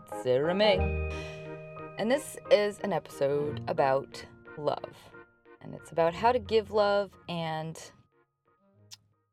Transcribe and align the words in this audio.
It's 0.00 0.22
Sarah 0.22 0.54
May. 0.54 0.78
And 1.98 2.10
this 2.10 2.36
is 2.50 2.78
an 2.80 2.92
episode 2.92 3.60
about 3.68 4.24
love. 4.56 4.96
And 5.60 5.74
it's 5.74 5.90
about 5.90 6.14
how 6.14 6.32
to 6.32 6.38
give 6.38 6.70
love 6.70 7.10
and 7.28 7.78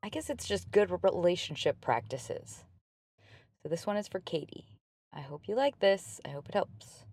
I 0.04 0.10
guess 0.10 0.30
it's 0.30 0.48
just 0.48 0.72
good 0.72 0.92
relationship 1.04 1.80
practices. 1.82 2.64
So 3.62 3.70
this 3.70 3.86
one 3.86 3.98
is 3.98 4.08
for 4.08 4.20
Katie. 4.20 4.66
I 5.14 5.22
hope 5.22 5.48
you 5.48 5.56
like 5.56 5.80
this. 5.80 6.20
I 6.26 6.30
hope 6.30 6.50
it 6.50 6.56
helps. 6.56 7.06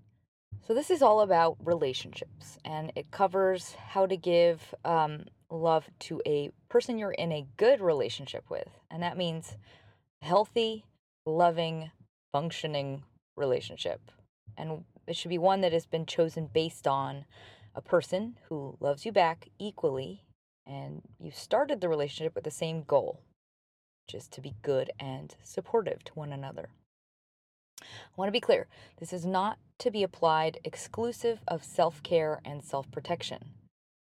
So 0.66 0.74
this 0.74 0.90
is 0.90 1.02
all 1.02 1.20
about 1.20 1.56
relationships 1.64 2.58
and 2.64 2.92
it 2.96 3.10
covers 3.10 3.76
how 3.88 4.06
to 4.06 4.16
give 4.16 4.74
um, 4.84 5.24
love 5.50 5.88
to 6.00 6.20
a 6.26 6.50
person 6.68 6.98
you're 6.98 7.12
in 7.12 7.32
a 7.32 7.46
good 7.56 7.80
relationship 7.80 8.44
with. 8.50 8.68
And 8.90 9.02
that 9.02 9.16
means 9.16 9.56
healthy, 10.22 10.84
loving, 11.26 11.90
functioning 12.32 13.04
relationship. 13.36 14.10
And 14.56 14.84
it 15.06 15.16
should 15.16 15.28
be 15.28 15.38
one 15.38 15.60
that 15.62 15.72
has 15.72 15.86
been 15.86 16.06
chosen 16.06 16.48
based 16.52 16.86
on 16.86 17.24
a 17.74 17.80
person 17.80 18.36
who 18.48 18.76
loves 18.80 19.04
you 19.04 19.12
back 19.12 19.48
equally 19.58 20.22
and 20.66 21.02
you 21.18 21.30
started 21.30 21.80
the 21.80 21.88
relationship 21.88 22.34
with 22.34 22.44
the 22.44 22.50
same 22.50 22.82
goal, 22.82 23.20
which 24.06 24.14
is 24.14 24.28
to 24.28 24.40
be 24.40 24.54
good 24.62 24.90
and 24.98 25.36
supportive 25.42 26.02
to 26.04 26.12
one 26.14 26.32
another. 26.32 26.68
I 27.82 28.16
want 28.16 28.28
to 28.28 28.32
be 28.32 28.40
clear 28.40 28.66
this 28.98 29.12
is 29.12 29.26
not 29.26 29.58
to 29.78 29.90
be 29.90 30.02
applied 30.02 30.58
exclusive 30.64 31.40
of 31.46 31.64
self 31.64 32.02
care 32.02 32.40
and 32.44 32.62
self 32.62 32.90
protection. 32.90 33.50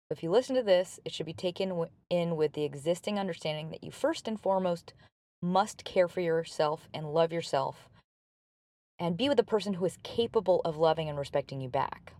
If 0.09 0.21
you 0.21 0.29
listen 0.29 0.55
to 0.55 0.61
this, 0.61 0.99
it 1.03 1.11
should 1.11 1.25
be 1.25 1.33
taken 1.33 1.87
in 2.09 2.35
with 2.35 2.53
the 2.53 2.63
existing 2.63 3.19
understanding 3.19 3.71
that 3.71 3.83
you 3.83 3.91
first 3.91 4.27
and 4.27 4.39
foremost 4.39 4.93
must 5.41 5.83
care 5.83 6.07
for 6.07 6.21
yourself 6.21 6.87
and 6.93 7.13
love 7.13 7.33
yourself 7.33 7.89
and 8.99 9.17
be 9.17 9.29
with 9.29 9.39
a 9.39 9.43
person 9.43 9.73
who 9.73 9.85
is 9.85 9.97
capable 10.03 10.61
of 10.63 10.77
loving 10.77 11.09
and 11.09 11.17
respecting 11.17 11.61
you 11.61 11.69
back. 11.69 12.13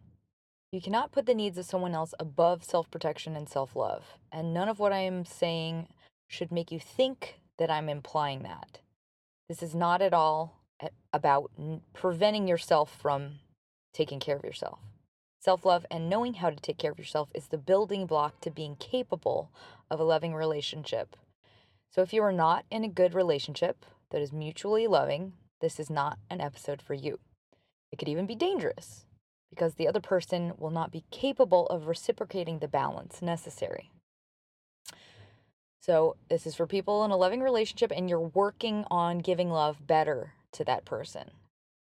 You 0.72 0.82
cannot 0.82 1.12
put 1.12 1.26
the 1.26 1.34
needs 1.34 1.58
of 1.58 1.66
someone 1.66 1.94
else 1.94 2.14
above 2.20 2.64
self 2.64 2.92
protection 2.92 3.36
and 3.36 3.48
self 3.48 3.76
love. 3.76 4.18
And 4.32 4.54
none 4.54 4.68
of 4.68 4.80
what 4.80 4.92
I 4.92 5.00
am 5.00 5.26
saying 5.26 5.88
should 6.28 6.52
make 6.52 6.72
you 6.72 6.80
think 6.80 7.40
that 7.58 7.72
I'm 7.72 7.88
implying 7.88 8.44
that. 8.44 8.80
This 9.48 9.64
is 9.64 9.74
not 9.74 10.02
at 10.02 10.14
all 10.14 10.62
about 11.14 11.52
preventing 11.94 12.48
yourself 12.48 12.94
from 13.02 13.40
taking 13.94 14.20
care 14.20 14.36
of 14.36 14.44
yourself. 14.44 14.80
Self 15.40 15.64
love 15.64 15.86
and 15.90 16.10
knowing 16.10 16.36
how 16.36 16.50
to 16.50 16.56
take 16.56 16.78
care 16.78 16.92
of 16.92 17.00
yourself 17.00 17.30
is 17.34 17.48
the 17.48 17.58
building 17.58 18.06
block 18.06 18.42
to 18.42 18.52
being 18.52 18.76
capable 18.76 19.52
of 19.90 20.00
a 20.00 20.04
loving 20.04 20.34
relationship. 20.34 21.16
So, 21.90 22.02
if 22.02 22.12
you 22.12 22.24
are 22.24 22.34
not 22.34 22.66
in 22.70 22.84
a 22.84 22.90
good 22.90 23.14
relationship 23.14 23.86
that 24.10 24.22
is 24.22 24.34
mutually 24.34 24.88
loving, 24.88 25.34
this 25.66 25.80
is 25.80 25.90
not 25.90 26.20
an 26.30 26.40
episode 26.40 26.80
for 26.80 26.94
you. 26.94 27.18
It 27.92 27.98
could 27.98 28.08
even 28.08 28.28
be 28.28 28.36
dangerous 28.36 29.08
because 29.50 29.74
the 29.74 29.88
other 29.88 30.00
person 30.00 30.54
will 30.60 30.70
not 30.70 30.92
be 30.92 31.06
capable 31.10 31.66
of 31.68 31.88
reciprocating 31.88 32.60
the 32.60 32.68
balance 32.68 33.20
necessary. 33.20 33.90
So, 35.82 36.18
this 36.30 36.46
is 36.46 36.54
for 36.54 36.68
people 36.68 37.04
in 37.04 37.10
a 37.10 37.18
loving 37.18 37.42
relationship 37.42 37.92
and 37.96 38.08
you're 38.08 38.20
working 38.20 38.86
on 38.92 39.20
giving 39.20 39.50
love 39.50 39.88
better 39.88 40.34
to 40.52 40.64
that 40.66 40.86
person. 40.86 41.32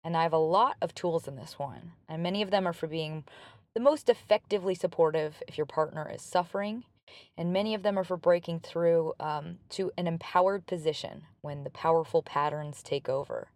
And 0.04 0.18
I 0.18 0.24
have 0.24 0.34
a 0.34 0.38
lot 0.38 0.76
of 0.82 0.94
tools 0.94 1.26
in 1.26 1.38
this 1.38 1.58
one, 1.58 1.94
and 2.10 2.22
many 2.22 2.42
of 2.42 2.52
them 2.52 2.68
are 2.68 2.74
for 2.74 2.88
being 2.88 3.24
the 3.76 3.80
most 3.80 4.10
effectively 4.10 4.76
supportive 4.76 5.42
if 5.48 5.58
your 5.58 5.66
partner 5.66 6.12
is 6.14 6.22
suffering, 6.22 6.84
and 7.38 7.54
many 7.54 7.74
of 7.74 7.84
them 7.84 7.98
are 7.98 8.04
for 8.04 8.18
breaking 8.18 8.60
through 8.60 9.14
um, 9.22 9.60
to 9.70 9.90
an 9.98 10.06
empowered 10.06 10.68
position 10.68 11.24
when 11.40 11.64
the 11.64 11.70
powerful 11.70 12.22
patterns 12.22 12.84
take 12.84 13.08
over, 13.08 13.48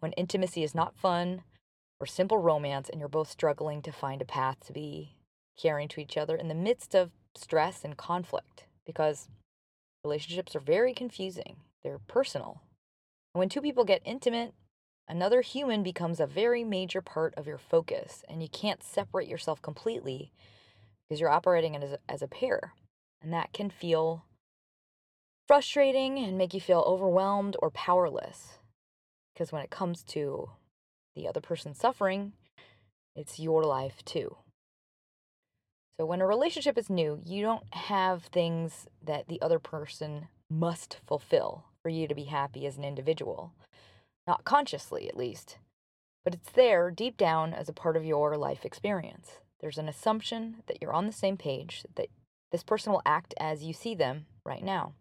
when 0.00 0.12
intimacy 0.12 0.62
is 0.62 0.74
not 0.74 0.96
fun 0.96 1.42
or 2.00 2.06
simple 2.06 2.38
romance, 2.38 2.88
and 2.88 2.98
you're 2.98 3.08
both 3.08 3.30
struggling 3.30 3.82
to 3.82 3.92
find 3.92 4.20
a 4.20 4.26
path 4.26 4.56
to 4.66 4.72
be 4.72 5.16
caring 5.56 5.88
to 5.88 6.00
each 6.00 6.16
other 6.16 6.34
in 6.34 6.48
the 6.48 6.54
midst 6.54 6.94
of 6.94 7.10
stress 7.36 7.84
and 7.84 7.96
conflict, 7.96 8.64
because 8.84 9.28
relationships 10.04 10.56
are 10.56 10.60
very 10.60 10.92
confusing, 10.92 11.56
they're 11.84 12.00
personal. 12.08 12.60
And 13.34 13.38
when 13.38 13.48
two 13.48 13.60
people 13.60 13.84
get 13.84 14.02
intimate, 14.04 14.54
Another 15.08 15.40
human 15.42 15.82
becomes 15.82 16.20
a 16.20 16.26
very 16.26 16.64
major 16.64 17.02
part 17.02 17.34
of 17.36 17.46
your 17.46 17.58
focus, 17.58 18.24
and 18.28 18.42
you 18.42 18.48
can't 18.48 18.82
separate 18.82 19.28
yourself 19.28 19.60
completely 19.60 20.32
because 21.08 21.20
you're 21.20 21.30
operating 21.30 21.76
as 21.76 21.92
a, 21.92 21.98
as 22.08 22.22
a 22.22 22.28
pair. 22.28 22.72
And 23.20 23.32
that 23.32 23.52
can 23.52 23.68
feel 23.68 24.24
frustrating 25.46 26.18
and 26.18 26.38
make 26.38 26.54
you 26.54 26.60
feel 26.60 26.84
overwhelmed 26.86 27.56
or 27.60 27.70
powerless. 27.70 28.58
Because 29.32 29.52
when 29.52 29.62
it 29.62 29.70
comes 29.70 30.02
to 30.04 30.50
the 31.14 31.26
other 31.26 31.40
person 31.40 31.74
suffering, 31.74 32.32
it's 33.14 33.38
your 33.38 33.64
life 33.64 34.04
too. 34.04 34.36
So 35.98 36.06
when 36.06 36.20
a 36.20 36.26
relationship 36.26 36.78
is 36.78 36.90
new, 36.90 37.20
you 37.24 37.42
don't 37.42 37.72
have 37.74 38.24
things 38.24 38.86
that 39.04 39.28
the 39.28 39.40
other 39.40 39.58
person 39.58 40.28
must 40.50 40.98
fulfill 41.06 41.64
for 41.82 41.88
you 41.88 42.06
to 42.08 42.14
be 42.14 42.24
happy 42.24 42.66
as 42.66 42.76
an 42.76 42.84
individual 42.84 43.52
not 44.26 44.44
consciously 44.44 45.08
at 45.08 45.16
least, 45.16 45.58
but 46.24 46.34
it's 46.34 46.50
there 46.50 46.90
deep 46.90 47.16
down 47.16 47.52
as 47.52 47.68
a 47.68 47.72
part 47.72 47.96
of 47.96 48.04
your 48.04 48.36
life 48.36 48.64
experience. 48.64 49.40
There's 49.60 49.78
an 49.78 49.88
assumption 49.88 50.62
that 50.66 50.78
you're 50.80 50.92
on 50.92 51.06
the 51.06 51.12
same 51.12 51.36
page, 51.36 51.84
that 51.94 52.08
this 52.50 52.62
person 52.62 52.92
will 52.92 53.02
act 53.06 53.34
as 53.38 53.64
you 53.64 53.72
see 53.72 53.94
them 53.94 54.26
right 54.44 54.62
now. 54.62 54.94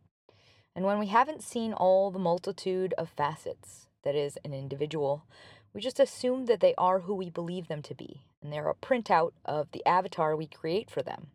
And 0.75 0.85
when 0.85 0.99
we 0.99 1.07
haven't 1.07 1.43
seen 1.43 1.73
all 1.73 2.11
the 2.11 2.19
multitude 2.19 2.93
of 2.97 3.09
facets 3.09 3.87
that 4.03 4.15
is 4.15 4.37
an 4.43 4.53
individual, 4.53 5.25
we 5.73 5.81
just 5.81 5.99
assume 5.99 6.45
that 6.45 6.59
they 6.59 6.75
are 6.77 7.01
who 7.01 7.13
we 7.15 7.29
believe 7.29 7.67
them 7.67 7.81
to 7.83 7.95
be, 7.95 8.21
and 8.41 8.51
they're 8.51 8.69
a 8.69 8.75
printout 8.75 9.31
of 9.45 9.71
the 9.71 9.85
avatar 9.87 10.35
we 10.35 10.47
create 10.47 10.89
for 10.89 11.01
them. 11.01 11.27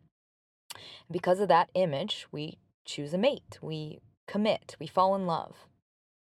And 0.73 1.13
because 1.13 1.39
of 1.39 1.47
that 1.47 1.69
image, 1.73 2.27
we 2.31 2.57
choose 2.85 3.13
a 3.13 3.17
mate, 3.17 3.57
we 3.61 3.99
commit, 4.27 4.75
we 4.79 4.87
fall 4.87 5.15
in 5.15 5.25
love. 5.25 5.67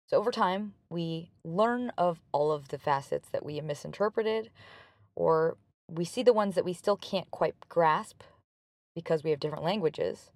So 0.08 0.18
over 0.18 0.32
time, 0.32 0.74
we 0.90 1.32
learn 1.44 1.92
of 1.98 2.22
all 2.32 2.52
of 2.52 2.70
the 2.70 2.78
facets 2.78 3.30
that 3.30 3.46
we 3.46 3.60
misinterpreted, 3.60 4.50
or 5.16 5.58
we 5.90 6.06
see 6.06 6.24
the 6.24 6.34
ones 6.34 6.56
that 6.56 6.66
we 6.66 6.74
still 6.74 6.98
can't 6.98 7.30
quite 7.32 7.56
grasp 7.68 8.22
because 8.96 9.24
we 9.24 9.32
have 9.32 9.40
different 9.40 9.64
languages. 9.64 10.32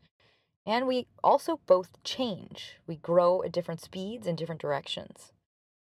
And 0.66 0.88
we 0.88 1.08
also 1.24 1.60
both 1.66 2.04
change. 2.04 2.78
We 2.86 2.98
grow 2.98 3.44
at 3.44 3.52
different 3.52 3.82
speeds 3.82 4.28
in 4.28 4.36
different 4.36 4.62
directions. 4.62 5.32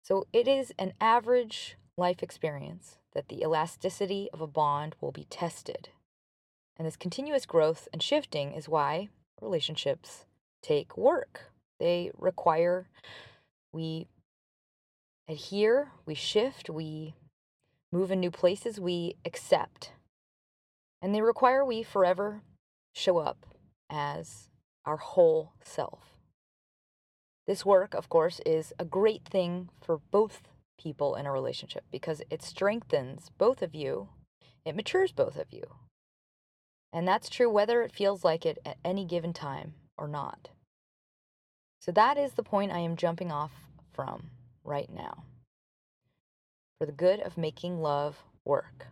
So 0.06 0.28
it 0.32 0.48
is 0.48 0.72
an 0.78 0.94
average 1.02 1.78
life 1.98 2.22
experience 2.22 3.00
that 3.14 3.28
the 3.28 3.42
elasticity 3.42 4.30
of 4.32 4.40
a 4.40 4.46
bond 4.46 4.96
will 5.02 5.12
be 5.12 5.26
tested. 5.32 5.90
And 6.78 6.86
this 6.86 6.96
continuous 6.96 7.48
growth 7.48 7.88
and 7.92 8.04
shifting 8.04 8.54
is 8.54 8.70
why 8.70 9.10
relationships 9.42 10.26
take 10.62 10.96
work. 10.96 11.52
They 11.80 12.12
require 12.20 12.88
we 13.74 14.08
adhere, 15.28 15.92
we 16.06 16.14
shift, 16.14 16.70
we 16.70 17.16
move 17.92 18.12
in 18.12 18.20
new 18.20 18.32
places, 18.32 18.80
we 18.80 19.16
accept. 19.26 19.94
And 21.02 21.16
they 21.16 21.22
require 21.22 21.66
we 21.66 21.82
forever 21.82 22.44
show 22.94 23.18
up 23.18 23.44
as 23.90 24.50
our 24.86 24.98
whole 24.98 25.54
self. 25.64 26.15
This 27.48 27.66
work, 27.66 27.94
of 27.94 28.10
course, 28.10 28.40
is 28.46 28.74
a 28.80 28.86
great 28.86 29.24
thing 29.26 29.70
for 29.82 30.00
both 30.12 30.42
people 30.78 31.16
in 31.16 31.26
a 31.26 31.32
relationship 31.32 31.84
because 31.92 32.22
it 32.30 32.42
strengthens 32.42 33.30
both 33.38 33.62
of 33.62 33.76
you, 33.76 34.10
it 34.66 34.76
matures 34.76 35.12
both 35.12 35.38
of 35.38 35.52
you. 35.52 35.64
And 36.92 37.08
that's 37.08 37.30
true 37.30 37.50
whether 37.50 37.82
it 37.82 37.94
feels 37.94 38.24
like 38.24 38.46
it 38.46 38.58
at 38.66 38.78
any 38.84 39.06
given 39.06 39.34
time 39.34 39.74
or 39.98 40.08
not. 40.08 40.50
So 41.82 41.92
that 41.92 42.18
is 42.18 42.34
the 42.34 42.44
point 42.44 42.72
I 42.72 42.80
am 42.80 42.96
jumping 42.96 43.32
off 43.32 43.52
from 43.94 44.32
right 44.64 44.90
now 44.92 45.24
for 46.80 46.86
the 46.86 46.92
good 46.92 47.20
of 47.20 47.38
making 47.38 47.82
love 47.82 48.24
work. 48.44 48.88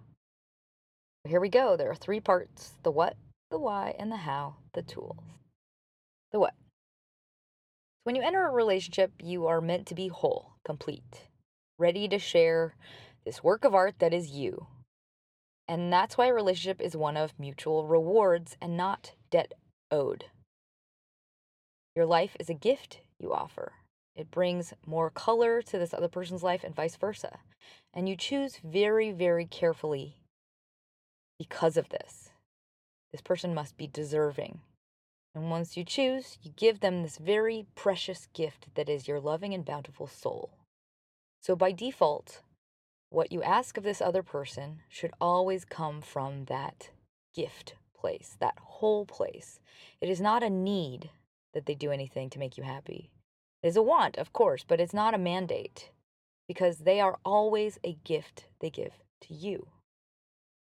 Here 1.25 1.39
we 1.39 1.49
go. 1.49 1.75
There 1.75 1.89
are 1.89 1.95
three 1.95 2.19
parts 2.19 2.73
the 2.83 2.91
what, 2.91 3.15
the 3.49 3.57
why, 3.57 3.95
and 3.97 4.11
the 4.11 4.17
how, 4.17 4.55
the 4.73 4.81
tools. 4.81 5.23
The 6.31 6.39
what. 6.39 6.53
When 8.03 8.15
you 8.15 8.21
enter 8.21 8.45
a 8.45 8.51
relationship, 8.51 9.11
you 9.21 9.47
are 9.47 9.61
meant 9.61 9.87
to 9.87 9.95
be 9.95 10.07
whole, 10.09 10.53
complete, 10.65 11.27
ready 11.79 12.07
to 12.07 12.19
share 12.19 12.75
this 13.25 13.43
work 13.43 13.63
of 13.63 13.73
art 13.73 13.95
that 13.99 14.13
is 14.13 14.31
you. 14.31 14.67
And 15.67 15.91
that's 15.91 16.17
why 16.17 16.27
a 16.27 16.33
relationship 16.33 16.81
is 16.81 16.95
one 16.95 17.15
of 17.15 17.39
mutual 17.39 17.87
rewards 17.87 18.57
and 18.61 18.75
not 18.75 19.13
debt 19.31 19.53
owed. 19.89 20.25
Your 21.95 22.05
life 22.05 22.35
is 22.39 22.49
a 22.49 22.53
gift 22.53 22.99
you 23.19 23.33
offer. 23.33 23.73
It 24.15 24.29
brings 24.29 24.73
more 24.85 25.09
color 25.09 25.61
to 25.61 25.79
this 25.79 25.93
other 25.93 26.07
person's 26.07 26.43
life 26.43 26.63
and 26.63 26.75
vice 26.75 26.97
versa. 26.97 27.39
And 27.93 28.09
you 28.09 28.17
choose 28.17 28.59
very, 28.63 29.11
very 29.11 29.45
carefully 29.45 30.17
because 31.39 31.77
of 31.77 31.89
this. 31.89 32.29
This 33.11 33.21
person 33.21 33.53
must 33.53 33.77
be 33.77 33.87
deserving. 33.87 34.59
And 35.35 35.49
once 35.49 35.75
you 35.75 35.83
choose, 35.83 36.37
you 36.41 36.51
give 36.55 36.79
them 36.79 37.01
this 37.01 37.17
very 37.17 37.65
precious 37.75 38.27
gift 38.33 38.67
that 38.75 38.89
is 38.89 39.07
your 39.07 39.19
loving 39.19 39.53
and 39.53 39.65
bountiful 39.65 40.07
soul. 40.07 40.51
So 41.41 41.55
by 41.55 41.71
default, 41.71 42.41
what 43.09 43.31
you 43.31 43.41
ask 43.43 43.77
of 43.77 43.83
this 43.83 44.01
other 44.01 44.23
person 44.23 44.81
should 44.89 45.11
always 45.19 45.65
come 45.65 46.01
from 46.01 46.45
that 46.45 46.89
gift 47.35 47.75
place, 47.95 48.35
that 48.39 48.57
whole 48.59 49.05
place. 49.05 49.59
It 50.01 50.09
is 50.09 50.21
not 50.21 50.43
a 50.43 50.49
need 50.49 51.09
that 51.53 51.65
they 51.65 51.75
do 51.75 51.91
anything 51.91 52.29
to 52.31 52.39
make 52.39 52.57
you 52.57 52.63
happy. 52.63 53.09
It 53.61 53.67
is 53.67 53.75
a 53.75 53.81
want, 53.81 54.17
of 54.17 54.33
course, 54.33 54.63
but 54.67 54.79
it's 54.79 54.93
not 54.93 55.13
a 55.13 55.19
mandate 55.19 55.91
because 56.47 56.79
they 56.79 56.99
are 56.99 57.17
always 57.23 57.79
a 57.83 57.97
gift 58.03 58.47
they 58.59 58.69
give 58.69 58.93
to 59.21 59.33
you. 59.33 59.67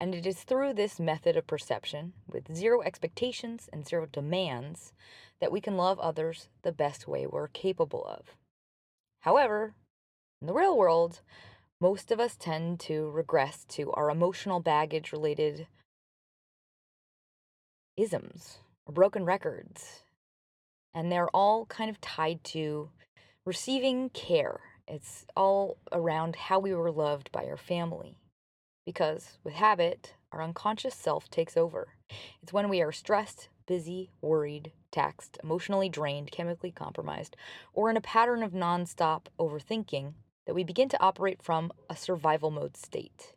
And 0.01 0.15
it 0.15 0.27
is 0.27 0.43
through 0.43 0.73
this 0.75 0.99
method 0.99 1.37
of 1.37 1.47
perception, 1.47 2.15
with 2.27 2.57
zero 2.57 2.81
expectations 2.81 3.69
and 3.71 3.87
zero 3.87 4.07
demands, 4.11 4.95
that 5.41 5.53
we 5.53 5.61
can 5.61 5.77
love 5.77 5.99
others 5.99 6.49
the 6.63 6.73
best 6.73 7.07
way 7.07 7.27
we're 7.27 7.49
capable 7.49 8.05
of. 8.07 8.35
However, 9.21 9.75
in 10.41 10.47
the 10.47 10.55
real 10.55 10.77
world, 10.77 11.21
most 11.83 12.11
of 12.11 12.19
us 12.19 12.35
tend 12.37 12.81
to 12.81 13.11
regress 13.11 13.65
to 13.71 13.93
our 13.93 14.11
emotional 14.11 14.61
baggage 14.61 15.13
related 15.13 15.67
isms 17.97 18.59
or 18.87 18.95
broken 18.95 19.27
records. 19.27 20.03
And 20.95 21.13
they're 21.13 21.29
all 21.29 21.67
kind 21.67 21.91
of 21.91 22.01
tied 22.01 22.43
to 22.45 22.89
receiving 23.45 24.09
care. 24.11 24.61
It's 24.89 25.27
all 25.37 25.77
around 25.93 26.37
how 26.37 26.59
we 26.59 26.75
were 26.75 26.91
loved 26.91 27.31
by 27.33 27.45
our 27.45 27.59
family. 27.59 28.17
Because 28.85 29.39
with 29.45 29.55
habit, 29.55 30.15
our 30.33 30.43
unconscious 30.43 30.95
self 30.95 31.31
takes 31.31 31.57
over. 31.57 31.95
It's 32.43 32.53
when 32.53 32.69
we 32.69 32.81
are 32.83 32.93
stressed, 32.93 33.49
busy, 33.67 34.11
worried, 34.21 34.73
taxed, 34.91 35.39
emotionally 35.43 35.89
drained, 35.89 36.31
chemically 36.31 36.73
compromised, 36.73 37.37
or 37.73 37.91
in 37.91 37.97
a 37.97 38.01
pattern 38.01 38.43
of 38.43 38.53
nonstop 38.53 39.27
overthinking 39.39 40.15
that 40.47 40.55
we 40.55 40.65
begin 40.65 40.89
to 40.89 41.01
operate 41.01 41.43
from 41.43 41.73
a 41.89 41.97
survival 41.97 42.51
mode 42.51 42.77
state. 42.77 43.35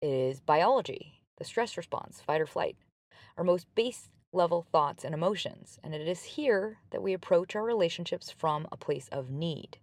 It 0.00 0.08
is 0.08 0.40
biology, 0.40 1.20
the 1.38 1.44
stress 1.44 1.76
response, 1.76 2.20
fight 2.20 2.40
or 2.40 2.46
flight, 2.46 2.76
our 3.36 3.44
most 3.44 3.66
base 3.74 4.10
level 4.32 4.66
thoughts 4.70 5.04
and 5.04 5.14
emotions, 5.14 5.78
and 5.82 5.94
it 5.94 6.06
is 6.06 6.22
here 6.22 6.78
that 6.90 7.02
we 7.02 7.12
approach 7.12 7.56
our 7.56 7.62
relationships 7.62 8.30
from 8.30 8.66
a 8.70 8.76
place 8.76 9.08
of 9.10 9.30
need. 9.30 9.78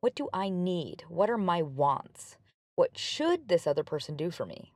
What 0.00 0.14
do 0.14 0.28
I 0.32 0.48
need? 0.48 1.04
What 1.08 1.28
are 1.30 1.38
my 1.38 1.62
wants? 1.62 2.36
What 2.78 2.96
should 2.96 3.48
this 3.48 3.66
other 3.66 3.82
person 3.82 4.14
do 4.14 4.30
for 4.30 4.46
me? 4.46 4.70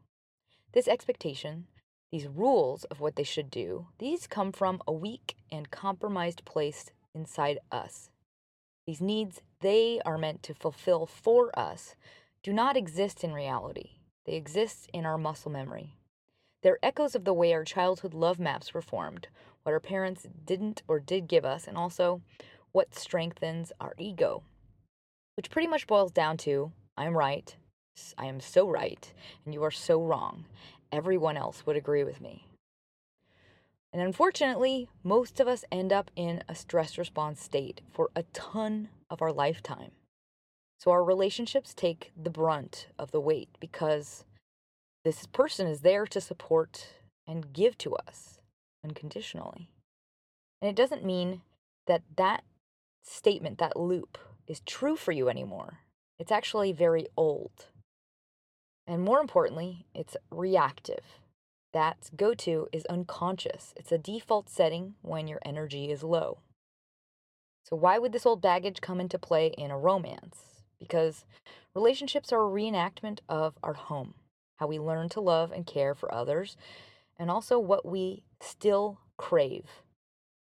This 0.72 0.88
expectation, 0.88 1.68
these 2.10 2.26
rules 2.26 2.82
of 2.86 2.98
what 2.98 3.14
they 3.14 3.22
should 3.22 3.48
do, 3.48 3.86
these 4.00 4.26
come 4.26 4.50
from 4.50 4.82
a 4.88 4.92
weak 4.92 5.36
and 5.52 5.70
compromised 5.70 6.44
place 6.44 6.90
inside 7.14 7.60
us. 7.70 8.10
These 8.88 9.00
needs 9.00 9.40
they 9.60 10.00
are 10.04 10.18
meant 10.18 10.42
to 10.42 10.52
fulfill 10.52 11.06
for 11.06 11.56
us 11.56 11.94
do 12.42 12.52
not 12.52 12.76
exist 12.76 13.22
in 13.22 13.32
reality. 13.32 13.90
They 14.26 14.34
exist 14.34 14.90
in 14.92 15.06
our 15.06 15.16
muscle 15.16 15.52
memory. 15.52 15.94
They're 16.64 16.80
echoes 16.82 17.14
of 17.14 17.24
the 17.24 17.32
way 17.32 17.52
our 17.52 17.64
childhood 17.64 18.14
love 18.14 18.40
maps 18.40 18.74
were 18.74 18.82
formed, 18.82 19.28
what 19.62 19.70
our 19.70 19.78
parents 19.78 20.26
didn't 20.44 20.82
or 20.88 20.98
did 20.98 21.28
give 21.28 21.44
us, 21.44 21.68
and 21.68 21.76
also 21.76 22.20
what 22.72 22.96
strengthens 22.96 23.70
our 23.78 23.94
ego. 23.96 24.42
Which 25.36 25.50
pretty 25.50 25.68
much 25.68 25.86
boils 25.86 26.10
down 26.10 26.36
to 26.38 26.72
I 26.96 27.04
am 27.04 27.16
right, 27.16 27.54
I 28.18 28.26
am 28.26 28.40
so 28.40 28.68
right, 28.68 29.12
and 29.44 29.54
you 29.54 29.62
are 29.62 29.70
so 29.70 30.02
wrong. 30.02 30.44
Everyone 30.90 31.36
else 31.36 31.64
would 31.66 31.76
agree 31.76 32.04
with 32.04 32.20
me. 32.20 32.46
And 33.92 34.00
unfortunately, 34.00 34.88
most 35.02 35.40
of 35.40 35.48
us 35.48 35.64
end 35.70 35.92
up 35.92 36.10
in 36.16 36.42
a 36.48 36.54
stress 36.54 36.96
response 36.96 37.42
state 37.42 37.82
for 37.90 38.10
a 38.16 38.22
ton 38.32 38.88
of 39.10 39.20
our 39.20 39.32
lifetime. 39.32 39.90
So 40.78 40.90
our 40.90 41.04
relationships 41.04 41.74
take 41.74 42.12
the 42.20 42.30
brunt 42.30 42.88
of 42.98 43.12
the 43.12 43.20
weight 43.20 43.50
because 43.60 44.24
this 45.04 45.26
person 45.26 45.66
is 45.66 45.80
there 45.80 46.06
to 46.06 46.20
support 46.20 46.94
and 47.26 47.52
give 47.52 47.76
to 47.78 47.94
us 47.94 48.40
unconditionally. 48.82 49.68
And 50.60 50.68
it 50.68 50.76
doesn't 50.76 51.04
mean 51.04 51.42
that 51.86 52.02
that 52.16 52.44
statement, 53.04 53.58
that 53.58 53.76
loop, 53.76 54.16
is 54.46 54.60
true 54.60 54.96
for 54.96 55.12
you 55.12 55.28
anymore. 55.28 55.80
It's 56.18 56.32
actually 56.32 56.72
very 56.72 57.06
old. 57.16 57.66
And 58.86 59.02
more 59.02 59.20
importantly, 59.20 59.86
it's 59.94 60.16
reactive 60.30 61.20
that 61.72 62.10
go 62.16 62.34
to 62.34 62.68
is 62.72 62.84
unconscious. 62.86 63.72
It's 63.76 63.92
a 63.92 63.98
default 63.98 64.48
setting 64.48 64.94
when 65.02 65.28
your 65.28 65.40
energy 65.44 65.90
is 65.90 66.02
low. 66.02 66.38
So, 67.64 67.76
why 67.76 67.98
would 67.98 68.12
this 68.12 68.26
old 68.26 68.42
baggage 68.42 68.80
come 68.80 69.00
into 69.00 69.18
play 69.18 69.48
in 69.56 69.70
a 69.70 69.78
romance? 69.78 70.62
Because 70.78 71.24
relationships 71.74 72.32
are 72.32 72.44
a 72.44 72.50
reenactment 72.50 73.20
of 73.28 73.54
our 73.62 73.74
home, 73.74 74.14
how 74.56 74.66
we 74.66 74.78
learn 74.78 75.08
to 75.10 75.20
love 75.20 75.52
and 75.52 75.66
care 75.66 75.94
for 75.94 76.12
others, 76.12 76.56
and 77.18 77.30
also 77.30 77.58
what 77.58 77.86
we 77.86 78.24
still 78.40 78.98
crave 79.16 79.82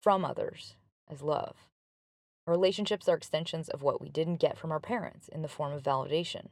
from 0.03 0.25
others 0.25 0.75
as 1.09 1.21
love. 1.21 1.55
Our 2.45 2.53
relationships 2.53 3.07
are 3.07 3.15
extensions 3.15 3.69
of 3.69 3.81
what 3.81 4.01
we 4.01 4.09
didn't 4.09 4.35
get 4.35 4.57
from 4.57 4.71
our 4.71 4.79
parents 4.79 5.27
in 5.29 5.41
the 5.41 5.47
form 5.47 5.73
of 5.73 5.81
validation. 5.81 6.49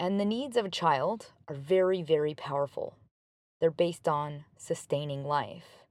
And 0.00 0.18
the 0.18 0.24
needs 0.24 0.56
of 0.56 0.64
a 0.64 0.70
child 0.70 1.26
are 1.46 1.54
very, 1.54 2.02
very 2.02 2.34
powerful 2.34 2.96
they're 3.60 3.70
based 3.70 4.08
on 4.08 4.46
sustaining 4.56 5.22
life. 5.24 5.84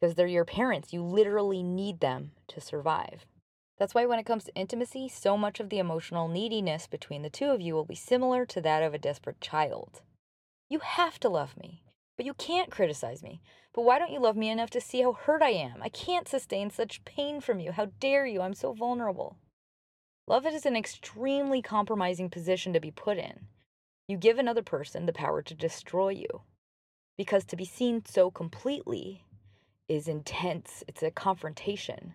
Because 0.00 0.14
they're 0.14 0.28
your 0.28 0.44
parents, 0.44 0.92
you 0.92 1.02
literally 1.02 1.62
need 1.62 1.98
them 1.98 2.30
to 2.46 2.60
survive. 2.60 3.26
That's 3.78 3.92
why, 3.94 4.06
when 4.06 4.20
it 4.20 4.26
comes 4.26 4.44
to 4.44 4.54
intimacy, 4.54 5.08
so 5.08 5.36
much 5.36 5.58
of 5.58 5.68
the 5.68 5.80
emotional 5.80 6.28
neediness 6.28 6.86
between 6.86 7.22
the 7.22 7.30
two 7.30 7.50
of 7.50 7.60
you 7.60 7.74
will 7.74 7.84
be 7.84 7.96
similar 7.96 8.46
to 8.46 8.60
that 8.60 8.84
of 8.84 8.94
a 8.94 8.98
desperate 8.98 9.40
child. 9.40 10.02
You 10.68 10.78
have 10.78 11.18
to 11.18 11.28
love 11.28 11.56
me, 11.56 11.82
but 12.16 12.26
you 12.26 12.34
can't 12.34 12.70
criticize 12.70 13.20
me. 13.20 13.40
But 13.74 13.82
why 13.82 13.98
don't 13.98 14.12
you 14.12 14.20
love 14.20 14.36
me 14.36 14.48
enough 14.50 14.70
to 14.70 14.80
see 14.80 15.02
how 15.02 15.14
hurt 15.14 15.42
I 15.42 15.50
am? 15.50 15.82
I 15.82 15.88
can't 15.88 16.28
sustain 16.28 16.70
such 16.70 17.04
pain 17.04 17.40
from 17.40 17.58
you. 17.58 17.72
How 17.72 17.86
dare 17.98 18.26
you? 18.26 18.42
I'm 18.42 18.54
so 18.54 18.72
vulnerable. 18.72 19.36
Love 20.30 20.46
is 20.46 20.64
an 20.64 20.76
extremely 20.76 21.60
compromising 21.60 22.30
position 22.30 22.72
to 22.72 22.78
be 22.78 22.92
put 22.92 23.18
in. 23.18 23.48
You 24.06 24.16
give 24.16 24.38
another 24.38 24.62
person 24.62 25.06
the 25.06 25.12
power 25.12 25.42
to 25.42 25.54
destroy 25.54 26.10
you 26.10 26.42
because 27.18 27.44
to 27.46 27.56
be 27.56 27.64
seen 27.64 28.04
so 28.06 28.30
completely 28.30 29.24
is 29.88 30.06
intense. 30.06 30.84
It's 30.86 31.02
a 31.02 31.10
confrontation. 31.10 32.14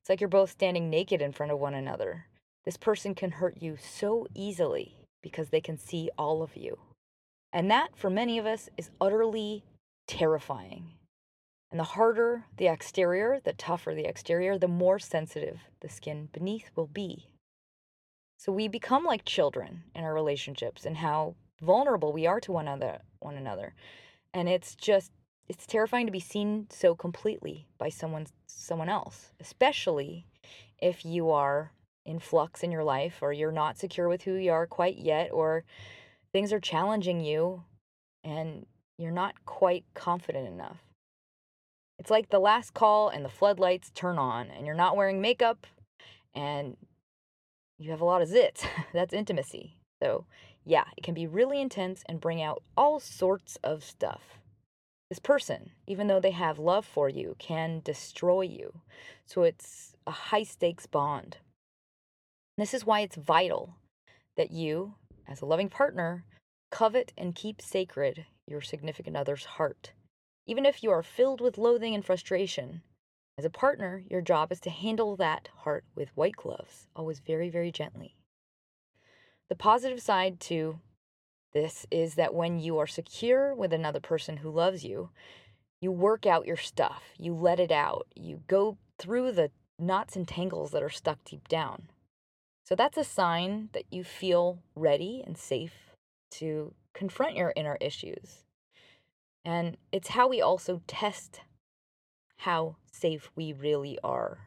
It's 0.00 0.08
like 0.08 0.20
you're 0.20 0.28
both 0.28 0.52
standing 0.52 0.88
naked 0.88 1.20
in 1.20 1.32
front 1.32 1.50
of 1.50 1.58
one 1.58 1.74
another. 1.74 2.26
This 2.64 2.76
person 2.76 3.16
can 3.16 3.32
hurt 3.32 3.56
you 3.60 3.76
so 3.76 4.28
easily 4.36 4.94
because 5.20 5.48
they 5.48 5.60
can 5.60 5.78
see 5.78 6.10
all 6.16 6.44
of 6.44 6.56
you. 6.56 6.78
And 7.52 7.68
that, 7.72 7.88
for 7.96 8.08
many 8.08 8.38
of 8.38 8.46
us, 8.46 8.68
is 8.76 8.92
utterly 9.00 9.64
terrifying. 10.06 10.92
And 11.72 11.80
the 11.80 11.84
harder 11.84 12.44
the 12.56 12.68
exterior, 12.68 13.40
the 13.42 13.52
tougher 13.52 13.96
the 13.96 14.06
exterior, 14.06 14.58
the 14.58 14.68
more 14.68 15.00
sensitive 15.00 15.58
the 15.80 15.88
skin 15.88 16.28
beneath 16.32 16.70
will 16.76 16.86
be. 16.86 17.26
So 18.38 18.52
we 18.52 18.68
become 18.68 19.04
like 19.04 19.24
children 19.24 19.82
in 19.94 20.04
our 20.04 20.14
relationships 20.14 20.86
and 20.86 20.96
how 20.96 21.34
vulnerable 21.60 22.12
we 22.12 22.26
are 22.26 22.40
to 22.40 22.52
one 22.52 22.68
another, 22.68 23.00
one 23.18 23.36
another. 23.36 23.74
And 24.32 24.48
it's 24.48 24.74
just 24.74 25.10
it's 25.48 25.66
terrifying 25.66 26.06
to 26.06 26.12
be 26.12 26.20
seen 26.20 26.68
so 26.70 26.94
completely 26.94 27.66
by 27.78 27.88
someone 27.88 28.26
someone 28.46 28.88
else 28.88 29.32
especially 29.40 30.26
if 30.78 31.06
you 31.06 31.30
are 31.30 31.72
in 32.04 32.18
flux 32.18 32.62
in 32.62 32.70
your 32.70 32.84
life 32.84 33.18
or 33.22 33.32
you're 33.32 33.52
not 33.52 33.78
secure 33.78 34.08
with 34.08 34.22
who 34.22 34.34
you 34.34 34.50
are 34.50 34.66
quite 34.66 34.98
yet 34.98 35.30
or 35.32 35.64
things 36.32 36.52
are 36.52 36.60
challenging 36.60 37.20
you 37.20 37.62
and 38.24 38.66
you're 38.98 39.10
not 39.10 39.34
quite 39.46 39.84
confident 39.94 40.46
enough. 40.48 40.78
It's 41.98 42.10
like 42.10 42.30
the 42.30 42.38
last 42.38 42.74
call 42.74 43.08
and 43.08 43.24
the 43.24 43.30
floodlights 43.30 43.90
turn 43.90 44.18
on 44.18 44.50
and 44.50 44.66
you're 44.66 44.74
not 44.74 44.96
wearing 44.96 45.20
makeup 45.20 45.66
and 46.34 46.76
you 47.78 47.90
have 47.90 48.00
a 48.00 48.04
lot 48.04 48.22
of 48.22 48.28
zits 48.28 48.64
that's 48.92 49.14
intimacy 49.14 49.78
so 50.02 50.26
yeah, 50.64 50.84
it 50.96 51.02
can 51.02 51.14
be 51.14 51.26
really 51.26 51.60
intense 51.60 52.02
and 52.06 52.20
bring 52.20 52.42
out 52.42 52.62
all 52.76 53.00
sorts 53.00 53.56
of 53.64 53.82
stuff. 53.82 54.38
This 55.08 55.18
person, 55.18 55.70
even 55.86 56.06
though 56.06 56.20
they 56.20 56.32
have 56.32 56.58
love 56.58 56.84
for 56.84 57.08
you, 57.08 57.34
can 57.38 57.80
destroy 57.82 58.42
you. 58.42 58.80
So 59.24 59.42
it's 59.42 59.96
a 60.06 60.10
high 60.10 60.42
stakes 60.42 60.86
bond. 60.86 61.38
This 62.58 62.74
is 62.74 62.84
why 62.84 63.00
it's 63.00 63.16
vital 63.16 63.76
that 64.36 64.50
you, 64.50 64.94
as 65.26 65.40
a 65.40 65.46
loving 65.46 65.70
partner, 65.70 66.24
covet 66.70 67.12
and 67.16 67.34
keep 67.34 67.62
sacred 67.62 68.26
your 68.46 68.60
significant 68.60 69.16
other's 69.16 69.44
heart. 69.44 69.92
Even 70.46 70.66
if 70.66 70.82
you 70.82 70.90
are 70.90 71.02
filled 71.02 71.40
with 71.40 71.56
loathing 71.56 71.94
and 71.94 72.04
frustration, 72.04 72.82
as 73.38 73.44
a 73.44 73.50
partner, 73.50 74.02
your 74.10 74.20
job 74.20 74.50
is 74.50 74.58
to 74.60 74.70
handle 74.70 75.14
that 75.16 75.48
heart 75.58 75.84
with 75.94 76.16
white 76.16 76.34
gloves, 76.34 76.88
always 76.96 77.20
very, 77.20 77.48
very 77.48 77.70
gently. 77.70 78.16
The 79.48 79.54
positive 79.54 80.02
side 80.02 80.40
to 80.40 80.80
this 81.54 81.86
is 81.90 82.16
that 82.16 82.34
when 82.34 82.58
you 82.58 82.78
are 82.78 82.86
secure 82.88 83.54
with 83.54 83.72
another 83.72 84.00
person 84.00 84.38
who 84.38 84.50
loves 84.50 84.84
you, 84.84 85.10
you 85.80 85.92
work 85.92 86.26
out 86.26 86.46
your 86.46 86.56
stuff, 86.56 87.04
you 87.16 87.32
let 87.32 87.60
it 87.60 87.70
out, 87.70 88.08
you 88.16 88.42
go 88.48 88.76
through 88.98 89.30
the 89.30 89.52
knots 89.78 90.16
and 90.16 90.26
tangles 90.26 90.72
that 90.72 90.82
are 90.82 90.90
stuck 90.90 91.22
deep 91.24 91.46
down. 91.46 91.88
So 92.64 92.74
that's 92.74 92.98
a 92.98 93.04
sign 93.04 93.68
that 93.72 93.84
you 93.90 94.02
feel 94.02 94.58
ready 94.74 95.22
and 95.24 95.38
safe 95.38 95.94
to 96.32 96.74
confront 96.92 97.36
your 97.36 97.52
inner 97.54 97.78
issues. 97.80 98.42
And 99.44 99.76
it's 99.92 100.08
how 100.08 100.28
we 100.28 100.42
also 100.42 100.82
test 100.88 101.40
how 102.38 102.76
safe 102.90 103.30
we 103.36 103.52
really 103.52 103.98
are. 104.02 104.38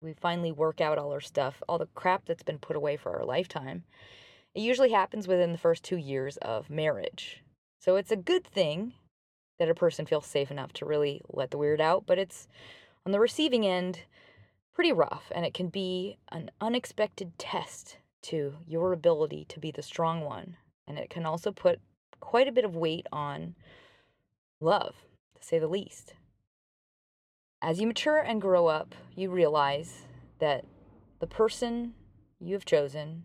We 0.00 0.14
finally 0.14 0.52
work 0.52 0.80
out 0.80 0.98
all 0.98 1.12
our 1.12 1.20
stuff, 1.20 1.62
all 1.68 1.78
the 1.78 1.88
crap 1.94 2.24
that's 2.26 2.42
been 2.42 2.58
put 2.58 2.76
away 2.76 2.96
for 2.96 3.16
our 3.16 3.24
lifetime. 3.24 3.84
It 4.54 4.60
usually 4.60 4.92
happens 4.92 5.28
within 5.28 5.52
the 5.52 5.58
first 5.58 5.84
two 5.84 5.96
years 5.96 6.36
of 6.38 6.70
marriage. 6.70 7.42
So 7.80 7.96
it's 7.96 8.12
a 8.12 8.16
good 8.16 8.44
thing 8.44 8.94
that 9.58 9.68
a 9.68 9.74
person 9.74 10.06
feels 10.06 10.26
safe 10.26 10.50
enough 10.50 10.72
to 10.74 10.84
really 10.84 11.20
let 11.28 11.50
the 11.50 11.58
weird 11.58 11.80
out, 11.80 12.04
but 12.06 12.18
it's 12.18 12.48
on 13.04 13.12
the 13.12 13.20
receiving 13.20 13.66
end 13.66 14.00
pretty 14.74 14.92
rough, 14.92 15.30
and 15.34 15.44
it 15.44 15.54
can 15.54 15.68
be 15.68 16.18
an 16.30 16.50
unexpected 16.60 17.38
test 17.38 17.98
to 18.22 18.54
your 18.66 18.92
ability 18.92 19.44
to 19.48 19.60
be 19.60 19.70
the 19.70 19.82
strong 19.82 20.22
one. 20.22 20.56
And 20.86 20.98
it 20.98 21.10
can 21.10 21.26
also 21.26 21.52
put 21.52 21.80
quite 22.20 22.48
a 22.48 22.52
bit 22.52 22.64
of 22.64 22.76
weight 22.76 23.06
on 23.12 23.54
love, 24.60 24.94
to 25.36 25.44
say 25.44 25.58
the 25.58 25.66
least. 25.66 26.14
As 27.64 27.80
you 27.80 27.86
mature 27.86 28.18
and 28.18 28.40
grow 28.40 28.66
up, 28.66 28.92
you 29.14 29.30
realize 29.30 30.02
that 30.40 30.64
the 31.20 31.28
person 31.28 31.94
you 32.40 32.54
have 32.54 32.64
chosen 32.64 33.22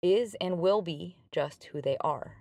is 0.00 0.36
and 0.40 0.60
will 0.60 0.80
be 0.80 1.16
just 1.32 1.64
who 1.64 1.82
they 1.82 1.96
are. 2.00 2.36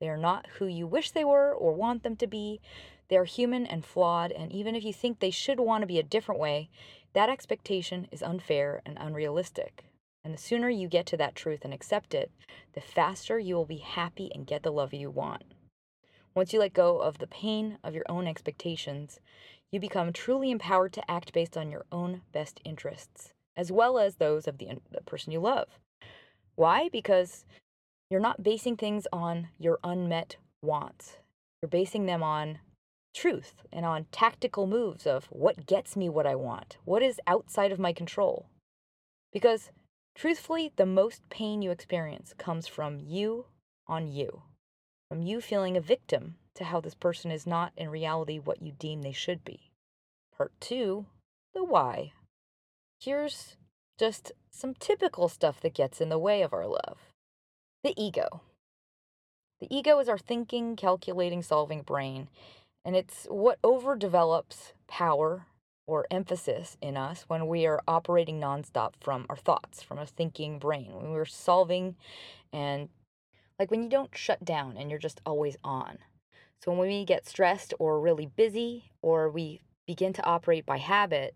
They 0.00 0.08
are 0.08 0.16
not 0.16 0.48
who 0.58 0.66
you 0.66 0.88
wish 0.88 1.12
they 1.12 1.24
were 1.24 1.54
or 1.54 1.72
want 1.72 2.02
them 2.02 2.16
to 2.16 2.26
be. 2.26 2.60
They 3.08 3.16
are 3.16 3.24
human 3.24 3.64
and 3.64 3.86
flawed, 3.86 4.32
and 4.32 4.50
even 4.50 4.74
if 4.74 4.82
you 4.82 4.92
think 4.92 5.20
they 5.20 5.30
should 5.30 5.60
want 5.60 5.82
to 5.82 5.86
be 5.86 6.00
a 6.00 6.02
different 6.02 6.40
way, 6.40 6.68
that 7.12 7.30
expectation 7.30 8.08
is 8.10 8.20
unfair 8.20 8.82
and 8.84 8.98
unrealistic. 8.98 9.84
And 10.24 10.34
the 10.34 10.38
sooner 10.38 10.68
you 10.68 10.88
get 10.88 11.06
to 11.06 11.16
that 11.18 11.36
truth 11.36 11.60
and 11.64 11.72
accept 11.72 12.12
it, 12.12 12.32
the 12.72 12.80
faster 12.80 13.38
you 13.38 13.54
will 13.54 13.66
be 13.66 13.76
happy 13.76 14.32
and 14.34 14.48
get 14.48 14.64
the 14.64 14.72
love 14.72 14.92
you 14.92 15.10
want. 15.10 15.44
Once 16.34 16.52
you 16.52 16.58
let 16.58 16.72
go 16.72 16.98
of 16.98 17.18
the 17.18 17.26
pain 17.28 17.78
of 17.84 17.94
your 17.94 18.06
own 18.08 18.26
expectations, 18.26 19.20
you 19.72 19.80
become 19.80 20.12
truly 20.12 20.50
empowered 20.50 20.92
to 20.92 21.10
act 21.10 21.32
based 21.32 21.56
on 21.56 21.70
your 21.70 21.86
own 21.90 22.20
best 22.30 22.60
interests, 22.62 23.32
as 23.56 23.72
well 23.72 23.98
as 23.98 24.16
those 24.16 24.46
of 24.46 24.58
the, 24.58 24.68
the 24.90 25.00
person 25.00 25.32
you 25.32 25.40
love. 25.40 25.66
Why? 26.54 26.90
Because 26.90 27.46
you're 28.10 28.20
not 28.20 28.42
basing 28.42 28.76
things 28.76 29.06
on 29.10 29.48
your 29.58 29.78
unmet 29.82 30.36
wants. 30.62 31.16
You're 31.62 31.70
basing 31.70 32.04
them 32.04 32.22
on 32.22 32.58
truth 33.14 33.54
and 33.72 33.86
on 33.86 34.06
tactical 34.12 34.66
moves 34.66 35.06
of 35.06 35.24
what 35.26 35.66
gets 35.66 35.96
me 35.96 36.08
what 36.10 36.26
I 36.26 36.34
want, 36.34 36.76
what 36.84 37.02
is 37.02 37.20
outside 37.26 37.72
of 37.72 37.78
my 37.78 37.94
control. 37.94 38.46
Because 39.32 39.70
truthfully, 40.14 40.72
the 40.76 40.86
most 40.86 41.22
pain 41.30 41.62
you 41.62 41.70
experience 41.70 42.34
comes 42.36 42.66
from 42.66 43.00
you 43.00 43.46
on 43.86 44.06
you, 44.06 44.42
from 45.08 45.22
you 45.22 45.40
feeling 45.40 45.76
a 45.76 45.80
victim 45.80 46.36
to 46.54 46.64
how 46.64 46.80
this 46.80 46.94
person 46.94 47.30
is 47.30 47.46
not 47.46 47.72
in 47.76 47.88
reality 47.88 48.38
what 48.38 48.62
you 48.62 48.72
deem 48.78 49.02
they 49.02 49.12
should 49.12 49.44
be. 49.44 49.70
Part 50.36 50.52
two, 50.60 51.06
the 51.54 51.64
why. 51.64 52.12
Here's 53.00 53.56
just 53.98 54.32
some 54.50 54.74
typical 54.74 55.28
stuff 55.28 55.60
that 55.60 55.74
gets 55.74 56.00
in 56.00 56.08
the 56.08 56.18
way 56.18 56.42
of 56.42 56.52
our 56.52 56.66
love 56.66 56.98
the 57.84 57.94
ego. 58.00 58.42
The 59.60 59.66
ego 59.76 59.98
is 59.98 60.08
our 60.08 60.18
thinking, 60.18 60.76
calculating, 60.76 61.42
solving 61.42 61.82
brain, 61.82 62.28
and 62.84 62.94
it's 62.94 63.26
what 63.28 63.60
overdevelops 63.62 64.72
power 64.86 65.46
or 65.86 66.06
emphasis 66.10 66.76
in 66.80 66.96
us 66.96 67.24
when 67.26 67.48
we 67.48 67.66
are 67.66 67.82
operating 67.88 68.40
nonstop 68.40 68.92
from 69.00 69.26
our 69.28 69.36
thoughts, 69.36 69.82
from 69.82 69.98
a 69.98 70.06
thinking 70.06 70.58
brain, 70.58 70.92
when 70.94 71.10
we're 71.10 71.24
solving 71.24 71.96
and 72.52 72.88
like 73.58 73.70
when 73.70 73.82
you 73.82 73.88
don't 73.88 74.16
shut 74.16 74.44
down 74.44 74.76
and 74.76 74.90
you're 74.90 74.98
just 74.98 75.20
always 75.26 75.56
on. 75.62 75.98
So 76.62 76.72
when 76.72 76.88
we 76.88 77.04
get 77.04 77.28
stressed 77.28 77.74
or 77.78 78.00
really 78.00 78.26
busy 78.26 78.92
or 79.02 79.28
we 79.28 79.62
begin 79.86 80.12
to 80.14 80.24
operate 80.24 80.64
by 80.64 80.78
habit 80.78 81.34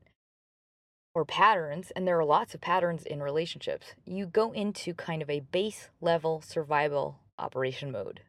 or 1.14 1.24
patterns, 1.24 1.90
and 1.96 2.06
there 2.06 2.18
are 2.18 2.24
lots 2.24 2.54
of 2.54 2.60
patterns 2.60 3.04
in 3.04 3.22
relationships, 3.22 3.94
you 4.04 4.26
go 4.26 4.52
into 4.52 4.94
kind 4.94 5.22
of 5.22 5.30
a 5.30 5.40
base 5.40 5.88
level 6.00 6.42
survival 6.42 7.20
operation 7.38 7.90
mode 7.90 8.20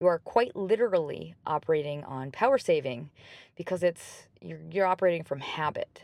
you 0.00 0.06
are 0.06 0.18
quite 0.18 0.54
literally 0.54 1.34
operating 1.46 2.04
on 2.04 2.30
power 2.30 2.58
saving 2.58 3.10
because 3.56 3.82
it's 3.82 4.26
you're, 4.40 4.60
you're 4.70 4.86
operating 4.86 5.24
from 5.24 5.40
habit. 5.40 6.02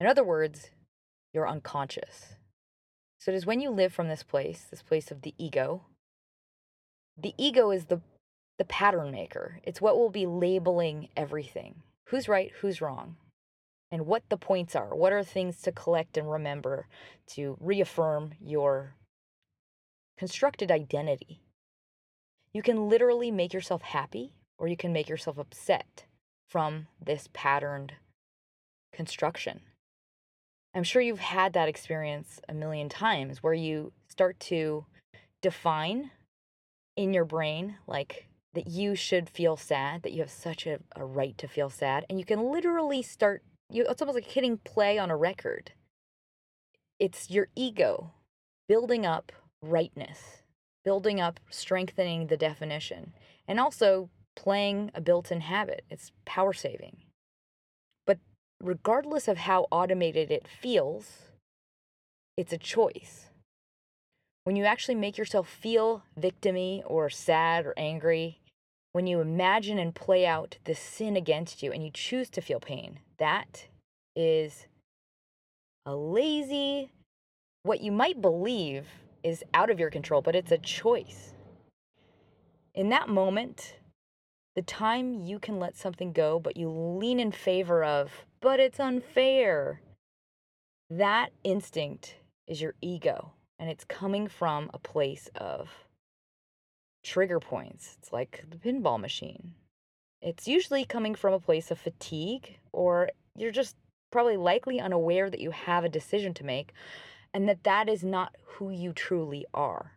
In 0.00 0.06
other 0.06 0.24
words, 0.24 0.70
you're 1.34 1.48
unconscious. 1.48 2.36
So 3.20 3.30
it 3.30 3.34
is 3.34 3.46
when 3.46 3.60
you 3.60 3.70
live 3.70 3.92
from 3.92 4.08
this 4.08 4.22
place, 4.22 4.66
this 4.70 4.82
place 4.82 5.10
of 5.10 5.22
the 5.22 5.34
ego. 5.38 5.82
The 7.16 7.34
ego 7.36 7.70
is 7.70 7.86
the 7.86 8.00
the 8.58 8.64
pattern 8.64 9.10
maker. 9.10 9.60
It's 9.62 9.80
what 9.80 9.96
will 9.96 10.10
be 10.10 10.26
labeling 10.26 11.08
everything. 11.16 11.82
Who's 12.06 12.28
right, 12.28 12.52
who's 12.60 12.80
wrong, 12.80 13.16
and 13.90 14.06
what 14.06 14.22
the 14.28 14.36
points 14.36 14.76
are. 14.76 14.94
What 14.94 15.12
are 15.12 15.22
things 15.22 15.60
to 15.62 15.72
collect 15.72 16.16
and 16.16 16.30
remember 16.30 16.86
to 17.28 17.56
reaffirm 17.60 18.32
your 18.40 18.94
constructed 20.18 20.70
identity? 20.70 21.40
You 22.52 22.62
can 22.62 22.88
literally 22.88 23.30
make 23.30 23.52
yourself 23.52 23.82
happy 23.82 24.34
or 24.58 24.68
you 24.68 24.76
can 24.76 24.92
make 24.92 25.08
yourself 25.08 25.38
upset 25.38 26.04
from 26.48 26.86
this 27.04 27.28
patterned 27.32 27.94
construction. 28.92 29.60
I'm 30.74 30.84
sure 30.84 31.02
you've 31.02 31.18
had 31.18 31.52
that 31.52 31.68
experience 31.68 32.40
a 32.48 32.54
million 32.54 32.88
times 32.88 33.42
where 33.42 33.54
you 33.54 33.92
start 34.08 34.38
to 34.40 34.86
define 35.40 36.10
in 36.96 37.12
your 37.12 37.24
brain, 37.24 37.76
like 37.86 38.26
that 38.54 38.66
you 38.66 38.94
should 38.94 39.28
feel 39.28 39.56
sad, 39.56 40.02
that 40.02 40.12
you 40.12 40.20
have 40.20 40.30
such 40.30 40.66
a, 40.66 40.78
a 40.94 41.04
right 41.04 41.36
to 41.38 41.48
feel 41.48 41.70
sad. 41.70 42.04
And 42.08 42.18
you 42.18 42.24
can 42.24 42.50
literally 42.52 43.02
start, 43.02 43.42
you, 43.70 43.86
it's 43.88 44.02
almost 44.02 44.16
like 44.16 44.26
hitting 44.26 44.58
play 44.58 44.98
on 44.98 45.10
a 45.10 45.16
record. 45.16 45.72
It's 46.98 47.30
your 47.30 47.48
ego 47.56 48.12
building 48.68 49.06
up 49.06 49.32
rightness 49.62 50.42
building 50.84 51.20
up, 51.20 51.40
strengthening 51.50 52.26
the 52.26 52.36
definition, 52.36 53.12
and 53.46 53.60
also 53.60 54.10
playing 54.34 54.90
a 54.94 55.00
built 55.00 55.30
in 55.30 55.42
habit. 55.42 55.84
It's 55.90 56.12
power 56.24 56.52
saving. 56.52 56.98
But 58.06 58.18
regardless 58.60 59.28
of 59.28 59.38
how 59.38 59.66
automated 59.70 60.30
it 60.30 60.46
feels, 60.48 61.22
it's 62.36 62.52
a 62.52 62.58
choice. 62.58 63.28
When 64.44 64.56
you 64.56 64.64
actually 64.64 64.96
make 64.96 65.18
yourself 65.18 65.48
feel 65.48 66.02
victimy 66.20 66.82
or 66.84 67.08
sad 67.10 67.64
or 67.64 67.74
angry, 67.76 68.40
when 68.92 69.06
you 69.06 69.20
imagine 69.20 69.78
and 69.78 69.94
play 69.94 70.26
out 70.26 70.58
the 70.64 70.74
sin 70.74 71.16
against 71.16 71.62
you 71.62 71.72
and 71.72 71.82
you 71.82 71.90
choose 71.92 72.28
to 72.30 72.40
feel 72.40 72.60
pain, 72.60 73.00
that 73.18 73.66
is 74.14 74.66
a 75.86 75.94
lazy, 75.94 76.90
what 77.62 77.80
you 77.80 77.90
might 77.90 78.20
believe 78.20 78.86
is 79.22 79.42
out 79.54 79.70
of 79.70 79.80
your 79.80 79.90
control, 79.90 80.20
but 80.20 80.36
it's 80.36 80.52
a 80.52 80.58
choice. 80.58 81.32
In 82.74 82.88
that 82.90 83.08
moment, 83.08 83.76
the 84.54 84.62
time 84.62 85.14
you 85.14 85.38
can 85.38 85.58
let 85.58 85.76
something 85.76 86.12
go, 86.12 86.38
but 86.38 86.56
you 86.56 86.68
lean 86.68 87.18
in 87.18 87.32
favor 87.32 87.84
of, 87.84 88.10
but 88.40 88.60
it's 88.60 88.80
unfair, 88.80 89.80
that 90.90 91.30
instinct 91.44 92.16
is 92.46 92.60
your 92.60 92.74
ego. 92.82 93.32
And 93.58 93.70
it's 93.70 93.84
coming 93.84 94.26
from 94.26 94.70
a 94.74 94.78
place 94.78 95.30
of 95.36 95.70
trigger 97.02 97.40
points. 97.40 97.96
It's 97.98 98.12
like 98.12 98.44
the 98.48 98.56
pinball 98.56 99.00
machine. 99.00 99.54
It's 100.20 100.46
usually 100.46 100.84
coming 100.84 101.14
from 101.14 101.32
a 101.32 101.40
place 101.40 101.70
of 101.70 101.78
fatigue, 101.78 102.58
or 102.72 103.10
you're 103.36 103.50
just 103.50 103.76
probably 104.10 104.36
likely 104.36 104.80
unaware 104.80 105.30
that 105.30 105.40
you 105.40 105.50
have 105.50 105.84
a 105.84 105.88
decision 105.88 106.34
to 106.34 106.44
make, 106.44 106.72
and 107.34 107.48
that 107.48 107.64
that 107.64 107.88
is 107.88 108.04
not 108.04 108.36
who 108.44 108.70
you 108.70 108.92
truly 108.92 109.44
are. 109.52 109.92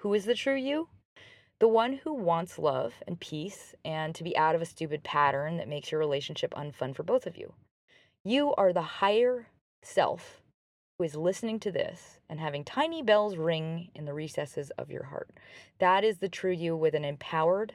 Who 0.00 0.12
is 0.14 0.24
the 0.24 0.34
true 0.34 0.56
you? 0.56 0.88
the 1.60 1.68
one 1.68 1.92
who 1.92 2.14
wants 2.14 2.58
love 2.58 2.94
and 3.06 3.20
peace 3.20 3.74
and 3.84 4.14
to 4.14 4.24
be 4.24 4.36
out 4.36 4.54
of 4.54 4.62
a 4.62 4.66
stupid 4.66 5.04
pattern 5.04 5.58
that 5.58 5.68
makes 5.68 5.92
your 5.92 6.00
relationship 6.00 6.52
unfun 6.54 6.96
for 6.96 7.02
both 7.02 7.26
of 7.26 7.36
you. 7.36 7.52
You 8.24 8.54
are 8.54 8.72
the 8.72 8.82
higher 8.82 9.46
self 9.82 10.39
who 11.00 11.04
is 11.04 11.16
listening 11.16 11.58
to 11.58 11.72
this 11.72 12.18
and 12.28 12.38
having 12.38 12.62
tiny 12.62 13.00
bells 13.00 13.38
ring 13.38 13.88
in 13.94 14.04
the 14.04 14.12
recesses 14.12 14.70
of 14.76 14.90
your 14.90 15.04
heart. 15.04 15.30
That 15.78 16.04
is 16.04 16.18
the 16.18 16.28
true 16.28 16.52
you 16.52 16.76
with 16.76 16.94
an 16.94 17.06
empowered, 17.06 17.72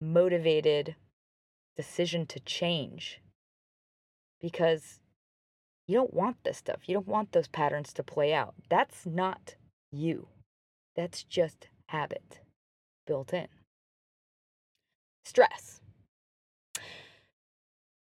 motivated 0.00 0.94
decision 1.76 2.26
to 2.26 2.38
change 2.38 3.20
because 4.40 5.00
you 5.88 5.96
don't 5.96 6.14
want 6.14 6.36
this 6.44 6.58
stuff. 6.58 6.82
You 6.86 6.94
don't 6.94 7.08
want 7.08 7.32
those 7.32 7.48
patterns 7.48 7.92
to 7.94 8.04
play 8.04 8.32
out. 8.32 8.54
That's 8.68 9.04
not 9.04 9.56
you. 9.90 10.28
That's 10.94 11.24
just 11.24 11.66
habit 11.88 12.38
built 13.08 13.34
in. 13.34 13.48
Stress. 15.24 15.80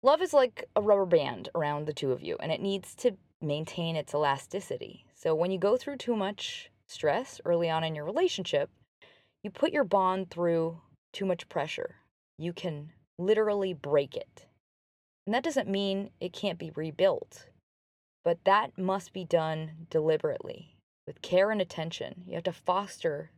Love 0.03 0.21
is 0.21 0.35
like 0.35 0.69
a 0.77 0.83
rubber 0.83 1.07
band 1.07 1.49
around 1.55 1.87
the 1.87 1.95
two 1.95 2.13
of 2.13 2.23
you, 2.23 2.37
and 2.41 2.53
it 2.53 2.61
needs 2.61 2.95
to 2.97 3.17
maintain 3.41 3.97
its 3.97 4.15
elasticity. 4.15 5.07
So 5.15 5.35
when 5.35 5.51
you 5.51 5.59
go 5.59 5.77
through 5.77 5.97
too 5.97 6.17
much 6.17 6.71
stress 6.87 7.41
early 7.45 7.71
on 7.71 7.85
in 7.85 7.95
your 7.95 8.05
relationship, 8.05 8.71
you 9.43 9.51
put 9.51 9.73
your 9.73 9.85
bond 9.85 10.31
through 10.31 10.81
too 11.13 11.27
much 11.27 11.49
pressure. 11.49 11.97
You 12.39 12.53
can 12.53 12.93
literally 13.19 13.75
break 13.75 14.17
it. 14.17 14.47
And 15.27 15.35
that 15.35 15.45
doesn't 15.45 15.69
mean 15.69 16.11
it 16.21 16.33
can't 16.33 16.59
be 16.59 16.73
rebuilt, 16.75 17.47
but 18.25 18.39
that 18.45 18.79
must 18.79 19.13
be 19.13 19.25
done 19.25 19.87
deliberately 19.91 20.77
with 21.07 21.23
care 21.23 21.51
and 21.51 21.61
attention. 21.61 22.25
You 22.27 22.35
have 22.35 22.45
to 22.45 22.53
foster 22.53 23.31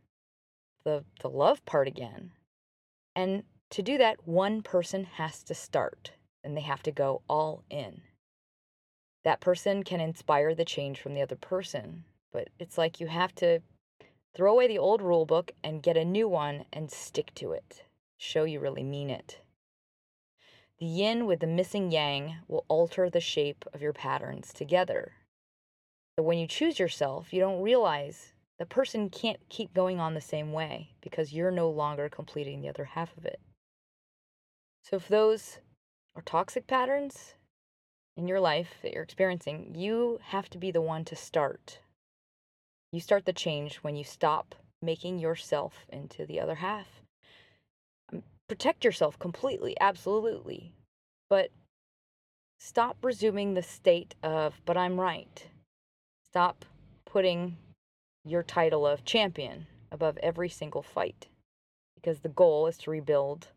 the, 0.83 1.03
the 1.21 1.29
love 1.29 1.63
part 1.65 1.87
again. 1.87 2.31
And 3.15 3.43
to 3.71 3.81
do 3.81 3.97
that, 3.97 4.27
one 4.27 4.61
person 4.61 5.03
has 5.03 5.43
to 5.43 5.53
start 5.53 6.11
and 6.43 6.55
they 6.55 6.61
have 6.61 6.83
to 6.83 6.91
go 6.91 7.21
all 7.27 7.63
in. 7.69 8.01
That 9.23 9.39
person 9.39 9.83
can 9.83 9.99
inspire 9.99 10.55
the 10.55 10.65
change 10.65 10.99
from 10.99 11.13
the 11.13 11.21
other 11.21 11.35
person, 11.35 12.05
but 12.31 12.49
it's 12.57 12.77
like 12.77 12.99
you 12.99 13.07
have 13.07 13.35
to 13.35 13.61
throw 14.33 14.53
away 14.53 14.67
the 14.67 14.79
old 14.79 15.01
rule 15.01 15.25
book 15.25 15.51
and 15.63 15.83
get 15.83 15.97
a 15.97 16.05
new 16.05 16.27
one 16.27 16.65
and 16.73 16.89
stick 16.89 17.33
to 17.35 17.51
it. 17.51 17.83
Show 18.17 18.45
you 18.45 18.59
really 18.59 18.83
mean 18.83 19.09
it. 19.09 19.39
The 20.79 20.85
yin 20.85 21.27
with 21.27 21.41
the 21.41 21.47
missing 21.47 21.91
yang 21.91 22.37
will 22.47 22.65
alter 22.67 23.09
the 23.09 23.19
shape 23.19 23.65
of 23.73 23.81
your 23.81 23.93
patterns 23.93 24.51
together. 24.51 25.11
So 26.17 26.23
when 26.23 26.39
you 26.39 26.47
choose 26.47 26.79
yourself, 26.79 27.31
you 27.31 27.39
don't 27.39 27.61
realize 27.61 28.33
the 28.57 28.65
person 28.65 29.09
can't 29.09 29.39
keep 29.49 29.73
going 29.73 29.99
on 29.99 30.13
the 30.13 30.21
same 30.21 30.53
way 30.53 30.91
because 31.01 31.33
you're 31.33 31.51
no 31.51 31.69
longer 31.69 32.09
completing 32.09 32.61
the 32.61 32.69
other 32.69 32.85
half 32.85 33.15
of 33.17 33.25
it. 33.25 33.39
So 34.83 34.95
if 34.95 35.07
those 35.07 35.59
are 36.15 36.21
toxic 36.23 36.65
patterns 36.65 37.35
in 38.17 38.27
your 38.27 38.39
life 38.39 38.75
that 38.81 38.93
you're 38.93 39.03
experiencing, 39.03 39.73
you 39.75 40.19
have 40.23 40.49
to 40.49 40.57
be 40.57 40.71
the 40.71 40.81
one 40.81 41.05
to 41.05 41.15
start. 41.15 41.79
You 42.91 42.99
start 42.99 43.25
the 43.25 43.33
change 43.33 43.77
when 43.77 43.95
you 43.95 44.03
stop 44.03 44.55
making 44.81 45.19
yourself 45.19 45.85
into 45.89 46.25
the 46.25 46.39
other 46.39 46.55
half. 46.55 46.87
Um, 48.11 48.23
protect 48.47 48.83
yourself 48.83 49.17
completely, 49.17 49.75
absolutely. 49.79 50.73
But 51.29 51.51
stop 52.59 52.97
resuming 53.01 53.53
the 53.53 53.63
state 53.63 54.15
of, 54.23 54.59
but 54.65 54.77
I'm 54.77 54.99
right. 54.99 55.47
Stop 56.25 56.65
putting 57.05 57.57
your 58.25 58.43
title 58.43 58.85
of 58.85 59.05
champion 59.05 59.67
above 59.91 60.17
every 60.17 60.49
single 60.49 60.81
fight 60.83 61.27
because 61.95 62.19
the 62.19 62.29
goal 62.29 62.67
is 62.67 62.77
to 62.79 62.91
rebuild 62.91 63.47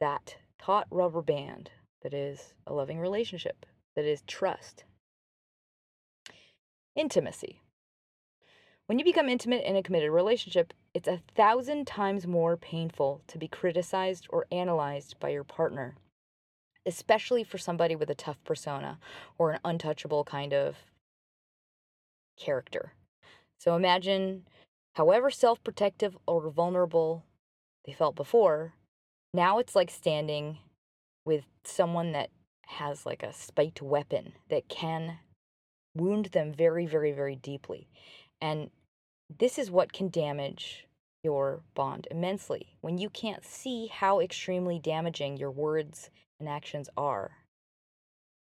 that 0.00 0.36
taut 0.58 0.86
rubber 0.90 1.22
band 1.22 1.70
that 2.02 2.14
is 2.14 2.54
a 2.66 2.72
loving 2.72 2.98
relationship, 2.98 3.66
that 3.96 4.04
is 4.04 4.22
trust. 4.26 4.84
Intimacy. 6.96 7.60
When 8.86 8.98
you 8.98 9.04
become 9.04 9.28
intimate 9.28 9.64
in 9.64 9.76
a 9.76 9.82
committed 9.82 10.10
relationship, 10.10 10.74
it's 10.92 11.08
a 11.08 11.22
thousand 11.34 11.86
times 11.86 12.26
more 12.26 12.56
painful 12.56 13.22
to 13.28 13.38
be 13.38 13.48
criticized 13.48 14.26
or 14.28 14.46
analyzed 14.52 15.18
by 15.18 15.30
your 15.30 15.44
partner, 15.44 15.96
especially 16.84 17.44
for 17.44 17.56
somebody 17.56 17.96
with 17.96 18.10
a 18.10 18.14
tough 18.14 18.36
persona 18.44 18.98
or 19.38 19.52
an 19.52 19.60
untouchable 19.64 20.22
kind 20.24 20.52
of 20.52 20.76
character. 22.38 22.92
So 23.58 23.74
imagine 23.74 24.44
however 24.94 25.30
self 25.30 25.64
protective 25.64 26.16
or 26.26 26.50
vulnerable 26.50 27.24
they 27.86 27.92
felt 27.92 28.16
before, 28.16 28.74
now 29.32 29.58
it's 29.58 29.74
like 29.74 29.90
standing 29.90 30.58
with 31.24 31.44
someone 31.64 32.12
that 32.12 32.30
has 32.66 33.06
like 33.06 33.22
a 33.22 33.32
spiked 33.32 33.82
weapon 33.82 34.32
that 34.48 34.68
can 34.68 35.18
wound 35.94 36.26
them 36.26 36.52
very, 36.52 36.86
very, 36.86 37.12
very 37.12 37.36
deeply. 37.36 37.88
And 38.40 38.70
this 39.38 39.58
is 39.58 39.70
what 39.70 39.92
can 39.92 40.08
damage 40.08 40.86
your 41.22 41.62
bond 41.74 42.06
immensely 42.10 42.76
when 42.82 42.98
you 42.98 43.08
can't 43.08 43.44
see 43.44 43.86
how 43.86 44.20
extremely 44.20 44.78
damaging 44.78 45.36
your 45.36 45.50
words 45.50 46.10
and 46.38 46.48
actions 46.48 46.88
are 46.96 47.30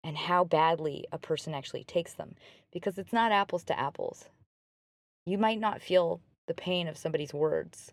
and 0.02 0.16
how 0.16 0.44
badly 0.44 1.06
a 1.12 1.18
person 1.18 1.54
actually 1.54 1.84
takes 1.84 2.14
them 2.14 2.34
because 2.72 2.98
it's 2.98 3.12
not 3.12 3.30
apples 3.30 3.64
to 3.64 3.78
apples. 3.78 4.24
You 5.26 5.38
might 5.38 5.60
not 5.60 5.82
feel 5.82 6.20
the 6.48 6.54
pain 6.54 6.88
of 6.88 6.98
somebody's 6.98 7.34
words, 7.34 7.92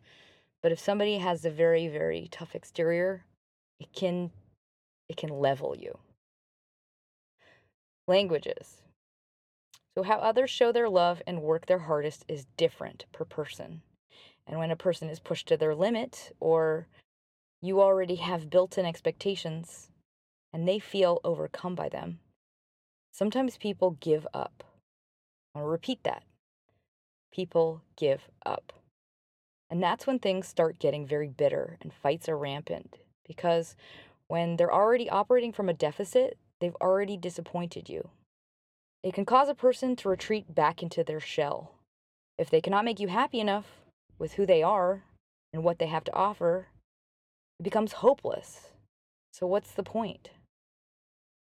but 0.63 0.71
if 0.71 0.79
somebody 0.79 1.17
has 1.17 1.45
a 1.45 1.51
very, 1.51 1.87
very 1.87 2.27
tough 2.31 2.55
exterior, 2.55 3.25
it 3.79 3.93
can 3.93 4.31
it 5.07 5.17
can 5.17 5.29
level 5.29 5.75
you. 5.75 5.97
Languages. 8.09 8.81
So 9.93 10.01
how 10.01 10.17
others 10.17 10.49
show 10.49 10.71
their 10.71 10.89
love 10.89 11.21
and 11.27 11.43
work 11.43 11.67
their 11.67 11.77
hardest 11.77 12.25
is 12.27 12.47
different 12.57 13.05
per 13.11 13.23
person. 13.23 13.83
And 14.47 14.57
when 14.57 14.71
a 14.71 14.75
person 14.75 15.09
is 15.09 15.19
pushed 15.19 15.47
to 15.49 15.57
their 15.57 15.75
limit 15.75 16.35
or 16.39 16.87
you 17.61 17.79
already 17.79 18.15
have 18.15 18.49
built-in 18.49 18.83
expectations 18.83 19.91
and 20.51 20.67
they 20.67 20.79
feel 20.79 21.21
overcome 21.23 21.75
by 21.75 21.87
them, 21.87 22.17
sometimes 23.11 23.57
people 23.57 23.91
give 23.99 24.25
up. 24.33 24.63
I'll 25.53 25.65
repeat 25.65 26.03
that 26.03 26.23
people 27.31 27.83
give 27.95 28.21
up. 28.43 28.73
And 29.69 29.83
that's 29.83 30.07
when 30.07 30.17
things 30.17 30.47
start 30.47 30.79
getting 30.79 31.05
very 31.05 31.27
bitter 31.27 31.77
and 31.79 31.93
fights 31.93 32.27
are 32.27 32.37
rampant 32.37 32.97
because 33.27 33.75
when 34.27 34.55
they're 34.55 34.73
already 34.73 35.07
operating 35.11 35.53
from 35.53 35.69
a 35.69 35.73
deficit, 35.73 36.39
they've 36.59 36.75
already 36.81 37.17
disappointed 37.17 37.89
you. 37.89 38.09
It 39.03 39.13
can 39.13 39.25
cause 39.25 39.49
a 39.49 39.55
person 39.55 39.95
to 39.97 40.09
retreat 40.09 40.53
back 40.53 40.83
into 40.83 41.03
their 41.03 41.19
shell. 41.19 41.75
If 42.37 42.49
they 42.49 42.61
cannot 42.61 42.85
make 42.85 42.99
you 42.99 43.07
happy 43.07 43.39
enough 43.39 43.65
with 44.17 44.33
who 44.33 44.45
they 44.45 44.61
are 44.63 45.03
and 45.53 45.63
what 45.63 45.79
they 45.79 45.87
have 45.87 46.03
to 46.05 46.13
offer, 46.13 46.67
it 47.59 47.63
becomes 47.63 47.93
hopeless. 47.93 48.69
So, 49.31 49.47
what's 49.47 49.71
the 49.71 49.83
point? 49.83 50.31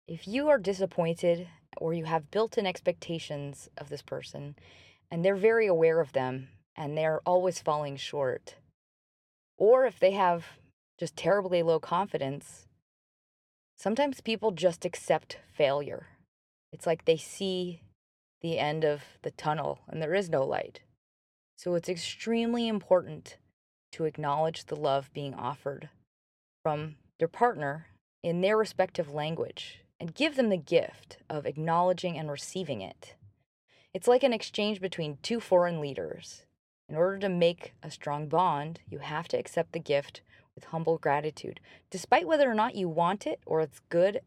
If 0.08 0.28
you 0.28 0.48
are 0.48 0.58
disappointed 0.58 1.48
or 1.78 1.92
you 1.92 2.04
have 2.04 2.30
built 2.30 2.56
in 2.58 2.66
expectations 2.66 3.68
of 3.76 3.88
this 3.88 4.02
person, 4.02 4.56
and 5.10 5.24
they're 5.24 5.36
very 5.36 5.66
aware 5.66 6.00
of 6.00 6.12
them 6.12 6.48
and 6.76 6.96
they're 6.96 7.20
always 7.24 7.60
falling 7.60 7.96
short. 7.96 8.56
Or 9.56 9.86
if 9.86 9.98
they 9.98 10.12
have 10.12 10.44
just 10.98 11.16
terribly 11.16 11.62
low 11.62 11.80
confidence, 11.80 12.65
sometimes 13.76 14.20
people 14.20 14.50
just 14.50 14.84
accept 14.84 15.38
failure. 15.52 16.08
It's 16.72 16.86
like 16.86 17.04
they 17.04 17.16
see 17.16 17.82
the 18.40 18.58
end 18.58 18.84
of 18.84 19.02
the 19.22 19.30
tunnel 19.30 19.80
and 19.88 20.02
there 20.02 20.14
is 20.14 20.28
no 20.28 20.44
light. 20.44 20.80
So 21.56 21.74
it's 21.74 21.88
extremely 21.88 22.68
important 22.68 23.38
to 23.92 24.04
acknowledge 24.04 24.66
the 24.66 24.76
love 24.76 25.10
being 25.14 25.34
offered 25.34 25.88
from 26.62 26.96
their 27.18 27.28
partner 27.28 27.86
in 28.22 28.40
their 28.40 28.56
respective 28.56 29.12
language 29.12 29.80
and 29.98 30.14
give 30.14 30.36
them 30.36 30.50
the 30.50 30.56
gift 30.56 31.18
of 31.30 31.46
acknowledging 31.46 32.18
and 32.18 32.30
receiving 32.30 32.82
it. 32.82 33.14
It's 33.94 34.08
like 34.08 34.22
an 34.22 34.34
exchange 34.34 34.80
between 34.80 35.18
two 35.22 35.40
foreign 35.40 35.80
leaders. 35.80 36.42
In 36.88 36.96
order 36.96 37.18
to 37.20 37.28
make 37.28 37.72
a 37.82 37.90
strong 37.90 38.28
bond, 38.28 38.80
you 38.88 38.98
have 38.98 39.26
to 39.28 39.38
accept 39.38 39.72
the 39.72 39.80
gift 39.80 40.20
with 40.56 40.64
humble 40.64 40.98
gratitude, 40.98 41.60
despite 41.90 42.26
whether 42.26 42.50
or 42.50 42.54
not 42.54 42.74
you 42.74 42.88
want 42.88 43.26
it 43.26 43.38
or 43.46 43.60
it's 43.60 43.80
good 43.88 44.20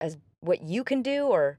as 0.00 0.18
what 0.40 0.62
you 0.62 0.84
can 0.84 1.00
do, 1.00 1.24
or 1.24 1.58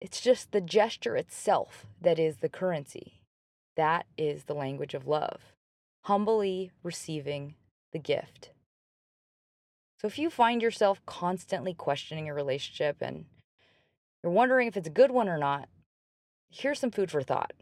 it's 0.00 0.20
just 0.20 0.52
the 0.52 0.60
gesture 0.60 1.16
itself 1.16 1.84
that 2.00 2.18
is 2.18 2.38
the 2.38 2.48
currency. 2.48 3.20
That 3.76 4.06
is 4.16 4.44
the 4.44 4.54
language 4.54 4.94
of 4.94 5.06
love. 5.06 5.52
Humbly 6.04 6.70
receiving 6.82 7.56
the 7.92 7.98
gift. 7.98 8.50
So 10.00 10.06
if 10.06 10.18
you 10.18 10.30
find 10.30 10.62
yourself 10.62 11.00
constantly 11.06 11.74
questioning 11.74 12.28
a 12.28 12.34
relationship 12.34 12.96
and 13.00 13.26
you're 14.22 14.32
wondering 14.32 14.68
if 14.68 14.76
it's 14.76 14.88
a 14.88 14.90
good 14.90 15.10
one 15.10 15.28
or 15.28 15.38
not, 15.38 15.68
here's 16.50 16.80
some 16.80 16.90
food 16.90 17.10
for 17.10 17.22
thought. 17.22 17.52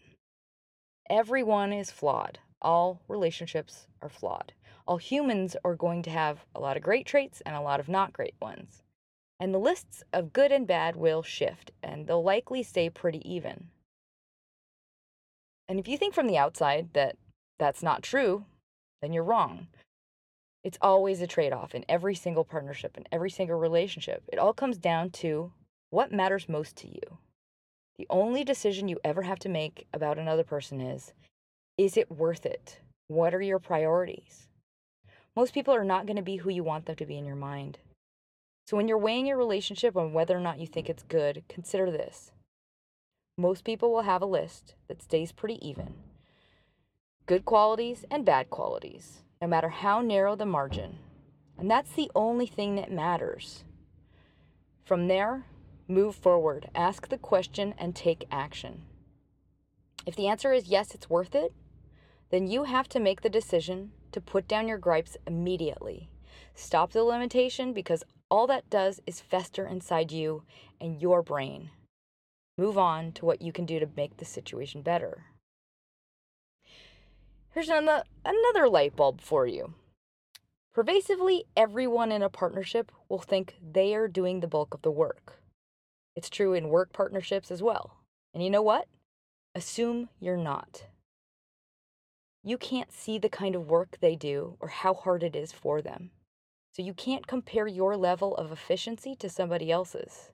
Everyone 1.09 1.73
is 1.73 1.91
flawed. 1.91 2.39
All 2.63 3.01
relationships 3.09 3.87
are 4.03 4.09
flawed. 4.09 4.53
All 4.87 4.99
humans 4.99 5.57
are 5.65 5.75
going 5.75 6.03
to 6.03 6.11
have 6.11 6.45
a 6.55 6.61
lot 6.61 6.77
of 6.77 6.83
great 6.83 7.07
traits 7.07 7.43
and 7.47 7.55
a 7.55 7.61
lot 7.61 7.81
of 7.81 7.89
not 7.89 8.13
great 8.13 8.35
ones. 8.41 8.83
And 9.39 9.55
the 9.55 9.59
lists 9.59 10.03
of 10.13 10.33
good 10.33 10.53
and 10.53 10.67
bad 10.67 10.97
will 10.97 11.23
shift, 11.23 11.71
and 11.83 12.07
they'll 12.07 12.23
likely 12.23 12.63
stay 12.63 12.91
pretty 12.91 13.23
even. 13.31 13.69
And 15.69 15.79
if 15.79 15.89
you 15.89 15.97
think 15.97 16.15
from 16.15 16.27
the 16.27 16.37
outside 16.37 16.91
that 16.95 17.17
that's 17.59 17.83
not 17.83 18.03
true, 18.03 18.45
then 19.01 19.13
you're 19.13 19.25
wrong. 19.25 19.69
It's 20.63 20.79
always 20.83 21.23
a 21.23 21.27
trade 21.27 21.53
off 21.53 21.75
in 21.75 21.85
every 21.89 22.15
single 22.15 22.45
partnership, 22.45 22.99
in 22.99 23.07
every 23.11 23.31
single 23.31 23.59
relationship. 23.59 24.23
It 24.29 24.39
all 24.39 24.53
comes 24.53 24.77
down 24.77 25.11
to 25.11 25.53
what 25.89 26.13
matters 26.13 26.49
most 26.49 26.77
to 26.77 26.89
you. 26.89 27.19
The 27.97 28.07
only 28.11 28.45
decision 28.45 28.89
you 28.89 28.99
ever 29.05 29.23
have 29.23 29.39
to 29.41 29.49
make 29.49 29.87
about 29.93 30.19
another 30.19 30.45
person 30.45 30.81
is 30.81 31.13
is 31.81 31.97
it 31.97 32.11
worth 32.11 32.45
it? 32.45 32.79
What 33.09 33.35
are 33.35 33.41
your 33.41 33.59
priorities? 33.59 34.49
Most 35.35 35.55
people 35.55 35.75
are 35.75 35.83
not 35.83 36.05
going 36.05 36.17
to 36.17 36.23
be 36.23 36.37
who 36.37 36.51
you 36.51 36.63
want 36.63 36.85
them 36.85 36.97
to 36.97 37.07
be 37.07 37.17
in 37.17 37.25
your 37.25 37.37
mind. 37.37 37.79
So 38.67 38.77
when 38.77 38.87
you're 38.87 38.99
weighing 38.99 39.25
your 39.25 39.39
relationship 39.39 39.97
on 39.97 40.13
whether 40.13 40.37
or 40.37 40.41
not 40.41 40.59
you 40.59 40.67
think 40.67 40.91
it's 40.91 41.03
good, 41.05 41.43
consider 41.49 41.91
this. 41.91 42.33
Most 43.39 43.65
people 43.65 43.91
will 43.91 44.03
have 44.03 44.21
a 44.21 44.27
list 44.27 44.75
that 44.89 45.01
stays 45.01 45.33
pretty 45.33 45.59
even 45.67 45.95
good 47.27 47.47
qualities 47.47 48.05
and 48.11 48.27
bad 48.27 48.51
qualities, 48.51 49.21
no 49.41 49.49
matter 49.49 49.71
how 49.71 50.03
narrow 50.03 50.37
the 50.37 50.45
margin. 50.45 50.99
And 51.57 51.71
that's 51.71 51.93
the 51.93 52.11
only 52.15 52.47
thing 52.47 52.75
that 52.75 52.93
matters. 52.93 53.65
From 54.85 55.09
there, 55.09 55.47
move 55.89 56.15
forward, 56.15 56.69
ask 56.75 57.09
the 57.09 57.17
question, 57.17 57.73
and 57.79 57.97
take 57.97 58.27
action. 58.31 58.83
If 60.05 60.15
the 60.15 60.29
answer 60.29 60.53
is 60.53 60.69
yes, 60.69 60.95
it's 60.95 61.09
worth 61.09 61.35
it, 61.35 61.55
then 62.31 62.47
you 62.47 62.65
have 62.65 62.89
to 62.89 63.01
make 63.01 63.21
the 63.21 63.29
decision 63.29 63.93
to 64.13 64.21
put 64.21 64.49
down 64.49 64.69
your 64.69 64.79
gripes 64.79 65.17
immediately. 65.27 66.09
Stop 66.55 66.93
the 66.93 67.03
limitation 67.03 67.73
because 67.73 68.05
all 68.31 68.47
that 68.47 68.71
does 68.71 69.01
is 69.07 69.21
fester 69.21 69.67
inside 69.67 70.13
you 70.13 70.43
and 70.81 71.01
your 71.01 71.23
brain. 71.23 71.71
Move 72.57 72.79
on 72.79 73.13
to 73.13 73.25
what 73.25 73.43
you 73.43 73.53
can 73.53 73.67
do 73.67 73.81
to 73.81 73.89
make 73.97 74.17
the 74.17 74.25
situation 74.25 74.83
better. 74.83 75.25
Here's 77.53 77.69
another, 77.69 78.05
another 78.25 78.69
light 78.69 78.95
bulb 78.95 79.21
for 79.21 79.47
you. 79.47 79.75
Pervasively, 80.73 81.47
everyone 81.57 82.13
in 82.13 82.23
a 82.23 82.29
partnership 82.29 82.93
will 83.09 83.19
think 83.19 83.57
they 83.61 83.95
are 83.95 84.07
doing 84.07 84.39
the 84.39 84.47
bulk 84.47 84.73
of 84.73 84.83
the 84.83 84.91
work. 84.91 85.41
It's 86.15 86.31
true 86.31 86.55
in 86.55 86.69
work 86.69 86.93
partnerships 86.93 87.51
as 87.51 87.63
well. 87.63 87.97
And 88.33 88.45
you 88.45 88.51
know 88.51 88.63
what? 88.63 88.87
Assume 89.55 90.11
you're 90.21 90.37
not. 90.37 90.85
You 92.43 92.57
can't 92.57 92.91
see 92.91 93.19
the 93.19 93.29
kind 93.29 93.55
of 93.55 93.69
work 93.69 93.99
they 94.01 94.17
do 94.17 94.57
or 94.61 94.69
how 94.69 94.95
hard 94.95 95.23
it 95.23 95.37
is 95.37 95.53
for 95.53 95.83
them. 95.83 96.11
So 96.73 96.83
you 96.83 96.95
can't 96.95 97.27
compare 97.27 97.67
your 97.67 97.97
level 97.97 98.35
of 98.37 98.51
efficiency 98.51 99.15
to 99.17 99.29
somebody 99.29 99.71
else's 99.71 100.31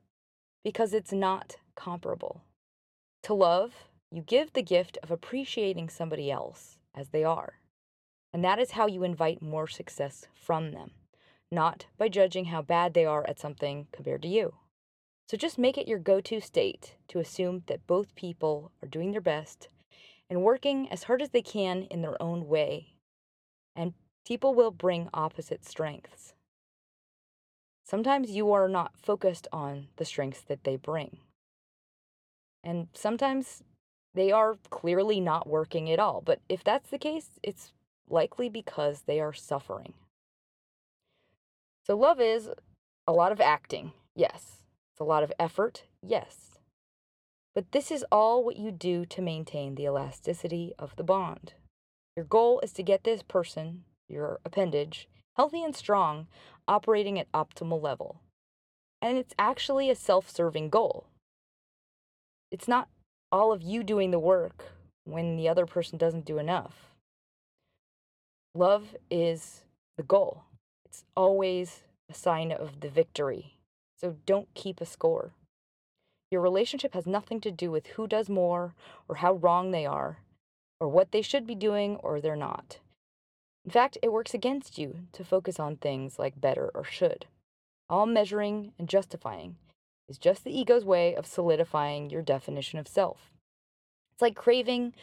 because 0.62 0.92
it's 0.92 1.12
not 1.12 1.57
comparable. 1.75 2.42
To 3.25 3.35
love, 3.35 3.75
you 4.11 4.23
give 4.23 4.53
the 4.53 4.62
gift 4.62 4.99
of 5.03 5.11
appreciating 5.11 5.88
somebody 5.88 6.31
else 6.31 6.79
as 6.95 7.09
they 7.09 7.25
are. 7.25 7.55
And 8.33 8.45
that 8.45 8.59
is 8.59 8.73
how 8.73 8.87
you 8.87 9.03
invite 9.03 9.42
more 9.42 9.66
success 9.66 10.27
from 10.35 10.71
them, 10.71 10.92
not 11.51 11.87
by 11.99 12.09
judging 12.09 12.47
how 12.47 12.62
bad 12.62 12.95
they 12.95 13.05
are 13.05 13.27
at 13.29 13.40
something 13.40 13.88
compared 13.92 14.23
to 14.23 14.29
you. 14.29 14.55
So 15.29 15.37
just 15.37 15.59
make 15.59 15.77
it 15.77 15.88
your 15.88 15.99
go 15.99 16.21
to 16.21 16.40
state 16.40 16.95
to 17.09 17.19
assume 17.19 17.64
that 17.66 17.87
both 17.88 18.14
people 18.14 18.71
are 18.81 18.88
doing 18.88 19.11
their 19.11 19.21
best 19.21 19.69
and 20.29 20.43
working 20.43 20.91
as 20.91 21.05
hard 21.05 21.23
as 21.23 21.31
they 21.31 21.43
can 21.43 21.83
in 21.85 22.03
their 22.03 22.21
own 22.21 22.49
way. 22.49 22.95
And 23.75 23.95
people 24.27 24.55
will 24.55 24.71
bring 24.71 25.09
opposite 25.15 25.65
strengths. 25.65 26.35
Sometimes 27.85 28.31
you 28.31 28.53
are 28.53 28.69
not 28.69 28.99
focused 29.01 29.47
on 29.53 29.89
the 29.97 30.05
strengths 30.05 30.41
that 30.43 30.65
they 30.65 30.77
bring. 30.77 31.19
And 32.65 32.89
sometimes 32.95 33.62
they 34.15 34.33
are 34.33 34.57
clearly 34.71 35.21
not 35.21 35.49
working 35.49 35.91
at 35.91 36.01
all. 36.01 36.21
But 36.21 36.41
if 36.49 36.65
that's 36.65 36.91
the 36.91 36.99
case, 36.99 37.31
it's 37.43 37.73
likely 38.09 38.49
because 38.49 39.03
they 39.03 39.21
are 39.21 39.33
suffering. 39.33 39.95
So, 41.85 41.97
love 41.97 42.21
is 42.21 42.51
a 43.07 43.12
lot 43.12 43.31
of 43.31 43.41
acting, 43.41 43.93
yes. 44.17 44.62
It's 44.91 45.01
a 45.01 45.05
lot 45.05 45.23
of 45.23 45.33
effort, 45.39 45.85
yes. 46.03 46.56
But 47.57 47.73
this 47.73 47.90
is 47.90 48.05
all 48.12 48.45
what 48.45 48.59
you 48.59 48.71
do 48.71 49.07
to 49.07 49.23
maintain 49.23 49.77
the 49.77 49.85
elasticity 49.85 50.75
of 50.79 50.95
the 50.97 51.03
bond. 51.03 51.55
Your 52.14 52.27
goal 52.27 52.61
is 52.61 52.71
to 52.75 52.83
get 52.83 53.05
this 53.05 53.23
person, 53.23 53.85
your 54.11 54.40
appendage, 54.45 55.09
healthy 55.37 55.64
and 55.64 55.75
strong, 55.75 56.27
operating 56.69 57.19
at 57.19 57.33
optimal 57.33 57.83
level. 57.83 58.21
And 59.01 59.16
it's 59.16 59.33
actually 59.38 59.88
a 59.88 59.95
self 59.95 60.29
serving 60.29 60.69
goal. 60.69 61.07
It's 62.51 62.69
not 62.69 62.88
all 63.33 63.55
of 63.55 63.62
you 63.62 63.83
doing 63.83 64.11
the 64.11 64.19
work 64.19 64.73
when 65.05 65.38
the 65.38 65.49
other 65.49 65.64
person 65.64 65.97
doesn't 65.97 66.27
do 66.27 66.37
enough. 66.37 66.90
Love 68.55 68.95
is 69.11 69.62
the 69.97 70.03
goal, 70.03 70.42
it's 70.85 71.05
always 71.16 71.85
a 72.11 72.14
sign 72.14 72.53
of 72.53 72.81
the 72.81 72.90
victory. 72.90 73.57
So 73.99 74.16
don't 74.27 74.53
keep 74.53 74.83
a 74.83 74.87
score. 74.87 75.33
Your 76.31 76.41
relationship 76.41 76.95
has 76.95 77.07
nothing 77.07 77.41
to 77.43 77.51
do 77.51 77.71
with 77.71 77.87
who 77.89 78.07
does 78.07 78.29
more 78.29 78.75
or 79.09 79.17
how 79.17 79.35
wrong 79.35 79.71
they 79.71 79.87
are 79.87 80.19
or 80.81 80.89
what 80.89 81.12
they 81.12 81.23
should 81.23 81.47
be 81.47 81.55
doing 81.55 81.97
or 81.97 82.21
they're 82.21 82.37
not. 82.37 82.79
In 83.65 83.71
fact, 83.71 83.99
it 84.03 84.12
works 84.12 84.35
against 84.35 84.79
you 84.79 85.07
to 85.12 85.25
focus 85.25 85.59
on 85.59 85.77
things 85.77 86.19
like 86.19 86.41
better 86.41 86.71
or 86.75 86.85
should. 86.85 87.27
All 87.89 88.07
measuring 88.07 88.73
and 88.79 88.89
justifying 88.89 89.57
is 90.09 90.19
just 90.19 90.45
the 90.45 90.57
ego's 90.57 90.85
way 90.85 91.15
of 91.15 91.27
solidifying 91.27 92.11
your 92.11 92.23
definition 92.23 92.79
of 92.79 92.89
self. 92.89 93.33
It's 94.12 94.23
like 94.23 94.37
craving 94.37 94.95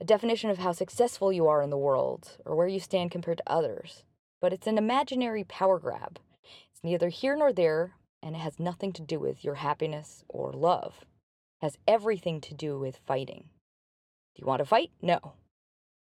a 0.00 0.04
definition 0.04 0.50
of 0.50 0.58
how 0.58 0.72
successful 0.72 1.32
you 1.32 1.46
are 1.46 1.62
in 1.62 1.70
the 1.70 1.76
world 1.76 2.38
or 2.44 2.56
where 2.56 2.68
you 2.68 2.80
stand 2.80 3.10
compared 3.10 3.38
to 3.38 3.52
others. 3.52 4.04
But 4.40 4.52
it's 4.52 4.66
an 4.66 4.78
imaginary 4.78 5.44
power 5.44 5.78
grab. 5.78 6.18
It's 6.42 6.82
neither 6.82 7.08
here 7.08 7.36
nor 7.36 7.52
there, 7.52 7.92
and 8.22 8.36
it 8.36 8.40
has 8.40 8.60
nothing 8.60 8.92
to 8.92 9.02
do 9.02 9.18
with 9.18 9.44
your 9.44 9.56
happiness 9.56 10.24
or 10.28 10.52
love. 10.52 11.04
It 11.60 11.66
has 11.66 11.78
everything 11.88 12.40
to 12.42 12.54
do 12.54 12.78
with 12.78 13.00
fighting. 13.04 13.44
Do 14.34 14.40
you 14.40 14.46
want 14.46 14.60
to 14.60 14.64
fight? 14.64 14.90
No. 15.00 15.34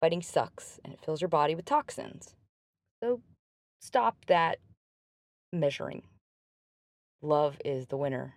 Fighting 0.01 0.21
sucks 0.21 0.79
and 0.83 0.93
it 0.93 0.99
fills 1.03 1.21
your 1.21 1.29
body 1.29 1.55
with 1.55 1.65
toxins. 1.65 2.35
So 3.01 3.21
stop 3.81 4.25
that 4.27 4.59
measuring. 5.53 6.03
Love 7.21 7.57
is 7.63 7.87
the 7.87 7.97
winner. 7.97 8.35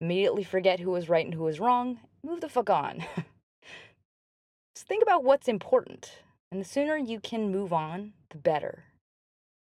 Immediately 0.00 0.44
forget 0.44 0.80
who 0.80 0.90
was 0.90 1.08
right 1.08 1.24
and 1.24 1.34
who 1.34 1.42
was 1.42 1.60
wrong. 1.60 2.00
Move 2.24 2.40
the 2.40 2.48
fuck 2.48 2.70
on. 2.70 3.04
Just 4.74 4.86
think 4.86 5.02
about 5.02 5.24
what's 5.24 5.48
important. 5.48 6.20
And 6.50 6.60
the 6.60 6.64
sooner 6.64 6.96
you 6.96 7.20
can 7.20 7.52
move 7.52 7.72
on, 7.72 8.12
the 8.30 8.38
better. 8.38 8.84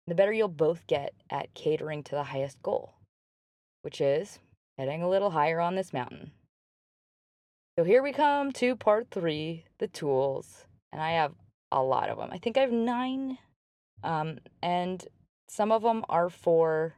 The 0.08 0.16
better 0.16 0.34
you'll 0.34 0.48
both 0.48 0.86
get 0.88 1.14
at 1.30 1.54
catering 1.54 2.04
to 2.04 2.16
the 2.16 2.24
highest 2.24 2.62
goal 2.62 2.96
which 3.84 4.02
is 4.02 4.40
heading 4.78 5.04
a 5.04 5.10
little 5.10 5.30
higher 5.30 5.60
on 5.60 5.76
this 5.76 5.94
mountain. 5.94 6.32
So 7.78 7.84
here 7.84 8.04
we 8.04 8.12
come 8.12 8.52
to 8.54 8.76
part 8.76 9.08
three 9.12 9.66
the 9.78 9.88
tools. 9.88 10.66
And 10.92 11.02
I 11.02 11.12
have 11.12 11.34
a 11.72 11.82
lot 11.82 12.10
of 12.10 12.18
them. 12.18 12.30
I 12.32 12.38
think 12.38 12.58
I 12.58 12.62
have 12.62 12.72
nine. 12.72 13.38
Um, 14.04 14.40
and 14.62 15.06
some 15.48 15.72
of 15.72 15.82
them 15.82 16.04
are 16.10 16.30
for 16.30 16.96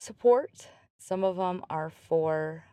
support, 0.00 0.68
some 0.98 1.24
of 1.24 1.36
them 1.36 1.62
are 1.70 1.90
for, 1.90 2.64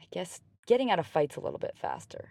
I 0.00 0.04
guess, 0.10 0.40
getting 0.66 0.90
out 0.90 0.98
of 0.98 1.06
fights 1.06 1.36
a 1.36 1.40
little 1.40 1.58
bit 1.58 1.76
faster. 1.76 2.30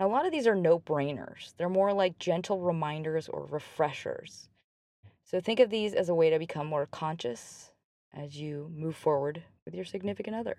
A 0.00 0.06
lot 0.06 0.26
of 0.26 0.32
these 0.32 0.46
are 0.46 0.54
no 0.54 0.78
brainers, 0.78 1.54
they're 1.56 1.68
more 1.68 1.92
like 1.92 2.18
gentle 2.18 2.60
reminders 2.60 3.28
or 3.28 3.46
refreshers. 3.46 4.48
So 5.32 5.40
think 5.40 5.60
of 5.60 5.70
these 5.70 5.94
as 5.94 6.10
a 6.10 6.14
way 6.14 6.28
to 6.28 6.38
become 6.38 6.66
more 6.66 6.84
conscious 6.84 7.70
as 8.12 8.36
you 8.36 8.70
move 8.76 8.94
forward 8.94 9.42
with 9.64 9.74
your 9.74 9.86
significant 9.86 10.36
other. 10.36 10.58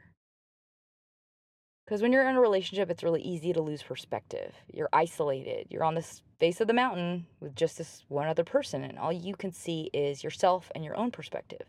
Because 1.85 2.01
when 2.01 2.11
you're 2.11 2.27
in 2.27 2.35
a 2.35 2.41
relationship, 2.41 2.89
it's 2.89 3.03
really 3.03 3.21
easy 3.21 3.53
to 3.53 3.61
lose 3.61 3.83
perspective. 3.83 4.55
You're 4.73 4.89
isolated. 4.91 5.67
You're 5.69 5.83
on 5.83 5.93
the 5.93 6.05
face 6.39 6.59
of 6.59 6.65
the 6.65 6.73
mountain 6.73 7.27
with 7.39 7.55
just 7.55 7.77
this 7.77 8.03
one 8.07 8.27
other 8.27 8.43
person, 8.43 8.83
and 8.83 8.97
all 8.97 9.13
you 9.13 9.35
can 9.35 9.51
see 9.51 9.91
is 9.93 10.23
yourself 10.23 10.71
and 10.73 10.83
your 10.83 10.97
own 10.97 11.11
perspective. 11.11 11.67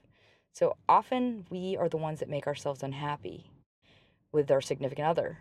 So 0.55 0.77
often 0.89 1.45
we 1.51 1.77
are 1.77 1.91
the 1.91 1.99
ones 1.99 2.21
that 2.21 2.31
make 2.31 2.47
ourselves 2.47 2.83
unhappy 2.83 3.51
with 4.33 4.51
our 4.51 4.63
significant 4.63 5.09
other 5.09 5.41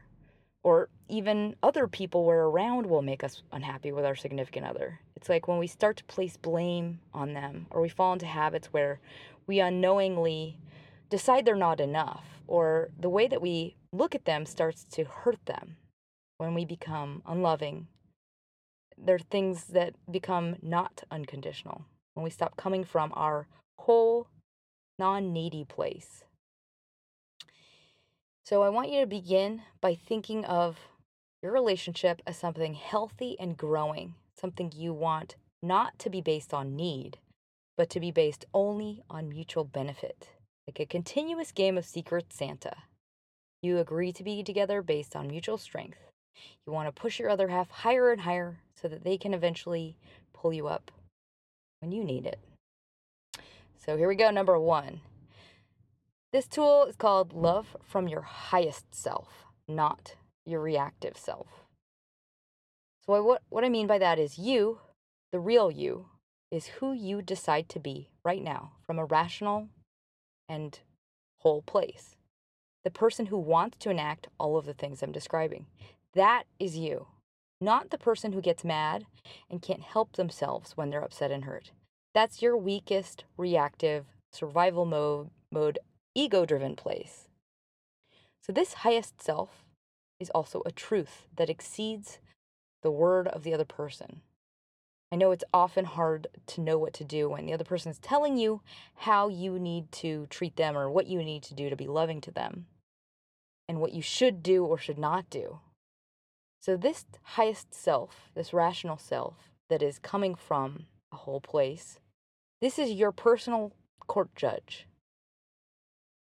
or 0.63 0.89
even 1.09 1.55
other 1.61 1.87
people 1.87 2.23
we're 2.23 2.47
around 2.47 2.85
will 2.85 3.01
make 3.01 3.23
us 3.23 3.43
unhappy 3.51 3.91
with 3.91 4.05
our 4.05 4.15
significant 4.15 4.65
other. 4.65 4.99
It's 5.15 5.29
like 5.29 5.47
when 5.47 5.59
we 5.59 5.67
start 5.67 5.97
to 5.97 6.03
place 6.05 6.37
blame 6.37 6.99
on 7.13 7.33
them, 7.33 7.67
or 7.69 7.81
we 7.81 7.89
fall 7.89 8.13
into 8.13 8.25
habits 8.25 8.67
where 8.67 8.99
we 9.45 9.59
unknowingly 9.59 10.57
decide 11.09 11.45
they're 11.45 11.55
not 11.55 11.79
enough, 11.79 12.23
or 12.47 12.89
the 12.99 13.09
way 13.09 13.27
that 13.27 13.41
we 13.41 13.75
look 13.91 14.15
at 14.15 14.25
them 14.25 14.45
starts 14.45 14.83
to 14.85 15.03
hurt 15.03 15.45
them 15.45 15.75
when 16.37 16.53
we 16.53 16.65
become 16.65 17.21
unloving. 17.27 17.87
There 18.97 19.15
are 19.15 19.19
things 19.19 19.65
that 19.65 19.93
become 20.09 20.55
not 20.61 21.03
unconditional 21.11 21.85
when 22.13 22.23
we 22.23 22.29
stop 22.29 22.55
coming 22.57 22.83
from 22.83 23.11
our 23.15 23.47
whole, 23.79 24.27
non 24.97 25.33
needy 25.33 25.65
place. 25.65 26.23
So 28.45 28.61
I 28.61 28.69
want 28.69 28.91
you 28.91 28.99
to 28.99 29.07
begin 29.07 29.61
by 29.79 29.95
thinking 29.95 30.43
of 30.43 30.77
your 31.41 31.53
relationship 31.53 32.21
as 32.27 32.37
something 32.37 32.73
healthy 32.73 33.37
and 33.39 33.55
growing, 33.55 34.15
something 34.37 34.71
you 34.75 34.93
want 34.93 35.37
not 35.61 35.97
to 35.99 36.09
be 36.09 36.19
based 36.19 36.53
on 36.53 36.75
need, 36.75 37.17
but 37.77 37.89
to 37.91 38.01
be 38.01 38.11
based 38.11 38.45
only 38.53 39.01
on 39.09 39.29
mutual 39.29 39.63
benefit, 39.63 40.29
like 40.67 40.79
a 40.79 40.85
continuous 40.85 41.53
game 41.53 41.77
of 41.77 41.85
Secret 41.85 42.33
Santa. 42.33 42.75
You 43.61 43.77
agree 43.77 44.11
to 44.11 44.23
be 44.23 44.43
together 44.43 44.81
based 44.81 45.15
on 45.15 45.27
mutual 45.29 45.57
strength. 45.57 45.99
You 46.67 46.73
want 46.73 46.93
to 46.93 47.01
push 47.01 47.19
your 47.19 47.29
other 47.29 47.47
half 47.47 47.69
higher 47.69 48.11
and 48.11 48.21
higher 48.21 48.57
so 48.75 48.89
that 48.89 49.05
they 49.05 49.17
can 49.17 49.33
eventually 49.33 49.95
pull 50.33 50.51
you 50.51 50.67
up 50.67 50.91
when 51.79 51.93
you 51.93 52.03
need 52.03 52.25
it. 52.25 52.39
So 53.77 53.95
here 53.95 54.09
we 54.09 54.15
go, 54.15 54.31
number 54.31 54.59
one. 54.59 54.99
This 56.33 56.47
tool 56.47 56.85
is 56.85 56.95
called 56.95 57.31
Love 57.31 57.77
from 57.83 58.07
Your 58.07 58.23
Highest 58.23 58.95
Self, 58.95 59.45
not 59.67 60.15
your 60.47 60.61
reactive 60.61 61.15
self. 61.15 61.47
So, 63.05 63.21
what, 63.21 63.43
what 63.49 63.63
I 63.63 63.69
mean 63.69 63.85
by 63.85 63.99
that 63.99 64.17
is 64.17 64.39
you, 64.39 64.79
the 65.31 65.39
real 65.39 65.69
you, 65.69 66.07
is 66.49 66.65
who 66.65 66.91
you 66.91 67.21
decide 67.21 67.69
to 67.69 67.79
be 67.79 68.09
right 68.25 68.43
now 68.43 68.71
from 68.81 68.97
a 68.97 69.05
rational 69.05 69.69
and 70.49 70.79
whole 71.41 71.61
place 71.61 72.17
the 72.83 72.91
person 72.91 73.27
who 73.27 73.37
wants 73.37 73.77
to 73.77 73.89
enact 73.89 74.27
all 74.39 74.57
of 74.57 74.65
the 74.65 74.73
things 74.73 75.01
I'm 75.01 75.11
describing. 75.11 75.67
That 76.15 76.43
is 76.59 76.75
you, 76.75 77.07
not 77.61 77.91
the 77.91 77.97
person 77.97 78.33
who 78.33 78.41
gets 78.41 78.63
mad 78.63 79.05
and 79.49 79.61
can't 79.61 79.83
help 79.83 80.15
themselves 80.15 80.75
when 80.75 80.89
they're 80.89 81.03
upset 81.03 81.31
and 81.31 81.45
hurt. 81.45 81.71
That's 82.13 82.41
your 82.41 82.57
weakest, 82.57 83.23
reactive, 83.37 84.05
survival 84.31 84.85
mode, 84.85 85.29
mode 85.51 85.79
ego 86.15 86.45
driven 86.45 86.75
place. 86.75 87.27
So, 88.41 88.51
this 88.51 88.73
highest 88.73 89.21
self 89.21 89.63
is 90.19 90.29
also 90.31 90.61
a 90.65 90.71
truth 90.71 91.27
that 91.35 91.49
exceeds 91.49 92.19
the 92.81 92.91
word 92.91 93.27
of 93.27 93.43
the 93.43 93.53
other 93.53 93.65
person. 93.65 94.21
I 95.11 95.15
know 95.15 95.31
it's 95.31 95.43
often 95.53 95.85
hard 95.85 96.27
to 96.47 96.61
know 96.61 96.77
what 96.77 96.93
to 96.93 97.03
do 97.03 97.29
when 97.29 97.45
the 97.45 97.53
other 97.53 97.63
person 97.63 97.91
is 97.91 97.99
telling 97.99 98.35
you 98.35 98.61
how 98.95 99.27
you 99.27 99.59
need 99.59 99.91
to 99.93 100.25
treat 100.29 100.55
them 100.55 100.75
or 100.75 100.89
what 100.89 101.07
you 101.07 101.23
need 101.23 101.43
to 101.43 101.53
do 101.53 101.69
to 101.69 101.75
be 101.75 101.87
loving 101.87 102.19
to 102.21 102.31
them 102.31 102.65
and 103.69 103.79
what 103.79 103.93
you 103.93 104.01
should 104.01 104.41
do 104.41 104.65
or 104.65 104.77
should 104.77 104.97
not 104.97 105.29
do. 105.29 105.59
So, 106.61 106.75
this 106.77 107.05
highest 107.23 107.73
self, 107.73 108.29
this 108.35 108.53
rational 108.53 108.97
self 108.97 109.51
that 109.69 109.83
is 109.83 109.99
coming 109.99 110.35
from 110.35 110.85
a 111.11 111.17
whole 111.17 111.41
place, 111.41 111.99
this 112.61 112.79
is 112.79 112.91
your 112.91 113.11
personal 113.11 113.73
court 114.07 114.35
judge. 114.35 114.87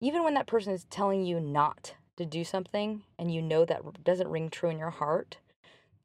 Even 0.01 0.23
when 0.23 0.33
that 0.33 0.47
person 0.47 0.73
is 0.73 0.85
telling 0.85 1.25
you 1.25 1.39
not 1.39 1.95
to 2.17 2.25
do 2.25 2.43
something 2.43 3.03
and 3.17 3.33
you 3.33 3.41
know 3.41 3.65
that 3.65 4.03
doesn't 4.03 4.29
ring 4.29 4.49
true 4.49 4.69
in 4.69 4.77
your 4.77 4.91
heart, 4.91 5.37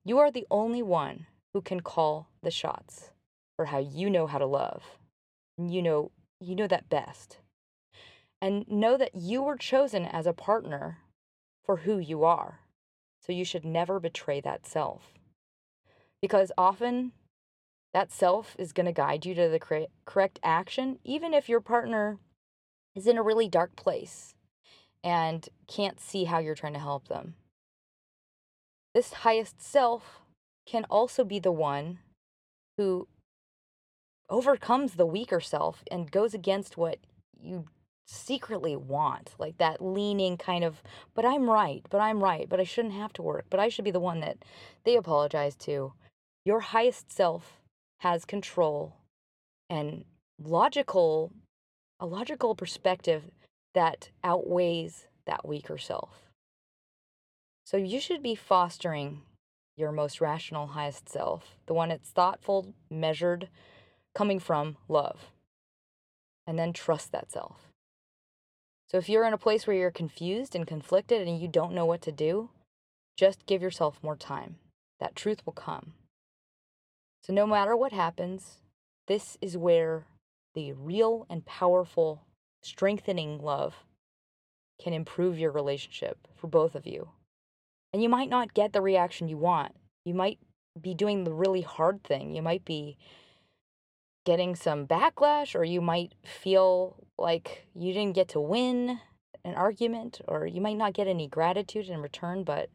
you 0.04 0.18
are 0.18 0.30
the 0.30 0.46
only 0.50 0.82
one 0.82 1.26
who 1.52 1.60
can 1.60 1.80
call 1.80 2.28
the 2.42 2.50
shots 2.50 3.10
for 3.56 3.66
how 3.66 3.78
you 3.78 4.10
know 4.10 4.26
how 4.26 4.38
to 4.38 4.46
love. 4.46 4.98
And 5.56 5.72
You 5.72 5.82
know, 5.82 6.10
you 6.40 6.56
know 6.56 6.66
that 6.66 6.88
best. 6.88 7.38
And 8.42 8.68
know 8.68 8.96
that 8.96 9.14
you 9.14 9.42
were 9.42 9.56
chosen 9.56 10.04
as 10.04 10.26
a 10.26 10.32
partner 10.32 10.98
for 11.64 11.78
who 11.78 11.98
you 11.98 12.24
are. 12.24 12.60
So 13.20 13.32
you 13.32 13.44
should 13.44 13.64
never 13.64 14.00
betray 14.00 14.40
that 14.40 14.66
self. 14.66 15.14
Because 16.20 16.52
often 16.58 17.12
that 17.94 18.12
self 18.12 18.56
is 18.58 18.72
going 18.72 18.86
to 18.86 18.92
guide 18.92 19.24
you 19.24 19.34
to 19.34 19.48
the 19.48 19.86
correct 20.04 20.40
action, 20.42 20.98
even 21.04 21.32
if 21.32 21.48
your 21.48 21.60
partner 21.60 22.18
is 22.94 23.06
in 23.06 23.18
a 23.18 23.22
really 23.22 23.48
dark 23.48 23.76
place 23.76 24.34
and 25.02 25.48
can't 25.68 26.00
see 26.00 26.24
how 26.24 26.38
you're 26.38 26.54
trying 26.54 26.72
to 26.72 26.78
help 26.78 27.08
them. 27.08 27.34
This 28.94 29.12
highest 29.12 29.60
self 29.60 30.20
can 30.66 30.84
also 30.88 31.24
be 31.24 31.38
the 31.38 31.52
one 31.52 31.98
who 32.78 33.08
overcomes 34.30 34.94
the 34.94 35.06
weaker 35.06 35.40
self 35.40 35.82
and 35.90 36.10
goes 36.10 36.32
against 36.32 36.76
what 36.76 36.98
you 37.40 37.66
secretly 38.06 38.76
want 38.76 39.34
like 39.38 39.56
that 39.56 39.82
leaning 39.82 40.36
kind 40.36 40.62
of 40.62 40.82
but 41.14 41.24
i'm 41.24 41.48
right 41.48 41.86
but 41.88 42.00
i'm 42.00 42.22
right 42.22 42.50
but 42.50 42.60
i 42.60 42.64
shouldn't 42.64 42.92
have 42.92 43.14
to 43.14 43.22
work 43.22 43.46
but 43.48 43.58
i 43.58 43.68
should 43.68 43.84
be 43.84 43.90
the 43.90 44.00
one 44.00 44.20
that 44.20 44.36
they 44.84 44.94
apologize 44.94 45.56
to 45.56 45.92
your 46.44 46.60
highest 46.60 47.10
self 47.10 47.62
has 48.00 48.26
control 48.26 48.94
and 49.70 50.04
logical 50.38 51.32
a 52.04 52.06
logical 52.06 52.54
perspective 52.54 53.24
that 53.74 54.10
outweighs 54.22 55.06
that 55.26 55.46
weaker 55.46 55.78
self 55.78 56.30
so 57.64 57.76
you 57.76 57.98
should 57.98 58.22
be 58.22 58.34
fostering 58.34 59.22
your 59.76 59.90
most 59.90 60.20
rational 60.20 60.68
highest 60.68 61.08
self 61.08 61.56
the 61.66 61.74
one 61.74 61.88
that's 61.88 62.10
thoughtful 62.10 62.74
measured 62.90 63.48
coming 64.14 64.38
from 64.38 64.76
love 64.86 65.30
and 66.46 66.58
then 66.58 66.72
trust 66.72 67.10
that 67.10 67.32
self 67.32 67.70
so 68.94 68.98
if 68.98 69.08
you're 69.08 69.26
in 69.26 69.32
a 69.32 69.38
place 69.38 69.66
where 69.66 69.74
you're 69.74 69.90
confused 69.90 70.54
and 70.54 70.68
conflicted 70.68 71.26
and 71.26 71.40
you 71.40 71.48
don't 71.48 71.74
know 71.74 71.84
what 71.84 72.00
to 72.02 72.12
do, 72.12 72.50
just 73.16 73.44
give 73.44 73.60
yourself 73.60 73.98
more 74.02 74.14
time. 74.14 74.56
That 75.00 75.16
truth 75.16 75.44
will 75.44 75.52
come. 75.52 75.94
So 77.24 77.32
no 77.32 77.44
matter 77.44 77.76
what 77.76 77.90
happens, 77.90 78.58
this 79.08 79.36
is 79.40 79.56
where 79.56 80.04
the 80.54 80.72
real 80.72 81.26
and 81.28 81.44
powerful 81.44 82.22
strengthening 82.62 83.38
love 83.38 83.84
can 84.82 84.92
improve 84.92 85.38
your 85.38 85.52
relationship 85.52 86.18
for 86.34 86.46
both 86.46 86.74
of 86.74 86.86
you. 86.86 87.10
And 87.92 88.02
you 88.02 88.08
might 88.08 88.28
not 88.28 88.54
get 88.54 88.72
the 88.72 88.80
reaction 88.80 89.28
you 89.28 89.36
want. 89.36 89.72
You 90.04 90.14
might 90.14 90.38
be 90.80 90.94
doing 90.94 91.24
the 91.24 91.32
really 91.32 91.60
hard 91.60 92.02
thing. 92.02 92.34
You 92.34 92.42
might 92.42 92.64
be 92.64 92.96
getting 94.24 94.56
some 94.56 94.86
backlash, 94.86 95.54
or 95.54 95.64
you 95.64 95.80
might 95.80 96.14
feel 96.24 96.96
like 97.18 97.66
you 97.74 97.92
didn't 97.92 98.14
get 98.14 98.28
to 98.28 98.40
win 98.40 98.98
an 99.44 99.54
argument, 99.54 100.20
or 100.26 100.46
you 100.46 100.60
might 100.60 100.78
not 100.78 100.94
get 100.94 101.06
any 101.06 101.28
gratitude 101.28 101.88
in 101.88 102.00
return, 102.00 102.42
but 102.42 102.70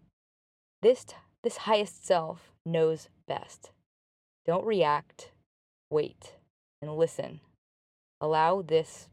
this, 0.81 1.07
this 1.43 1.57
highest 1.57 2.05
self 2.05 2.51
knows 2.65 3.09
best. 3.27 3.71
Don't 4.45 4.65
react, 4.65 5.31
wait, 5.89 6.35
and 6.81 6.95
listen. 6.95 7.41
Allow 8.21 8.61
this 8.61 9.07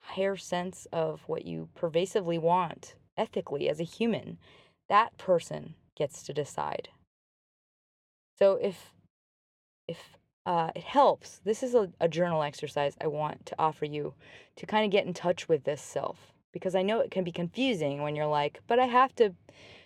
higher 0.00 0.36
sense 0.36 0.86
of 0.92 1.22
what 1.26 1.44
you 1.44 1.68
pervasively 1.74 2.38
want 2.38 2.94
ethically 3.16 3.68
as 3.68 3.80
a 3.80 3.84
human. 3.84 4.38
That 4.88 5.16
person 5.18 5.74
gets 5.96 6.22
to 6.24 6.32
decide. 6.32 6.88
So 8.38 8.58
if 8.60 8.92
if 9.86 10.16
uh, 10.46 10.70
it 10.74 10.82
helps. 10.82 11.40
This 11.44 11.62
is 11.62 11.74
a, 11.74 11.90
a 12.00 12.08
journal 12.08 12.42
exercise 12.42 12.96
I 13.00 13.06
want 13.06 13.44
to 13.46 13.54
offer 13.58 13.84
you 13.84 14.14
to 14.56 14.66
kind 14.66 14.84
of 14.84 14.90
get 14.90 15.06
in 15.06 15.12
touch 15.12 15.48
with 15.48 15.64
this 15.64 15.82
self 15.82 16.32
because 16.52 16.74
I 16.74 16.82
know 16.82 17.00
it 17.00 17.10
can 17.10 17.24
be 17.24 17.32
confusing 17.32 18.02
when 18.02 18.16
you're 18.16 18.26
like, 18.26 18.60
but 18.66 18.78
I 18.78 18.86
have 18.86 19.14
to 19.16 19.34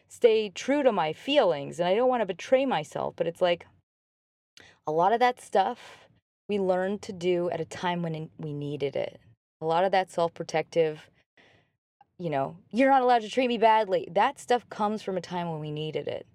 stay 0.08 0.50
true 0.50 0.82
to 0.82 0.92
my 0.92 1.12
feelings 1.12 1.80
and 1.80 1.88
I 1.88 1.94
don't 1.94 2.08
want 2.08 2.22
to 2.22 2.26
betray 2.26 2.64
myself. 2.64 3.14
But 3.16 3.26
it's 3.26 3.42
like 3.42 3.66
a 4.86 4.92
lot 4.92 5.12
of 5.12 5.20
that 5.20 5.40
stuff 5.40 6.03
we 6.48 6.59
learned 6.59 7.02
to 7.02 7.12
do 7.12 7.50
at 7.50 7.61
a 7.61 7.64
time 7.64 8.02
when 8.02 8.30
we 8.38 8.52
needed 8.52 8.96
it. 8.96 9.20
A 9.61 9.64
lot 9.64 9.85
of 9.85 9.92
that 9.92 10.11
self 10.11 10.35
protective, 10.35 11.11
you 12.18 12.30
know, 12.30 12.57
you're 12.70 12.90
not 12.90 13.02
allowed 13.02 13.22
to 13.22 13.30
treat 13.30 13.48
me 13.48 13.59
badly. 13.59 14.09
That 14.11 14.38
stuff 14.38 14.68
comes 14.68 15.02
from 15.02 15.16
a 15.16 15.22
time 15.22 15.50
when 15.50 15.61
we 15.61 15.70
needed 15.70 16.09
it. 16.09 16.26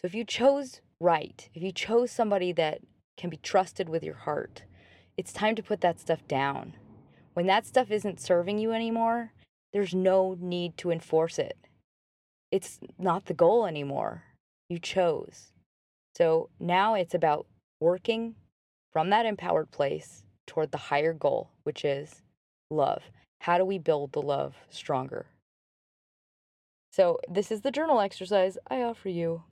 So 0.00 0.06
if 0.06 0.14
you 0.14 0.24
chose 0.24 0.80
right, 1.00 1.48
if 1.54 1.62
you 1.62 1.72
chose 1.72 2.10
somebody 2.10 2.52
that 2.52 2.80
can 3.18 3.28
be 3.28 3.36
trusted 3.36 3.90
with 3.90 4.02
your 4.02 4.14
heart. 4.14 4.62
It's 5.18 5.32
time 5.32 5.56
to 5.56 5.62
put 5.62 5.82
that 5.82 6.00
stuff 6.00 6.26
down. 6.26 6.74
When 7.34 7.46
that 7.46 7.66
stuff 7.66 7.90
isn't 7.90 8.20
serving 8.20 8.58
you 8.58 8.72
anymore, 8.72 9.32
there's 9.72 9.94
no 9.94 10.36
need 10.40 10.78
to 10.78 10.90
enforce 10.90 11.38
it. 11.38 11.58
It's 12.50 12.78
not 12.98 13.26
the 13.26 13.34
goal 13.34 13.66
anymore. 13.66 14.22
You 14.70 14.78
chose. 14.78 15.52
So 16.16 16.48
now 16.58 16.94
it's 16.94 17.14
about 17.14 17.46
working 17.80 18.36
from 18.92 19.10
that 19.10 19.26
empowered 19.26 19.70
place 19.70 20.22
toward 20.46 20.70
the 20.70 20.78
higher 20.78 21.12
goal, 21.12 21.50
which 21.62 21.84
is 21.84 22.22
love. 22.70 23.02
How 23.40 23.58
do 23.58 23.64
we 23.64 23.78
build 23.78 24.12
the 24.12 24.22
love 24.22 24.56
stronger? 24.70 25.26
So, 26.90 27.18
this 27.28 27.52
is 27.52 27.60
the 27.60 27.70
journal 27.70 28.00
exercise 28.00 28.58
I 28.68 28.82
offer 28.82 29.08
you. 29.08 29.44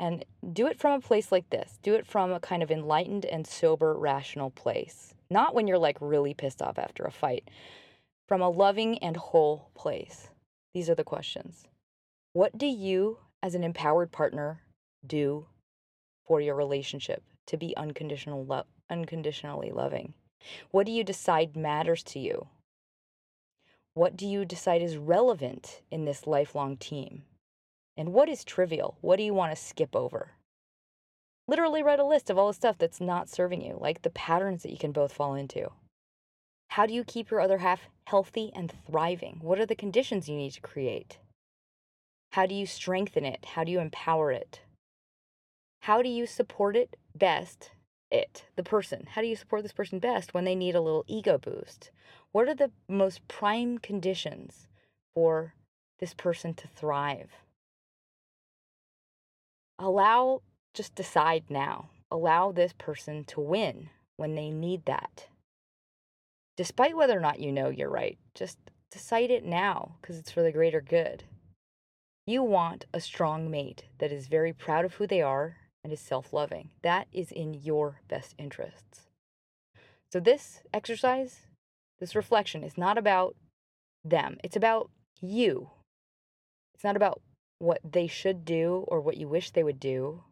And 0.00 0.24
do 0.52 0.66
it 0.66 0.78
from 0.78 0.92
a 0.92 1.00
place 1.00 1.32
like 1.32 1.50
this. 1.50 1.78
Do 1.82 1.94
it 1.94 2.06
from 2.06 2.32
a 2.32 2.40
kind 2.40 2.62
of 2.62 2.70
enlightened 2.70 3.24
and 3.24 3.46
sober, 3.46 3.94
rational 3.94 4.50
place. 4.50 5.14
Not 5.30 5.54
when 5.54 5.66
you're 5.66 5.78
like 5.78 5.96
really 6.00 6.34
pissed 6.34 6.62
off 6.62 6.78
after 6.78 7.04
a 7.04 7.10
fight. 7.10 7.48
From 8.28 8.40
a 8.40 8.50
loving 8.50 8.98
and 8.98 9.16
whole 9.16 9.70
place. 9.74 10.28
These 10.74 10.90
are 10.90 10.94
the 10.94 11.04
questions 11.04 11.66
What 12.32 12.56
do 12.56 12.66
you 12.66 13.18
as 13.42 13.54
an 13.54 13.64
empowered 13.64 14.12
partner, 14.12 14.62
do 15.06 15.46
for 16.26 16.40
your 16.40 16.54
relationship 16.54 17.22
to 17.48 17.56
be 17.56 17.76
unconditional 17.76 18.44
lo- 18.44 18.64
unconditionally 18.88 19.70
loving? 19.70 20.14
What 20.70 20.86
do 20.86 20.92
you 20.92 21.04
decide 21.04 21.56
matters 21.56 22.02
to 22.04 22.18
you? 22.18 22.48
What 23.94 24.16
do 24.16 24.26
you 24.26 24.44
decide 24.44 24.80
is 24.80 24.96
relevant 24.96 25.82
in 25.90 26.04
this 26.04 26.26
lifelong 26.26 26.76
team? 26.76 27.24
And 27.96 28.12
what 28.12 28.28
is 28.28 28.44
trivial? 28.44 28.96
What 29.00 29.16
do 29.16 29.24
you 29.24 29.34
want 29.34 29.50
to 29.50 29.60
skip 29.60 29.96
over? 29.96 30.32
Literally 31.48 31.82
write 31.82 31.98
a 31.98 32.04
list 32.04 32.30
of 32.30 32.38
all 32.38 32.46
the 32.46 32.52
stuff 32.54 32.78
that's 32.78 33.00
not 33.00 33.28
serving 33.28 33.62
you, 33.62 33.76
like 33.80 34.02
the 34.02 34.10
patterns 34.10 34.62
that 34.62 34.70
you 34.70 34.78
can 34.78 34.92
both 34.92 35.12
fall 35.12 35.34
into. 35.34 35.72
How 36.68 36.86
do 36.86 36.94
you 36.94 37.02
keep 37.02 37.30
your 37.30 37.40
other 37.40 37.58
half 37.58 37.88
healthy 38.04 38.52
and 38.54 38.72
thriving? 38.86 39.38
What 39.42 39.58
are 39.58 39.66
the 39.66 39.74
conditions 39.74 40.28
you 40.28 40.36
need 40.36 40.52
to 40.52 40.60
create? 40.60 41.18
How 42.32 42.46
do 42.46 42.54
you 42.54 42.66
strengthen 42.66 43.24
it? 43.24 43.44
How 43.44 43.64
do 43.64 43.72
you 43.72 43.80
empower 43.80 44.30
it? 44.30 44.60
How 45.80 46.02
do 46.02 46.08
you 46.08 46.26
support 46.26 46.76
it 46.76 46.96
best? 47.14 47.70
It, 48.10 48.46
the 48.56 48.62
person. 48.62 49.06
How 49.10 49.20
do 49.20 49.28
you 49.28 49.36
support 49.36 49.62
this 49.62 49.72
person 49.72 49.98
best 49.98 50.32
when 50.32 50.44
they 50.44 50.54
need 50.54 50.74
a 50.74 50.80
little 50.80 51.04
ego 51.06 51.36
boost? 51.36 51.90
What 52.32 52.48
are 52.48 52.54
the 52.54 52.70
most 52.88 53.26
prime 53.28 53.78
conditions 53.78 54.66
for 55.14 55.54
this 55.98 56.14
person 56.14 56.54
to 56.54 56.68
thrive? 56.68 57.30
Allow, 59.78 60.42
just 60.74 60.94
decide 60.94 61.44
now. 61.50 61.90
Allow 62.10 62.52
this 62.52 62.72
person 62.76 63.24
to 63.24 63.40
win 63.40 63.90
when 64.16 64.34
they 64.34 64.50
need 64.50 64.86
that. 64.86 65.28
Despite 66.56 66.96
whether 66.96 67.16
or 67.16 67.20
not 67.20 67.40
you 67.40 67.52
know 67.52 67.68
you're 67.68 67.90
right, 67.90 68.18
just 68.34 68.58
decide 68.90 69.30
it 69.30 69.44
now 69.44 69.96
because 70.00 70.18
it's 70.18 70.32
for 70.32 70.42
the 70.42 70.50
greater 70.50 70.80
good. 70.80 71.24
You 72.26 72.42
want 72.42 72.86
a 72.92 73.00
strong 73.00 73.50
mate 73.50 73.84
that 73.98 74.12
is 74.12 74.26
very 74.26 74.52
proud 74.52 74.84
of 74.84 74.94
who 74.94 75.06
they 75.06 75.22
are 75.22 75.56
and 75.88 75.94
is 75.94 76.00
self 76.00 76.34
loving. 76.34 76.68
That 76.82 77.08
is 77.12 77.32
in 77.32 77.54
your 77.54 78.02
best 78.08 78.34
interests. 78.36 79.08
So, 80.12 80.20
this 80.20 80.60
exercise, 80.72 81.46
this 81.98 82.14
reflection 82.14 82.62
is 82.62 82.76
not 82.76 82.98
about 82.98 83.36
them, 84.04 84.36
it's 84.44 84.56
about 84.56 84.90
you. 85.22 85.70
It's 86.74 86.84
not 86.84 86.94
about 86.94 87.22
what 87.58 87.80
they 87.82 88.06
should 88.06 88.44
do 88.44 88.84
or 88.86 89.00
what 89.00 89.16
you 89.16 89.28
wish 89.28 89.50
they 89.50 89.64
would 89.64 89.80
do. 89.80 90.24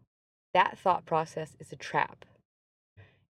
That 0.53 0.79
thought 0.79 1.07
process 1.07 1.57
is 1.59 1.73
a 1.73 1.77
trap. 1.77 2.27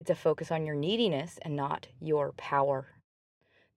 It's 0.01 0.11
a 0.11 0.15
focus 0.15 0.51
on 0.51 0.65
your 0.65 0.75
neediness 0.75 1.39
and 1.43 1.55
not 1.55 1.89
your 2.01 2.33
power. 2.33 2.87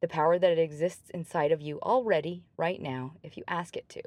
The 0.01 0.07
power 0.07 0.39
that 0.39 0.57
exists 0.57 1.09
inside 1.13 1.51
of 1.51 1.61
you 1.61 1.79
already, 1.81 2.45
right 2.55 2.81
now, 2.81 3.13
if 3.23 3.35
you 3.35 3.43
ask 3.47 3.75
it 3.75 3.89
to. 3.89 4.01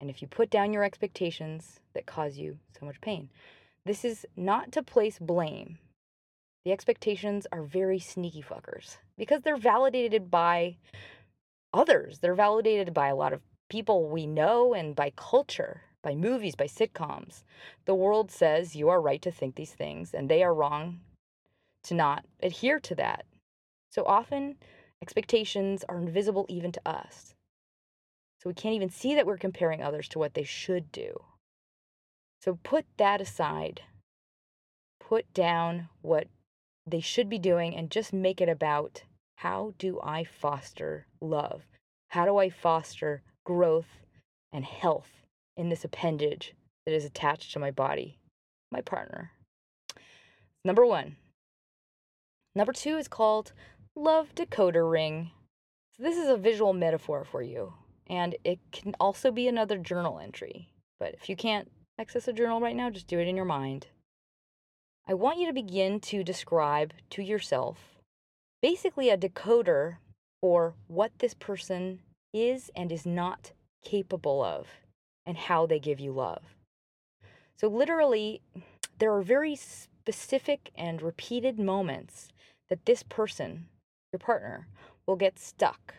And 0.00 0.10
if 0.10 0.20
you 0.20 0.28
put 0.28 0.50
down 0.50 0.72
your 0.72 0.84
expectations 0.84 1.80
that 1.94 2.06
cause 2.06 2.36
you 2.36 2.58
so 2.78 2.86
much 2.86 3.00
pain. 3.00 3.30
This 3.84 4.04
is 4.04 4.26
not 4.36 4.72
to 4.72 4.82
place 4.82 5.18
blame. 5.18 5.78
The 6.64 6.72
expectations 6.72 7.46
are 7.52 7.62
very 7.62 8.00
sneaky 8.00 8.42
fuckers 8.42 8.96
because 9.16 9.42
they're 9.42 9.56
validated 9.56 10.30
by 10.30 10.76
others. 11.72 12.18
They're 12.18 12.34
validated 12.34 12.92
by 12.92 13.08
a 13.08 13.14
lot 13.14 13.32
of 13.32 13.40
people 13.68 14.08
we 14.08 14.26
know 14.26 14.74
and 14.74 14.96
by 14.96 15.12
culture, 15.14 15.82
by 16.02 16.16
movies, 16.16 16.56
by 16.56 16.66
sitcoms. 16.66 17.44
The 17.84 17.94
world 17.94 18.32
says 18.32 18.74
you 18.74 18.88
are 18.88 19.00
right 19.00 19.22
to 19.22 19.30
think 19.30 19.54
these 19.54 19.72
things, 19.72 20.12
and 20.12 20.28
they 20.28 20.42
are 20.42 20.52
wrong 20.52 21.00
to 21.84 21.94
not 21.94 22.24
adhere 22.42 22.80
to 22.80 22.94
that. 22.96 23.24
So 23.92 24.04
often, 24.04 24.56
expectations 25.00 25.84
are 25.88 25.98
invisible 25.98 26.46
even 26.48 26.72
to 26.72 26.80
us. 26.84 27.35
So 28.46 28.50
we 28.50 28.54
can't 28.54 28.76
even 28.76 28.90
see 28.90 29.16
that 29.16 29.26
we're 29.26 29.38
comparing 29.38 29.82
others 29.82 30.06
to 30.10 30.20
what 30.20 30.34
they 30.34 30.44
should 30.44 30.92
do. 30.92 31.20
So 32.40 32.60
put 32.62 32.86
that 32.96 33.20
aside. 33.20 33.80
Put 35.00 35.34
down 35.34 35.88
what 36.00 36.28
they 36.86 37.00
should 37.00 37.28
be 37.28 37.40
doing 37.40 37.74
and 37.74 37.90
just 37.90 38.12
make 38.12 38.40
it 38.40 38.48
about 38.48 39.02
how 39.38 39.74
do 39.78 40.00
I 40.00 40.22
foster 40.22 41.08
love? 41.20 41.62
How 42.10 42.24
do 42.24 42.36
I 42.36 42.48
foster 42.48 43.24
growth 43.44 44.06
and 44.52 44.64
health 44.64 45.26
in 45.56 45.68
this 45.68 45.84
appendage 45.84 46.54
that 46.84 46.94
is 46.94 47.04
attached 47.04 47.52
to 47.54 47.58
my 47.58 47.72
body, 47.72 48.20
my 48.70 48.80
partner. 48.80 49.32
Number 50.64 50.86
one. 50.86 51.16
Number 52.54 52.72
two 52.72 52.96
is 52.96 53.08
called 53.08 53.54
Love 53.96 54.36
Decoder 54.36 54.88
Ring. 54.88 55.32
So 55.96 56.04
this 56.04 56.16
is 56.16 56.28
a 56.28 56.36
visual 56.36 56.72
metaphor 56.72 57.24
for 57.24 57.42
you, 57.42 57.72
and 58.08 58.36
it 58.44 58.58
can 58.72 58.94
also 59.00 59.30
be 59.30 59.48
another 59.48 59.78
journal 59.78 60.18
entry. 60.18 60.68
But 60.98 61.14
if 61.14 61.28
you 61.28 61.36
can't 61.36 61.70
access 61.98 62.28
a 62.28 62.32
journal 62.32 62.60
right 62.60 62.76
now, 62.76 62.90
just 62.90 63.06
do 63.06 63.18
it 63.18 63.28
in 63.28 63.36
your 63.36 63.44
mind. 63.44 63.88
I 65.08 65.14
want 65.14 65.38
you 65.38 65.46
to 65.46 65.52
begin 65.52 66.00
to 66.00 66.24
describe 66.24 66.92
to 67.10 67.22
yourself 67.22 67.78
basically 68.62 69.10
a 69.10 69.16
decoder 69.16 69.98
for 70.40 70.74
what 70.88 71.12
this 71.18 71.34
person 71.34 72.00
is 72.32 72.70
and 72.74 72.90
is 72.90 73.06
not 73.06 73.52
capable 73.84 74.42
of 74.42 74.66
and 75.24 75.36
how 75.36 75.66
they 75.66 75.78
give 75.78 76.00
you 76.00 76.12
love. 76.12 76.42
So, 77.56 77.68
literally, 77.68 78.42
there 78.98 79.14
are 79.14 79.22
very 79.22 79.56
specific 79.56 80.70
and 80.76 81.00
repeated 81.00 81.58
moments 81.58 82.28
that 82.68 82.84
this 82.84 83.02
person, 83.02 83.68
your 84.12 84.18
partner, 84.18 84.66
will 85.06 85.16
get 85.16 85.38
stuck, 85.38 85.94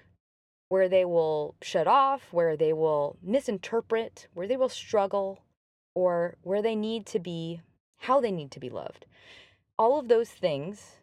where 0.70 0.90
they 0.90 1.06
will 1.06 1.56
shut 1.62 1.88
off, 1.88 2.28
where 2.32 2.58
they 2.58 2.74
will 2.74 3.18
misinterpret, 3.22 4.28
where 4.34 4.48
they 4.48 4.58
will 4.58 4.70
struggle, 4.70 5.40
or 5.96 6.38
where 6.44 6.62
they 6.62 6.76
need 6.76 7.06
to 7.08 7.20
be, 7.20 7.62
how 8.00 8.20
they 8.20 8.32
need 8.32 8.52
to 8.52 8.60
be 8.60 8.70
loved. 8.70 9.06
All 9.80 10.00
of 10.00 10.08
those 10.08 10.30
things 10.30 10.98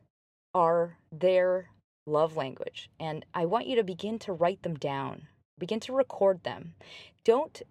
are 0.55 0.99
their 1.11 1.71
love 2.07 2.37
language. 2.37 2.91
And 3.01 3.25
I 3.35 3.47
want 3.47 3.67
you 3.67 3.77
to 3.77 3.85
begin 3.85 4.19
to 4.21 4.33
write 4.33 4.63
them 4.63 4.75
down, 4.75 5.29
begin 5.59 5.81
to 5.81 5.93
record 5.93 6.45
them. 6.45 6.75
Don't 7.25 7.63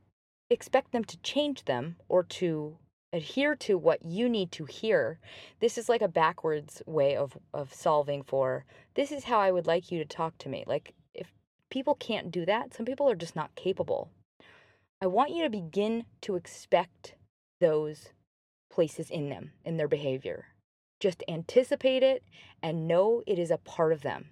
expect 0.49 0.91
them 0.91 1.03
to 1.05 1.17
change 1.17 1.65
them 1.65 1.97
or 2.09 2.23
to 2.23 2.77
adhere 3.13 3.55
to 3.55 3.77
what 3.77 4.03
you 4.03 4.27
need 4.27 4.51
to 4.51 4.65
hear. 4.65 5.19
This 5.59 5.77
is 5.77 5.87
like 5.87 6.01
a 6.01 6.07
backwards 6.07 6.81
way 6.85 7.15
of, 7.15 7.37
of 7.53 7.73
solving 7.73 8.23
for 8.23 8.65
this 8.95 9.11
is 9.11 9.23
how 9.25 9.39
I 9.39 9.51
would 9.51 9.67
like 9.67 9.91
you 9.91 9.99
to 9.99 10.05
talk 10.05 10.37
to 10.39 10.49
me. 10.49 10.63
Like, 10.67 10.93
people 11.73 11.95
can't 11.95 12.31
do 12.31 12.45
that, 12.45 12.71
some 12.73 12.85
people 12.85 13.09
are 13.09 13.15
just 13.15 13.35
not 13.35 13.55
capable. 13.55 14.11
I 15.01 15.07
want 15.07 15.31
you 15.31 15.43
to 15.43 15.49
begin 15.49 16.05
to 16.21 16.35
expect 16.35 17.15
those 17.59 18.09
places 18.71 19.09
in 19.09 19.29
them, 19.29 19.51
in 19.65 19.77
their 19.77 19.87
behavior. 19.87 20.45
Just 20.99 21.23
anticipate 21.27 22.03
it 22.03 22.23
and 22.61 22.87
know 22.87 23.23
it 23.25 23.39
is 23.39 23.49
a 23.49 23.57
part 23.57 23.91
of 23.91 24.03
them. 24.03 24.29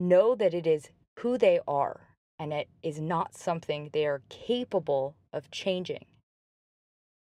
Know 0.00 0.34
that 0.34 0.54
it 0.54 0.66
is 0.66 0.88
who 1.18 1.36
they 1.36 1.60
are 1.68 2.08
and 2.38 2.54
it 2.54 2.68
is 2.82 2.98
not 2.98 3.36
something 3.36 3.90
they 3.92 4.06
are 4.06 4.22
capable 4.30 5.14
of 5.34 5.50
changing. 5.50 6.06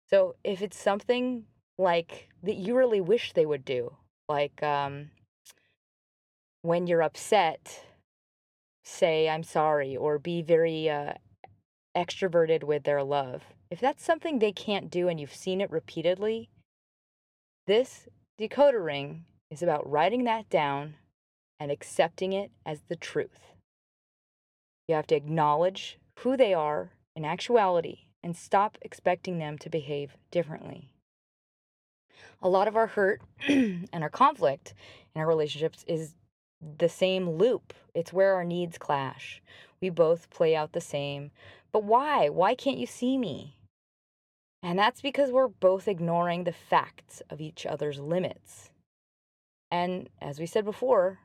So 0.09 0.35
if 0.43 0.61
it's 0.61 0.77
something 0.77 1.45
like 1.77 2.27
that 2.43 2.55
you 2.55 2.75
really 2.75 2.99
wish 2.99 3.31
they 3.31 3.45
would 3.45 3.63
do, 3.63 3.95
like 4.27 4.61
um, 4.61 5.11
when 6.63 6.85
you're 6.85 7.01
upset, 7.01 7.86
say, 8.87 9.29
I'm 9.29 9.43
sorry, 9.43 9.95
or 9.95 10.17
be 10.17 10.41
very 10.41 10.89
uh, 10.89 11.13
extroverted 11.95 12.63
with 12.63 12.83
their 12.83 13.03
love. 13.03 13.43
If 13.69 13.79
that's 13.79 14.03
something 14.03 14.39
they 14.39 14.51
can't 14.51 14.89
do 14.89 15.07
and 15.07 15.19
you've 15.19 15.33
seen 15.33 15.61
it 15.61 15.69
repeatedly, 15.69 16.49
this 17.65 18.07
decoder 18.39 18.83
ring 18.83 19.25
is 19.51 19.61
about 19.61 19.89
writing 19.89 20.23
that 20.23 20.49
down 20.49 20.95
and 21.59 21.71
accepting 21.71 22.33
it 22.33 22.51
as 22.65 22.81
the 22.87 22.95
truth. 22.95 23.51
You 24.87 24.95
have 24.95 25.07
to 25.07 25.15
acknowledge 25.15 25.97
who 26.19 26.37
they 26.37 26.53
are 26.53 26.91
in 27.15 27.25
actuality 27.25 28.05
and 28.23 28.35
stop 28.35 28.77
expecting 28.81 29.37
them 29.37 29.57
to 29.57 29.69
behave 29.69 30.17
differently. 30.31 30.89
A 32.41 32.49
lot 32.49 32.67
of 32.67 32.75
our 32.75 32.87
hurt 32.87 33.21
and 33.47 33.89
our 34.01 34.09
conflict 34.09 34.73
in 35.13 35.21
our 35.21 35.27
relationships 35.27 35.83
is 35.87 36.15
the 36.61 36.89
same 36.89 37.29
loop. 37.29 37.73
It's 37.93 38.13
where 38.13 38.35
our 38.35 38.43
needs 38.43 38.77
clash. 38.77 39.41
We 39.81 39.89
both 39.89 40.29
play 40.29 40.55
out 40.55 40.73
the 40.73 40.81
same. 40.81 41.31
But 41.71 41.83
why? 41.83 42.29
Why 42.29 42.55
can't 42.55 42.77
you 42.77 42.87
see 42.87 43.17
me? 43.17 43.57
And 44.63 44.77
that's 44.77 45.01
because 45.01 45.31
we're 45.31 45.47
both 45.47 45.87
ignoring 45.87 46.43
the 46.43 46.51
facts 46.51 47.21
of 47.29 47.39
each 47.39 47.65
other's 47.65 47.99
limits. 47.99 48.71
And 49.71 50.09
as 50.21 50.39
we 50.39 50.45
said 50.45 50.65
before, 50.65 51.19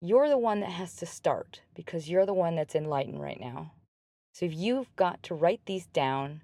you're 0.00 0.28
the 0.28 0.38
one 0.38 0.60
that 0.60 0.70
has 0.70 0.94
to 0.96 1.06
start 1.06 1.62
because 1.74 2.08
you're 2.08 2.26
the 2.26 2.34
one 2.34 2.54
that's 2.54 2.74
enlightened 2.74 3.20
right 3.20 3.40
now. 3.40 3.72
So 4.32 4.46
if 4.46 4.54
you've 4.54 4.94
got 4.94 5.22
to 5.24 5.34
write 5.34 5.62
these 5.66 5.86
down 5.86 6.42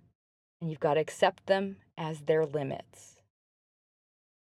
and 0.61 0.71
you've 0.71 0.81
got 0.81 0.95
to 0.95 1.01
accept 1.01 1.47
them 1.47 1.77
as 1.97 2.23
their 2.23 2.45
limits. 2.45 3.14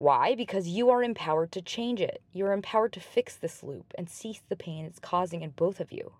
Why? 0.03 0.35
Because 0.35 0.67
you 0.67 0.91
are 0.91 1.01
empowered 1.01 1.53
to 1.53 1.63
change 1.63 2.01
it. 2.01 2.23
You're 2.33 2.51
empowered 2.51 2.93
to 2.95 3.01
fix 3.01 3.37
this 3.37 3.63
loop 3.63 3.95
and 3.97 4.11
cease 4.11 4.43
the 4.49 4.57
pain 4.57 4.85
it's 4.85 4.99
causing 4.99 5.43
in 5.43 5.51
both 5.51 5.79
of 5.79 5.93
you. 5.93 6.15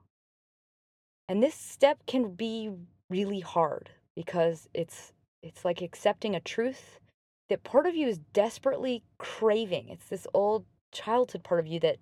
And 1.29 1.43
this 1.43 1.57
step 1.57 1.99
can 2.07 2.35
be 2.35 2.71
really 3.11 3.41
hard 3.41 3.91
because 4.15 4.69
it's 4.73 5.13
it's 5.43 5.65
like 5.65 5.83
accepting 5.83 6.37
a 6.37 6.41
truth 6.41 7.01
that 7.49 7.65
part 7.65 7.87
of 7.87 7.97
you 7.97 8.07
is 8.07 8.19
desperately 8.33 9.03
craving. 9.19 9.89
It's 9.89 10.09
this 10.09 10.29
old 10.33 10.65
childhood 10.93 11.43
part 11.43 11.59
of 11.59 11.67
you 11.67 11.81
that 11.81 11.99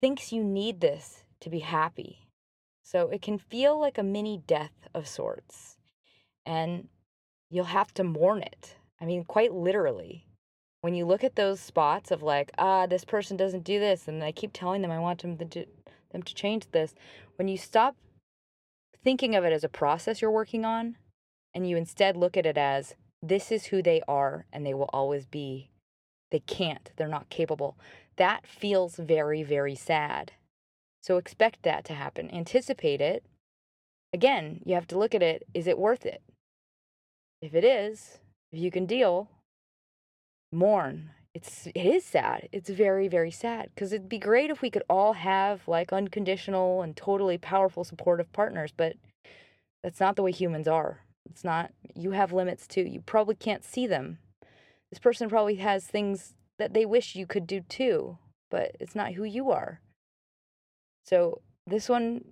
thinks 0.00 0.32
you 0.32 0.42
need 0.42 0.80
this 0.80 1.22
to 1.38 1.48
be 1.48 1.60
happy. 1.60 2.26
So 2.82 3.10
it 3.10 3.22
can 3.22 3.38
feel 3.38 3.78
like 3.78 3.96
a 3.96 4.02
mini 4.02 4.42
death 4.44 4.88
of 4.92 5.06
sorts. 5.06 5.76
And 6.44 6.88
you'll 7.48 7.66
have 7.66 7.94
to 7.94 8.02
mourn 8.02 8.42
it. 8.42 8.74
I 9.00 9.04
mean, 9.04 9.22
quite 9.22 9.54
literally. 9.54 10.25
When 10.80 10.94
you 10.94 11.04
look 11.04 11.24
at 11.24 11.36
those 11.36 11.60
spots 11.60 12.10
of 12.10 12.22
like, 12.22 12.52
ah, 12.58 12.86
this 12.86 13.04
person 13.04 13.36
doesn't 13.36 13.64
do 13.64 13.80
this, 13.80 14.06
and 14.08 14.22
I 14.22 14.32
keep 14.32 14.52
telling 14.52 14.82
them 14.82 14.90
I 14.90 14.98
want 14.98 15.22
them 15.22 15.36
to 15.38 15.44
do, 15.44 15.64
them 16.12 16.22
to 16.22 16.34
change 16.34 16.70
this, 16.70 16.94
when 17.36 17.48
you 17.48 17.56
stop 17.56 17.96
thinking 19.02 19.34
of 19.34 19.44
it 19.44 19.52
as 19.52 19.64
a 19.64 19.68
process 19.68 20.20
you're 20.20 20.30
working 20.30 20.64
on, 20.64 20.96
and 21.54 21.68
you 21.68 21.76
instead 21.76 22.16
look 22.16 22.36
at 22.36 22.46
it 22.46 22.58
as 22.58 22.94
this 23.22 23.50
is 23.50 23.66
who 23.66 23.82
they 23.82 24.02
are 24.06 24.46
and 24.52 24.64
they 24.64 24.74
will 24.74 24.90
always 24.92 25.26
be. 25.26 25.70
They 26.30 26.40
can't, 26.40 26.90
they're 26.96 27.08
not 27.08 27.30
capable. 27.30 27.78
That 28.16 28.46
feels 28.46 28.96
very, 28.96 29.42
very 29.42 29.74
sad. 29.74 30.32
So 31.02 31.16
expect 31.16 31.62
that 31.62 31.84
to 31.86 31.94
happen. 31.94 32.32
Anticipate 32.34 33.00
it. 33.00 33.24
Again, 34.12 34.60
you 34.64 34.74
have 34.74 34.88
to 34.88 34.98
look 34.98 35.14
at 35.14 35.22
it 35.22 35.44
is 35.54 35.66
it 35.66 35.78
worth 35.78 36.04
it? 36.04 36.22
If 37.40 37.54
it 37.54 37.64
is, 37.64 38.18
if 38.52 38.58
you 38.58 38.70
can 38.70 38.86
deal, 38.86 39.30
mourn. 40.52 41.10
It's 41.34 41.66
it 41.66 41.84
is 41.84 42.04
sad. 42.04 42.48
It's 42.52 42.70
very 42.70 43.08
very 43.08 43.30
sad 43.30 43.70
because 43.74 43.92
it'd 43.92 44.08
be 44.08 44.18
great 44.18 44.50
if 44.50 44.62
we 44.62 44.70
could 44.70 44.84
all 44.88 45.12
have 45.12 45.68
like 45.68 45.92
unconditional 45.92 46.82
and 46.82 46.96
totally 46.96 47.38
powerful 47.38 47.84
supportive 47.84 48.32
partners, 48.32 48.72
but 48.74 48.96
that's 49.82 50.00
not 50.00 50.16
the 50.16 50.22
way 50.22 50.32
humans 50.32 50.66
are. 50.66 51.00
It's 51.28 51.44
not 51.44 51.72
you 51.94 52.12
have 52.12 52.32
limits 52.32 52.66
too. 52.66 52.82
You 52.82 53.00
probably 53.00 53.34
can't 53.34 53.64
see 53.64 53.86
them. 53.86 54.18
This 54.90 54.98
person 54.98 55.28
probably 55.28 55.56
has 55.56 55.86
things 55.86 56.34
that 56.58 56.72
they 56.72 56.86
wish 56.86 57.16
you 57.16 57.26
could 57.26 57.46
do 57.46 57.60
too, 57.60 58.18
but 58.50 58.76
it's 58.80 58.94
not 58.94 59.12
who 59.12 59.24
you 59.24 59.50
are. 59.50 59.80
So, 61.04 61.42
this 61.66 61.88
one 61.88 62.24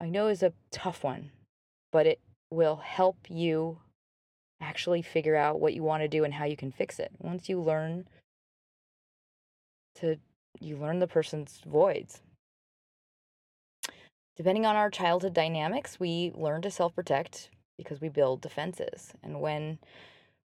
I 0.00 0.08
know 0.08 0.28
is 0.28 0.42
a 0.42 0.54
tough 0.70 1.04
one, 1.04 1.30
but 1.92 2.06
it 2.06 2.20
will 2.50 2.76
help 2.76 3.16
you 3.28 3.78
actually 4.60 5.02
figure 5.02 5.36
out 5.36 5.60
what 5.60 5.74
you 5.74 5.82
want 5.82 6.02
to 6.02 6.08
do 6.08 6.24
and 6.24 6.34
how 6.34 6.44
you 6.44 6.56
can 6.56 6.72
fix 6.72 6.98
it. 6.98 7.10
Once 7.18 7.48
you 7.48 7.60
learn 7.60 8.06
to 9.96 10.16
you 10.60 10.76
learn 10.76 10.98
the 10.98 11.06
person's 11.06 11.60
voids. 11.66 12.20
Depending 14.36 14.66
on 14.66 14.76
our 14.76 14.90
childhood 14.90 15.34
dynamics, 15.34 16.00
we 16.00 16.32
learn 16.34 16.62
to 16.62 16.70
self-protect 16.70 17.50
because 17.76 18.00
we 18.00 18.08
build 18.08 18.40
defenses. 18.40 19.12
And 19.22 19.40
when 19.40 19.78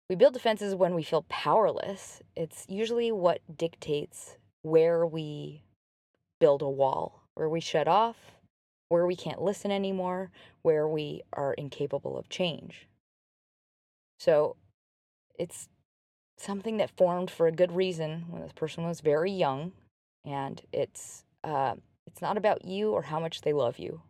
we 0.08 0.16
build 0.16 0.34
defenses 0.34 0.74
when 0.74 0.94
we 0.94 1.02
feel 1.02 1.24
powerless, 1.28 2.22
it's 2.36 2.66
usually 2.68 3.12
what 3.12 3.40
dictates 3.56 4.36
where 4.62 5.06
we 5.06 5.62
build 6.40 6.62
a 6.62 6.68
wall, 6.68 7.22
where 7.34 7.48
we 7.48 7.60
shut 7.60 7.88
off, 7.88 8.16
where 8.88 9.06
we 9.06 9.16
can't 9.16 9.40
listen 9.40 9.70
anymore, 9.70 10.30
where 10.62 10.86
we 10.86 11.22
are 11.32 11.54
incapable 11.54 12.18
of 12.18 12.28
change. 12.28 12.88
So 14.22 14.54
it's 15.36 15.68
something 16.38 16.76
that 16.76 16.96
formed 16.96 17.28
for 17.28 17.48
a 17.48 17.52
good 17.52 17.72
reason 17.72 18.26
when 18.28 18.40
this 18.40 18.52
person 18.52 18.84
was 18.84 19.00
very 19.00 19.32
young, 19.32 19.72
and 20.24 20.62
it's 20.72 21.24
uh, 21.42 21.74
it's 22.06 22.22
not 22.22 22.36
about 22.36 22.64
you 22.64 22.92
or 22.92 23.02
how 23.02 23.18
much 23.18 23.40
they 23.40 23.52
love 23.52 23.80
you. 23.80 24.02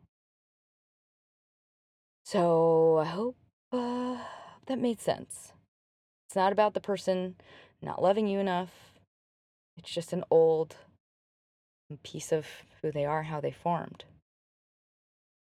So 2.27 2.99
I 2.99 3.07
hope 3.07 3.37
uh, 3.73 4.19
that 4.67 4.79
made 4.79 5.01
sense. 5.01 5.55
It's 6.29 6.37
not 6.37 6.53
about 6.53 6.75
the 6.75 6.81
person 6.81 7.37
not 7.81 8.03
loving 8.03 8.29
you 8.29 8.39
enough. 8.39 8.93
It's 9.79 9.91
just 9.91 10.13
an 10.13 10.25
old 10.31 10.77
piece 12.03 12.33
of 12.33 12.47
who 12.83 12.93
they 12.93 13.07
are, 13.07 13.23
how 13.23 13.41
they 13.41 13.51
formed. 13.51 14.05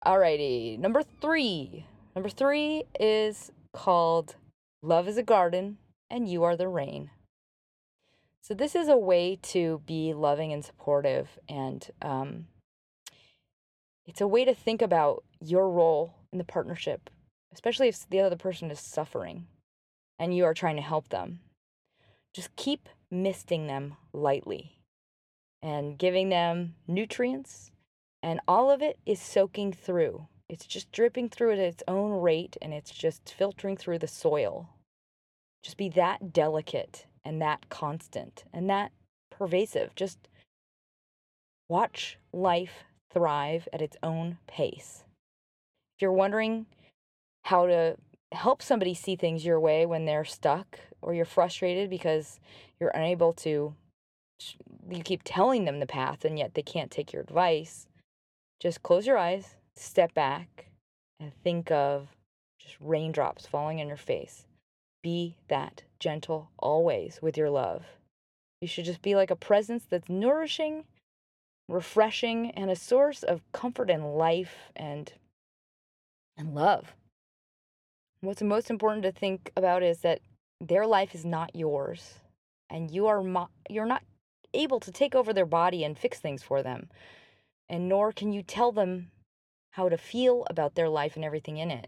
Alrighty, 0.05 0.77
number 0.77 1.01
three. 1.01 1.87
Number 2.15 2.29
three 2.29 2.83
is 2.99 3.51
called 3.73 4.35
Love 4.81 5.07
is 5.07 5.17
a 5.17 5.23
garden, 5.23 5.77
and 6.09 6.29
you 6.29 6.43
are 6.43 6.55
the 6.55 6.67
rain. 6.67 7.11
So, 8.41 8.53
this 8.53 8.75
is 8.75 8.87
a 8.87 8.97
way 8.97 9.37
to 9.43 9.81
be 9.85 10.13
loving 10.13 10.53
and 10.53 10.63
supportive, 10.63 11.37
and 11.47 11.89
um, 12.01 12.47
it's 14.05 14.21
a 14.21 14.27
way 14.27 14.45
to 14.45 14.55
think 14.55 14.81
about 14.81 15.23
your 15.39 15.69
role 15.69 16.15
in 16.31 16.37
the 16.37 16.43
partnership, 16.43 17.09
especially 17.53 17.89
if 17.89 18.09
the 18.09 18.21
other 18.21 18.35
person 18.35 18.71
is 18.71 18.79
suffering 18.79 19.47
and 20.19 20.35
you 20.35 20.43
are 20.43 20.53
trying 20.53 20.75
to 20.75 20.81
help 20.81 21.09
them. 21.09 21.39
Just 22.33 22.55
keep 22.55 22.89
misting 23.09 23.67
them 23.67 23.95
lightly 24.13 24.79
and 25.61 25.97
giving 25.97 26.29
them 26.29 26.75
nutrients, 26.87 27.71
and 28.21 28.39
all 28.47 28.69
of 28.69 28.81
it 28.81 28.99
is 29.05 29.19
soaking 29.19 29.73
through. 29.73 30.27
It's 30.49 30.65
just 30.65 30.91
dripping 30.91 31.29
through 31.29 31.53
at 31.53 31.59
its 31.59 31.83
own 31.87 32.11
rate 32.11 32.57
and 32.59 32.73
it's 32.73 32.89
just 32.89 33.33
filtering 33.37 33.77
through 33.77 33.99
the 33.99 34.07
soil. 34.07 34.69
Just 35.63 35.77
be 35.77 35.89
that 35.89 36.33
delicate 36.33 37.05
and 37.23 37.39
that 37.41 37.69
constant 37.69 38.45
and 38.51 38.67
that 38.69 38.91
pervasive. 39.29 39.93
Just 39.95 40.17
watch 41.69 42.17
life 42.33 42.83
thrive 43.11 43.67
at 43.71 43.81
its 43.81 43.95
own 44.01 44.39
pace. 44.47 45.03
If 45.97 46.01
you're 46.01 46.11
wondering 46.11 46.65
how 47.45 47.67
to 47.67 47.95
help 48.31 48.63
somebody 48.63 48.95
see 48.95 49.15
things 49.15 49.45
your 49.45 49.59
way 49.59 49.85
when 49.85 50.05
they're 50.05 50.25
stuck 50.25 50.79
or 51.01 51.13
you're 51.13 51.25
frustrated 51.25 51.91
because 51.91 52.39
you're 52.79 52.89
unable 52.89 53.33
to, 53.33 53.75
you 54.89 55.03
keep 55.03 55.21
telling 55.23 55.65
them 55.65 55.79
the 55.79 55.85
path 55.85 56.25
and 56.25 56.39
yet 56.39 56.55
they 56.55 56.63
can't 56.63 56.89
take 56.89 57.13
your 57.13 57.21
advice, 57.21 57.87
just 58.59 58.81
close 58.81 59.05
your 59.05 59.17
eyes 59.17 59.55
step 59.79 60.13
back 60.13 60.67
and 61.19 61.33
think 61.43 61.71
of 61.71 62.09
just 62.59 62.77
raindrops 62.79 63.45
falling 63.45 63.79
on 63.81 63.87
your 63.87 63.97
face. 63.97 64.45
Be 65.01 65.37
that 65.47 65.83
gentle 65.99 66.49
always 66.57 67.19
with 67.21 67.37
your 67.37 67.49
love. 67.49 67.83
You 68.61 68.67
should 68.67 68.85
just 68.85 69.01
be 69.01 69.15
like 69.15 69.31
a 69.31 69.35
presence 69.35 69.85
that's 69.89 70.09
nourishing, 70.09 70.83
refreshing, 71.69 72.51
and 72.51 72.69
a 72.69 72.75
source 72.75 73.23
of 73.23 73.41
comfort 73.53 73.89
and 73.89 74.15
life 74.15 74.71
and 74.75 75.13
and 76.37 76.53
love. 76.53 76.95
What's 78.21 78.41
most 78.41 78.69
important 78.69 79.03
to 79.03 79.11
think 79.11 79.51
about 79.55 79.83
is 79.83 79.99
that 79.99 80.19
their 80.61 80.85
life 80.85 81.15
is 81.15 81.25
not 81.25 81.55
yours, 81.55 82.15
and 82.69 82.91
you 82.91 83.07
are 83.07 83.23
mo- 83.23 83.49
you're 83.69 83.85
not 83.85 84.03
able 84.53 84.79
to 84.81 84.91
take 84.91 85.15
over 85.15 85.31
their 85.31 85.45
body 85.45 85.83
and 85.83 85.97
fix 85.97 86.19
things 86.19 86.43
for 86.43 86.61
them, 86.61 86.89
and 87.69 87.87
nor 87.87 88.11
can 88.11 88.33
you 88.33 88.43
tell 88.43 88.73
them 88.73 89.11
how 89.71 89.89
to 89.89 89.97
feel 89.97 90.45
about 90.49 90.75
their 90.75 90.89
life 90.89 91.15
and 91.15 91.23
everything 91.23 91.57
in 91.57 91.71
it. 91.71 91.87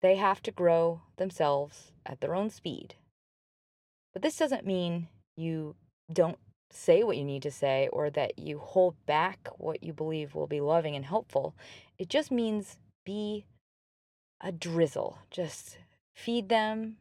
They 0.00 0.16
have 0.16 0.42
to 0.42 0.50
grow 0.50 1.02
themselves 1.16 1.92
at 2.04 2.20
their 2.20 2.34
own 2.34 2.50
speed. 2.50 2.96
But 4.12 4.22
this 4.22 4.36
doesn't 4.36 4.66
mean 4.66 5.08
you 5.36 5.76
don't 6.12 6.38
say 6.70 7.02
what 7.02 7.16
you 7.16 7.24
need 7.24 7.42
to 7.42 7.50
say 7.50 7.88
or 7.92 8.10
that 8.10 8.38
you 8.38 8.58
hold 8.58 8.94
back 9.06 9.48
what 9.58 9.82
you 9.82 9.92
believe 9.92 10.34
will 10.34 10.46
be 10.46 10.60
loving 10.60 10.96
and 10.96 11.04
helpful. 11.04 11.54
It 11.98 12.08
just 12.08 12.30
means 12.30 12.78
be 13.04 13.44
a 14.40 14.52
drizzle. 14.52 15.18
Just 15.30 15.78
feed 16.14 16.48
them. 16.48 16.96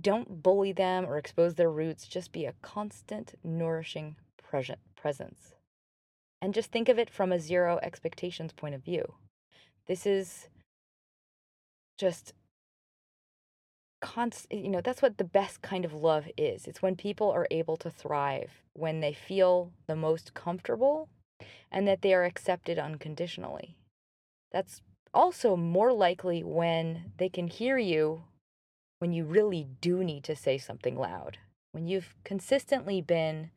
Don't 0.00 0.42
bully 0.42 0.72
them 0.72 1.04
or 1.06 1.18
expose 1.18 1.54
their 1.54 1.70
roots. 1.70 2.06
Just 2.06 2.32
be 2.32 2.44
a 2.44 2.54
constant, 2.62 3.34
nourishing 3.42 4.16
presence 4.96 5.55
and 6.40 6.54
just 6.54 6.70
think 6.70 6.88
of 6.88 6.98
it 6.98 7.10
from 7.10 7.32
a 7.32 7.38
zero 7.38 7.78
expectations 7.82 8.52
point 8.52 8.74
of 8.74 8.84
view. 8.84 9.14
This 9.86 10.06
is 10.06 10.48
just 11.98 12.32
const 14.00 14.46
you 14.50 14.68
know 14.68 14.80
that's 14.80 15.00
what 15.00 15.16
the 15.16 15.24
best 15.24 15.62
kind 15.62 15.84
of 15.84 15.92
love 15.92 16.28
is 16.36 16.66
it's 16.66 16.82
when 16.82 16.94
people 16.94 17.30
are 17.30 17.46
able 17.50 17.76
to 17.76 17.90
thrive 17.90 18.62
when 18.74 19.00
they 19.00 19.12
feel 19.12 19.72
the 19.86 19.96
most 19.96 20.34
comfortable 20.34 21.08
and 21.72 21.88
that 21.88 22.02
they 22.02 22.12
are 22.12 22.24
accepted 22.24 22.78
unconditionally 22.78 23.74
that's 24.52 24.82
also 25.14 25.56
more 25.56 25.92
likely 25.92 26.44
when 26.44 27.10
they 27.16 27.28
can 27.28 27.48
hear 27.48 27.78
you 27.78 28.22
when 28.98 29.12
you 29.12 29.24
really 29.24 29.66
do 29.80 30.04
need 30.04 30.22
to 30.22 30.36
say 30.36 30.58
something 30.58 30.96
loud 30.96 31.38
when 31.72 31.86
you've 31.86 32.14
consistently 32.22 33.00
been 33.00 33.50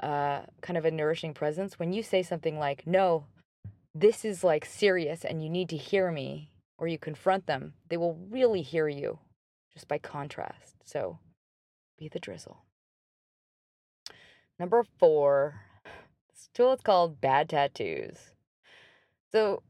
uh, 0.00 0.42
kind 0.60 0.76
of 0.76 0.84
a 0.84 0.90
nourishing 0.90 1.34
presence, 1.34 1.78
when 1.78 1.92
you 1.92 2.02
say 2.02 2.22
something 2.22 2.58
like, 2.58 2.86
no, 2.86 3.26
this 3.94 4.24
is 4.24 4.42
like 4.42 4.64
serious 4.64 5.24
and 5.24 5.42
you 5.42 5.48
need 5.48 5.68
to 5.68 5.76
hear 5.76 6.10
me, 6.10 6.50
or 6.78 6.88
you 6.88 6.98
confront 6.98 7.46
them, 7.46 7.74
they 7.88 7.96
will 7.96 8.18
really 8.30 8.62
hear 8.62 8.88
you 8.88 9.18
just 9.72 9.88
by 9.88 9.98
contrast. 9.98 10.76
So 10.84 11.18
be 11.98 12.08
the 12.08 12.18
drizzle. 12.18 12.64
Number 14.58 14.84
four, 14.98 15.60
this 16.30 16.48
tool 16.54 16.72
is 16.72 16.80
called 16.80 17.20
bad 17.20 17.48
tattoos. 17.48 18.18
So, 19.32 19.62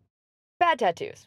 bad 0.59 0.79
tattoos. 0.79 1.25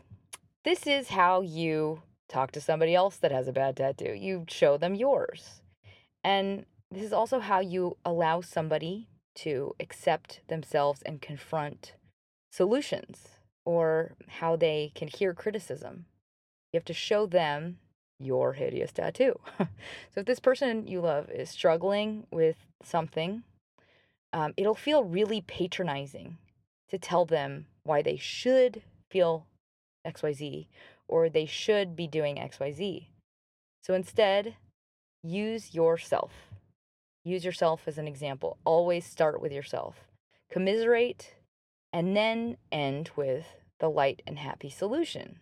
this 0.63 0.85
is 0.85 1.07
how 1.07 1.41
you 1.41 2.01
talk 2.27 2.51
to 2.51 2.61
somebody 2.61 2.93
else 2.93 3.17
that 3.17 3.31
has 3.31 3.47
a 3.47 3.53
bad 3.53 3.77
tattoo. 3.77 4.13
You 4.13 4.45
show 4.49 4.77
them 4.77 4.95
yours. 4.95 5.61
And 6.23 6.65
this 6.91 7.03
is 7.03 7.13
also 7.13 7.39
how 7.39 7.59
you 7.59 7.97
allow 8.05 8.41
somebody 8.41 9.07
to 9.35 9.75
accept 9.79 10.41
themselves 10.47 11.01
and 11.03 11.21
confront 11.21 11.93
solutions 12.51 13.27
or 13.65 14.13
how 14.39 14.55
they 14.55 14.91
can 14.95 15.07
hear 15.07 15.33
criticism. 15.33 16.05
You 16.71 16.77
have 16.77 16.85
to 16.85 16.93
show 16.93 17.25
them 17.25 17.79
your 18.19 18.53
hideous 18.53 18.91
tattoo. 18.91 19.39
so 19.59 20.21
if 20.21 20.25
this 20.25 20.39
person 20.39 20.87
you 20.87 21.01
love 21.01 21.29
is 21.29 21.49
struggling 21.49 22.25
with 22.31 22.55
something, 22.83 23.43
um, 24.33 24.53
it'll 24.57 24.75
feel 24.75 25.03
really 25.03 25.41
patronizing 25.41 26.37
to 26.89 26.97
tell 26.97 27.25
them 27.25 27.67
why 27.83 28.01
they 28.01 28.17
should 28.17 28.81
feel 29.09 29.45
XYZ 30.05 30.67
or 31.07 31.29
they 31.29 31.45
should 31.45 31.95
be 31.95 32.07
doing 32.07 32.37
XYZ. 32.37 33.07
So 33.83 33.93
instead, 33.93 34.55
use 35.23 35.73
yourself. 35.73 36.31
Use 37.27 37.43
yourself 37.43 37.81
as 37.87 37.97
an 37.97 38.07
example. 38.07 38.57
Always 38.63 39.05
start 39.05 39.41
with 39.41 39.51
yourself. 39.51 40.05
Commiserate 40.49 41.35
and 41.91 42.15
then 42.15 42.55
end 42.71 43.11
with 43.17 43.45
the 43.79 43.89
light 43.89 44.21
and 44.25 44.39
happy 44.39 44.69
solution. 44.69 45.39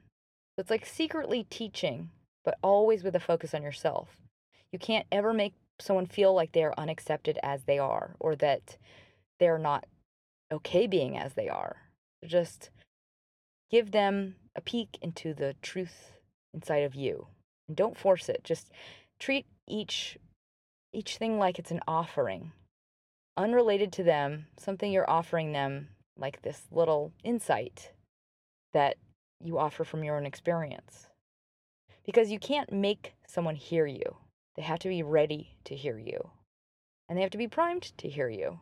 So 0.56 0.62
it's 0.62 0.72
like 0.72 0.84
secretly 0.84 1.46
teaching, 1.48 2.10
but 2.44 2.58
always 2.64 3.04
with 3.04 3.16
a 3.16 3.20
focus 3.20 3.54
on 3.54 3.62
yourself. 3.62 4.18
You 4.72 4.80
can't 4.80 5.06
ever 5.12 5.32
make 5.32 5.54
someone 5.80 6.08
feel 6.08 6.34
like 6.34 6.54
they 6.54 6.64
are 6.64 6.74
unaccepted 6.76 7.38
as 7.44 7.66
they 7.66 7.78
are 7.78 8.16
or 8.20 8.36
that 8.38 8.78
they're 9.40 9.60
not 9.60 9.86
okay 10.52 10.88
being 10.88 11.16
as 11.16 11.36
they 11.36 11.50
are. 11.50 11.76
Just 12.26 12.72
give 13.70 13.92
them 13.92 14.38
a 14.56 14.62
peek 14.62 14.98
into 15.04 15.36
the 15.36 15.56
truth 15.62 16.14
inside 16.52 16.84
of 16.84 16.96
you. 16.96 17.28
And 17.68 17.78
don't 17.78 17.96
force 17.96 18.28
it. 18.28 18.44
Just 18.44 18.72
treat 19.20 19.46
each 19.68 20.18
each 20.96 21.18
thing 21.18 21.38
like 21.38 21.60
it's 21.60 21.72
an 21.72 21.82
offering. 21.88 22.52
Unrelated 23.38 23.92
to 23.94 24.04
them, 24.04 24.48
something 24.58 24.92
you're 24.92 25.10
offering 25.10 25.52
them 25.52 25.90
like 26.18 26.42
this 26.42 26.64
little 26.72 27.12
insight 27.24 27.92
that 28.74 28.96
you 29.44 29.60
offer 29.60 29.84
from 29.84 30.04
your 30.04 30.18
own 30.18 30.26
experience. 30.26 31.08
Because 32.06 32.32
you 32.32 32.40
can't 32.40 32.72
make 32.72 33.16
someone 33.28 33.56
hear 33.56 33.86
you. 33.86 34.18
They 34.56 34.62
have 34.62 34.80
to 34.80 34.90
be 34.90 35.04
ready 35.04 35.58
to 35.66 35.76
hear 35.76 35.98
you. 35.98 36.30
And 37.10 37.18
they 37.18 37.22
have 37.22 37.32
to 37.32 37.38
be 37.38 37.48
primed 37.48 37.92
to 37.98 38.10
hear 38.10 38.30
you. 38.30 38.60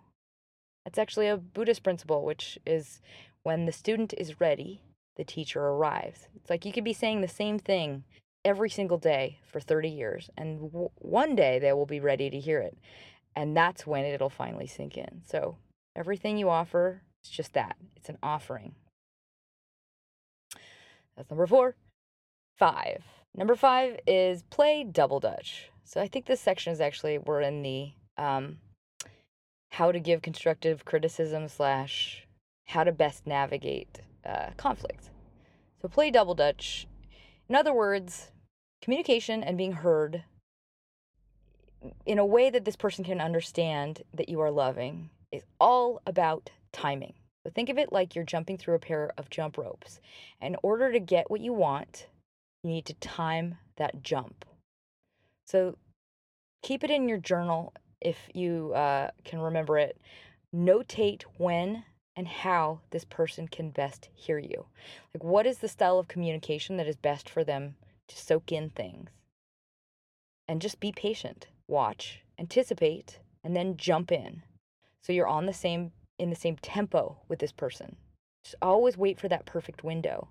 It's 0.86 0.98
actually 0.98 1.28
a 1.28 1.38
Buddhist 1.38 1.84
principle, 1.84 2.26
which 2.26 2.58
is 2.66 3.00
when 3.44 3.66
the 3.66 3.72
student 3.72 4.14
is 4.18 4.42
ready, 4.42 4.82
the 5.16 5.24
teacher 5.24 5.62
arrives. 5.62 6.28
It's 6.36 6.50
like 6.50 6.66
you 6.66 6.74
could 6.74 6.84
be 6.84 6.94
saying 6.94 7.22
the 7.22 7.28
same 7.28 7.60
thing 7.60 8.04
every 8.46 8.70
single 8.70 8.98
day 8.98 9.40
for 9.46 9.60
30 9.60 9.90
years, 9.90 10.30
and 10.38 10.72
w- 10.72 10.90
one 10.96 11.36
day 11.36 11.60
they 11.60 11.74
will 11.74 11.86
be 11.86 12.00
ready 12.00 12.30
to 12.30 12.40
hear 12.40 12.60
it. 12.60 12.78
And 13.36 13.56
that's 13.58 13.88
when 13.88 14.06
it'll 14.06 14.30
finally 14.30 14.68
sink 14.68 14.98
in. 14.98 15.22
So 15.26 15.58
everything 15.96 16.38
you 16.38 16.50
offer 16.50 17.02
is 17.24 17.30
just 17.30 17.54
that 17.54 17.78
it's 17.96 18.10
an 18.10 18.18
offering. 18.22 18.76
That's 21.16 21.30
number 21.30 21.48
four. 21.48 21.76
Five. 22.58 23.04
Number 23.36 23.56
five 23.56 24.00
is 24.06 24.44
play 24.44 24.84
double 24.84 25.20
dutch. 25.20 25.70
So 25.84 26.00
I 26.02 26.08
think 26.08 26.26
this 26.26 26.40
section 26.40 26.72
is 26.72 26.82
actually, 26.82 27.18
we're 27.18 27.42
in 27.42 27.64
the 27.64 27.92
um, 28.18 28.58
how 29.72 29.92
to 29.92 30.00
give 30.00 30.22
constructive 30.22 30.86
criticism 30.86 31.48
slash 31.48 32.28
how 32.68 32.84
to 32.84 32.92
best 32.92 33.26
navigate 33.26 34.02
uh, 34.24 34.52
conflict. 34.56 35.10
So 35.82 35.88
play 35.88 36.12
double 36.12 36.36
dutch. 36.36 36.88
In 37.50 37.56
other 37.56 37.74
words, 37.74 38.32
communication 38.84 39.42
and 39.42 39.58
being 39.58 39.72
heard 39.72 40.24
in 42.06 42.20
a 42.20 42.26
way 42.26 42.50
that 42.50 42.66
this 42.66 42.76
person 42.76 43.06
can 43.06 43.22
understand 43.22 44.04
that 44.14 44.28
you 44.28 44.42
are 44.42 44.52
loving 44.52 45.10
is 45.32 45.44
all 45.60 46.02
about 46.06 46.50
timing. 46.74 47.14
So 47.44 47.52
think 47.52 47.70
of 47.70 47.78
it 47.78 47.94
like 47.94 48.14
you're 48.14 48.26
jumping 48.26 48.58
through 48.58 48.76
a 48.76 48.80
pair 48.80 49.12
of 49.18 49.30
jump 49.30 49.58
ropes. 49.58 50.02
In 50.42 50.58
order 50.64 50.92
to 50.92 51.00
get 51.00 51.32
what 51.32 51.40
you 51.40 51.54
want, 51.54 52.08
you 52.64 52.72
need 52.72 52.86
to 52.86 52.94
time 52.96 53.56
that 53.78 54.04
jump. 54.04 54.44
So 55.48 55.78
keep 56.62 56.84
it 56.84 56.92
in 56.92 57.08
your 57.08 57.18
journal 57.18 57.74
if 58.02 58.18
you 58.34 58.74
uh, 58.74 59.12
can 59.24 59.40
remember 59.40 59.78
it. 59.78 59.98
Notate 60.54 61.24
when 61.38 61.86
and 62.18 62.28
how 62.28 62.82
this 62.92 63.06
person 63.06 63.48
can 63.48 63.72
best 63.72 64.10
hear 64.14 64.38
you. 64.38 64.66
Like, 65.14 65.24
what 65.24 65.48
is 65.48 65.60
the 65.60 65.68
style 65.68 66.00
of 66.00 66.08
communication 66.10 66.78
that 66.78 66.88
is 66.88 66.98
best 66.98 67.30
for 67.30 67.44
them 67.44 67.76
to 68.08 68.18
soak 68.18 68.52
in 68.52 68.70
things? 68.70 69.10
And 70.48 70.62
just 70.62 70.80
be 70.80 70.92
patient, 70.92 71.48
watch, 71.68 72.24
anticipate, 72.38 73.20
and 73.44 73.56
then 73.56 73.78
jump 73.78 74.12
in. 74.12 74.44
So 75.02 75.14
you're 75.14 75.28
on 75.28 75.46
the 75.46 75.54
same 75.54 75.92
in 76.20 76.30
the 76.30 76.36
same 76.36 76.58
tempo 76.58 77.18
with 77.28 77.40
this 77.40 77.52
person. 77.52 77.96
Just 78.44 78.56
always 78.62 78.98
wait 78.98 79.20
for 79.20 79.28
that 79.30 79.46
perfect 79.46 79.84
window. 79.84 80.28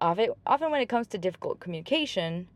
Often, 0.00 0.30
often 0.46 0.70
when 0.70 0.80
it 0.80 0.88
comes 0.88 1.06
to 1.08 1.18
difficult 1.18 1.60
communication, 1.60 2.48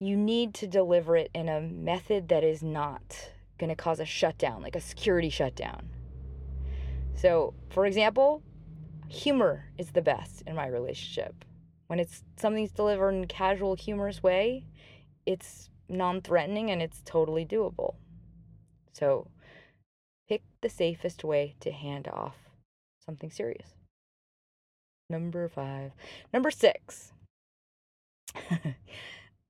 you 0.00 0.16
need 0.16 0.54
to 0.54 0.66
deliver 0.66 1.16
it 1.16 1.30
in 1.34 1.48
a 1.48 1.60
method 1.60 2.28
that 2.28 2.44
is 2.44 2.62
not 2.62 3.30
going 3.58 3.70
to 3.70 3.76
cause 3.76 4.00
a 4.00 4.04
shutdown, 4.04 4.62
like 4.62 4.76
a 4.76 4.80
security 4.80 5.30
shutdown. 5.30 5.88
So, 7.14 7.54
for 7.70 7.86
example, 7.86 8.42
humor 9.08 9.66
is 9.78 9.90
the 9.90 10.02
best 10.02 10.42
in 10.46 10.56
my 10.56 10.66
relationship. 10.66 11.44
When 11.92 12.00
it's 12.00 12.22
something's 12.38 12.72
delivered 12.72 13.10
in 13.10 13.24
a 13.24 13.26
casual, 13.26 13.74
humorous 13.74 14.22
way, 14.22 14.64
it's 15.26 15.68
non-threatening 15.90 16.70
and 16.70 16.80
it's 16.80 17.02
totally 17.04 17.44
doable. 17.44 17.96
So, 18.94 19.28
pick 20.26 20.40
the 20.62 20.70
safest 20.70 21.22
way 21.22 21.54
to 21.60 21.70
hand 21.70 22.08
off 22.08 22.36
something 23.04 23.30
serious. 23.30 23.74
Number 25.10 25.50
5. 25.50 25.92
Number 26.32 26.50
6. 26.50 27.12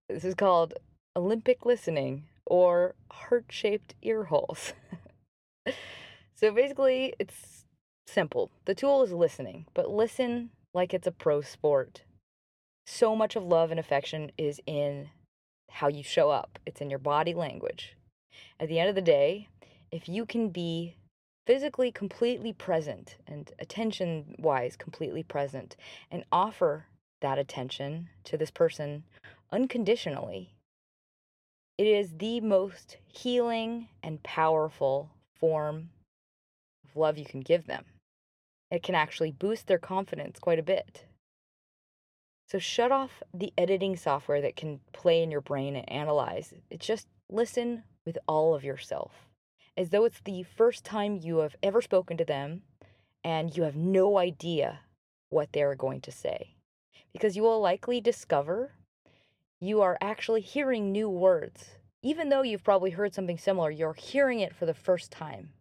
this 0.09 0.25
is 0.25 0.35
called 0.35 0.75
Olympic 1.15 1.65
listening 1.65 2.25
or 2.45 2.97
heart-shaped 3.09 3.95
ear 4.03 4.25
holes. 4.25 4.73
So 6.35 6.51
basically, 6.51 7.15
it's 7.21 7.67
simple. 8.09 8.51
The 8.65 8.75
tool 8.75 9.05
is 9.05 9.13
listening, 9.13 9.67
but 9.75 9.91
listen 9.91 10.51
like 10.75 10.93
it's 10.93 11.07
a 11.07 11.13
pro 11.13 11.41
sport. 11.41 12.03
So 12.87 13.15
much 13.15 13.37
of 13.37 13.45
love 13.45 13.71
and 13.71 13.81
affection 13.81 14.33
is 14.37 14.61
in 14.67 15.11
how 15.71 15.89
you 15.89 16.03
show 16.03 16.31
up, 16.31 16.59
it's 16.67 16.81
in 16.81 16.91
your 16.91 16.99
body 16.99 17.35
language. 17.35 17.97
At 18.61 18.69
the 18.69 18.79
end 18.79 18.89
of 18.89 18.95
the 18.95 19.03
day, 19.03 19.49
if 19.91 20.09
you 20.09 20.27
can 20.27 20.51
be 20.51 20.97
physically 21.47 21.91
completely 21.91 22.53
present 22.53 23.17
and 23.27 23.51
attention 23.59 24.35
wise 24.39 24.77
completely 24.77 25.23
present 25.23 25.77
and 26.11 26.25
offer 26.31 26.87
that 27.21 27.39
attention 27.39 28.09
to 28.25 28.37
this 28.37 28.51
person 28.51 29.05
unconditionally, 29.51 30.55
it 31.79 31.87
is 31.87 32.19
the 32.19 32.41
most 32.41 32.99
healing 33.09 33.89
and 34.03 34.23
powerful 34.23 35.11
form 35.35 35.91
of 36.85 36.97
love 36.97 37.19
you 37.19 37.25
can 37.25 37.41
give 37.41 37.67
them. 37.67 37.85
It 38.71 38.83
can 38.83 38.95
actually 38.95 39.33
boost 39.33 39.67
their 39.67 39.79
confidence 39.79 40.39
quite 40.39 40.59
a 40.59 40.63
bit. 40.63 41.05
So 42.53 42.59
shut 42.59 42.93
off 42.93 43.23
the 43.33 43.51
editing 43.57 43.97
software 43.97 44.43
that 44.43 44.57
can 44.57 44.81
play 44.93 45.23
in 45.23 45.31
your 45.31 45.41
brain 45.41 45.75
and 45.75 45.91
analyze. 45.91 46.53
It's 46.69 46.87
just 46.87 47.09
listen 47.31 47.85
with 48.05 48.19
all 48.29 48.55
of 48.55 48.63
yourself, 48.63 49.31
as 49.75 49.89
though 49.89 50.05
it's 50.05 50.21
the 50.21 50.43
first 50.43 50.85
time 50.85 51.17
you 51.17 51.39
have 51.39 51.57
ever 51.63 51.81
spoken 51.81 52.19
to 52.19 52.27
them 52.27 52.61
and 53.25 53.57
you 53.57 53.63
have 53.63 53.75
no 53.75 54.19
idea 54.19 54.81
what 55.31 55.55
they're 55.55 55.75
going 55.75 56.03
to 56.03 56.13
say. 56.13 56.55
Because 57.11 57.37
you 57.37 57.43
will 57.43 57.59
likely 57.59 58.03
discover 58.03 58.73
you 59.59 59.81
are 59.81 59.97
actually 60.03 60.43
hearing 60.43 60.93
new 60.93 61.09
words. 61.09 61.71
Even 62.03 62.29
though 62.29 62.43
you've 62.43 62.65
probably 62.65 62.91
heard 62.91 63.15
something 63.15 63.39
similar, 63.39 63.71
you're 63.71 63.95
hearing 63.95 64.41
it 64.41 64.55
for 64.55 64.67
the 64.67 64.75
first 64.75 65.11
time. 65.11 65.55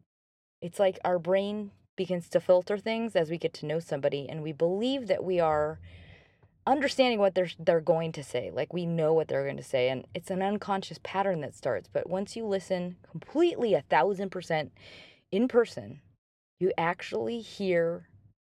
It's 0.62 0.78
like 0.78 1.00
our 1.06 1.20
brain 1.20 1.72
begins 1.96 2.28
to 2.28 2.42
filter 2.42 2.78
things 2.78 3.16
as 3.16 3.30
we 3.30 3.38
get 3.38 3.54
to 3.54 3.66
know 3.66 3.80
somebody 3.80 4.28
and 4.28 4.44
we 4.44 4.52
believe 4.52 5.08
that 5.08 5.24
we 5.24 5.39
are 5.39 5.80
understanding 6.68 7.20
what 7.20 7.34
they're 7.34 7.49
they're 7.59 7.82
going 7.82 8.12
to 8.12 8.24
say 8.24 8.51
like 8.53 8.72
we 8.72 8.86
know 8.86 9.14
what 9.14 9.28
they're 9.28 9.43
going 9.43 9.57
to 9.57 9.64
say 9.64 9.89
and 9.89 10.05
it's 10.14 10.30
an 10.30 10.41
unconscious 10.41 10.99
pattern 11.03 11.41
that 11.41 11.55
starts 11.55 11.89
but 11.91 12.09
once 12.09 12.36
you 12.36 12.45
listen 12.45 12.95
completely 13.09 13.74
a 13.74 13.82
thousand 13.82 14.30
percent 14.30 14.72
in 15.32 15.47
person 15.47 15.99
you 16.59 16.72
actually 16.78 17.39
hear 17.39 18.07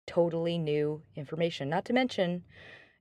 totally 0.06 0.58
new 0.58 1.00
information 1.14 1.68
not 1.68 1.84
to 1.84 1.92
mention 1.92 2.42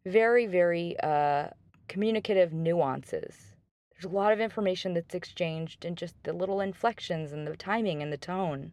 very 0.06 0.46
very 0.46 0.96
uh, 1.02 1.48
communicative 1.88 2.54
nuances 2.54 3.56
there's 3.92 4.12
a 4.12 4.16
lot 4.16 4.32
of 4.32 4.40
information 4.40 4.94
that's 4.94 5.16
exchanged 5.16 5.84
and 5.84 5.98
just 5.98 6.16
the 6.24 6.34
little 6.34 6.62
inflections 6.62 7.32
and 7.32 7.48
the 7.48 7.58
timing 7.58 8.04
and 8.04 8.14
the 8.14 8.18
tone 8.18 8.72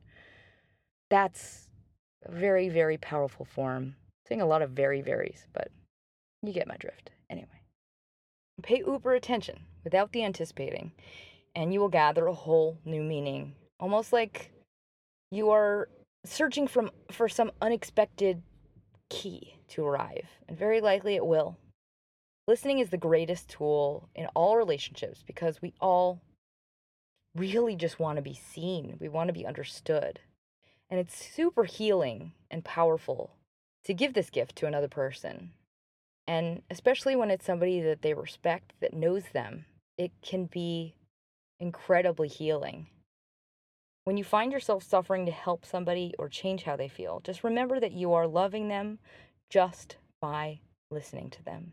that's 1.08 1.68
a 2.24 2.32
very, 2.32 2.68
very 2.68 2.96
powerful 2.96 3.44
form. 3.44 3.82
I'm 3.84 3.96
saying 4.28 4.40
a 4.40 4.46
lot 4.46 4.62
of 4.62 4.70
very, 4.70 5.00
varies, 5.00 5.46
but 5.52 5.68
You 6.42 6.52
get 6.52 6.68
my 6.68 6.76
drift. 6.76 7.10
Anyway, 7.30 7.62
pay 8.62 8.82
uber 8.86 9.14
attention 9.14 9.60
without 9.84 10.12
the 10.12 10.24
anticipating, 10.24 10.92
and 11.54 11.72
you 11.72 11.80
will 11.80 11.88
gather 11.88 12.26
a 12.26 12.34
whole 12.34 12.78
new 12.84 13.02
meaning, 13.02 13.54
almost 13.80 14.12
like 14.12 14.52
you 15.30 15.50
are 15.50 15.88
searching 16.24 16.66
from 16.66 16.90
for 17.10 17.28
some 17.28 17.50
unexpected 17.60 18.42
key 19.08 19.54
to 19.68 19.84
arrive, 19.84 20.28
and 20.48 20.56
very 20.56 20.80
likely 20.80 21.16
it 21.16 21.26
will. 21.26 21.56
Listening 22.46 22.78
is 22.78 22.90
the 22.90 22.96
greatest 22.96 23.50
tool 23.50 24.08
in 24.14 24.26
all 24.34 24.56
relationships 24.56 25.22
because 25.26 25.60
we 25.60 25.74
all 25.80 26.22
really 27.36 27.76
just 27.76 27.98
want 27.98 28.16
to 28.16 28.22
be 28.22 28.34
seen. 28.34 28.96
We 29.00 29.08
want 29.08 29.28
to 29.28 29.34
be 29.34 29.46
understood. 29.46 30.20
And 30.90 30.98
it's 30.98 31.14
super 31.14 31.64
healing 31.64 32.32
and 32.50 32.64
powerful 32.64 33.36
to 33.84 33.92
give 33.92 34.14
this 34.14 34.30
gift 34.30 34.56
to 34.56 34.66
another 34.66 34.88
person. 34.88 35.52
And 36.28 36.60
especially 36.68 37.16
when 37.16 37.30
it's 37.30 37.46
somebody 37.46 37.80
that 37.80 38.02
they 38.02 38.12
respect, 38.12 38.74
that 38.80 38.92
knows 38.92 39.24
them, 39.32 39.64
it 39.96 40.12
can 40.20 40.44
be 40.44 40.94
incredibly 41.58 42.28
healing. 42.28 42.86
When 44.04 44.18
you 44.18 44.24
find 44.24 44.52
yourself 44.52 44.82
suffering 44.82 45.24
to 45.24 45.32
help 45.32 45.64
somebody 45.64 46.14
or 46.18 46.28
change 46.28 46.64
how 46.64 46.76
they 46.76 46.88
feel, 46.88 47.20
just 47.24 47.42
remember 47.42 47.80
that 47.80 47.92
you 47.92 48.12
are 48.12 48.26
loving 48.26 48.68
them 48.68 48.98
just 49.48 49.96
by 50.20 50.60
listening 50.90 51.30
to 51.30 51.42
them. 51.42 51.72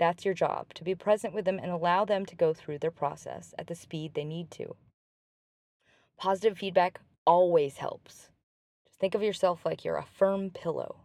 That's 0.00 0.24
your 0.24 0.34
job, 0.34 0.74
to 0.74 0.82
be 0.82 0.96
present 0.96 1.32
with 1.32 1.44
them 1.44 1.60
and 1.62 1.70
allow 1.70 2.04
them 2.04 2.26
to 2.26 2.34
go 2.34 2.52
through 2.52 2.80
their 2.80 2.90
process 2.90 3.54
at 3.56 3.68
the 3.68 3.76
speed 3.76 4.14
they 4.14 4.24
need 4.24 4.50
to. 4.52 4.74
Positive 6.18 6.58
feedback 6.58 7.00
always 7.24 7.76
helps. 7.76 8.30
Just 8.84 8.98
think 8.98 9.14
of 9.14 9.22
yourself 9.22 9.64
like 9.64 9.84
you're 9.84 9.96
a 9.96 10.04
firm 10.04 10.50
pillow. 10.50 11.02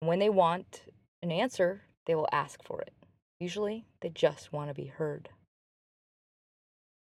And 0.00 0.08
when 0.08 0.20
they 0.20 0.30
want 0.30 0.84
an 1.22 1.30
answer, 1.30 1.82
they 2.06 2.14
will 2.14 2.28
ask 2.32 2.62
for 2.62 2.80
it. 2.80 2.92
Usually, 3.40 3.86
they 4.00 4.08
just 4.08 4.52
want 4.52 4.68
to 4.68 4.74
be 4.74 4.86
heard. 4.86 5.28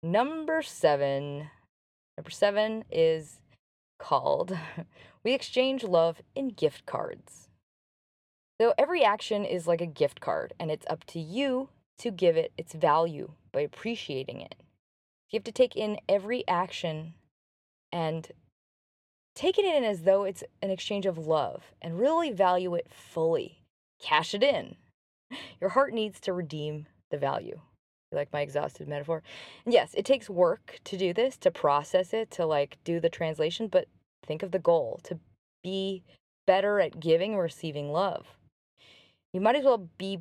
Number 0.03 0.63
seven. 0.63 1.51
Number 2.17 2.31
seven 2.31 2.85
is 2.91 3.41
called 3.99 4.57
We 5.25 5.33
Exchange 5.33 5.83
Love 5.83 6.23
in 6.35 6.49
Gift 6.51 6.87
Cards. 6.87 7.49
So 8.61 8.73
every 8.79 9.05
action 9.05 9.45
is 9.45 9.67
like 9.67 9.81
a 9.81 9.87
gift 9.87 10.21
card, 10.21 10.55
and 10.59 10.71
it's 10.71 10.87
up 10.89 11.05
to 11.07 11.21
you 11.21 11.69
to 11.99 12.11
give 12.11 12.37
it 12.37 12.53
its 12.57 12.73
value 12.73 13.33
by 13.53 13.61
appreciating 13.61 14.41
it. 14.41 14.55
You 15.31 15.39
have 15.39 15.45
to 15.45 15.53
take 15.53 15.77
in 15.77 15.99
every 16.09 16.47
action 16.47 17.15
and 17.93 18.29
take 19.35 19.59
it 19.59 19.65
in 19.65 19.85
as 19.85 20.03
though 20.03 20.25
it's 20.25 20.45
an 20.63 20.71
exchange 20.71 21.05
of 21.07 21.19
love 21.19 21.75
and 21.83 21.99
really 21.99 22.31
value 22.31 22.75
it 22.75 22.89
fully. 22.91 23.63
Cash 24.01 24.35
it 24.35 24.43
in. 24.43 24.77
Your 25.61 25.71
heart 25.71 25.93
needs 25.93 26.21
to 26.21 26.33
redeem 26.33 26.87
the 27.11 27.19
value. 27.19 27.61
Like 28.13 28.33
my 28.33 28.41
exhausted 28.41 28.89
metaphor. 28.89 29.23
And 29.65 29.75
yes, 29.75 29.93
it 29.95 30.05
takes 30.05 30.31
work 30.31 30.79
to 30.85 30.97
do 30.97 31.13
this, 31.13 31.37
to 31.39 31.51
process 31.51 32.13
it, 32.15 32.31
to 32.33 32.47
like 32.47 32.79
do 32.85 33.01
the 33.01 33.09
translation, 33.09 33.67
but 33.67 33.89
think 34.25 34.43
of 34.43 34.53
the 34.53 34.59
goal 34.59 35.01
to 35.05 35.19
be 35.63 36.03
better 36.47 36.81
at 36.81 37.01
giving 37.01 37.33
and 37.33 37.43
receiving 37.43 37.91
love. 37.91 38.27
You 39.33 39.41
might 39.41 39.57
as 39.57 39.65
well 39.65 39.89
be 39.99 40.21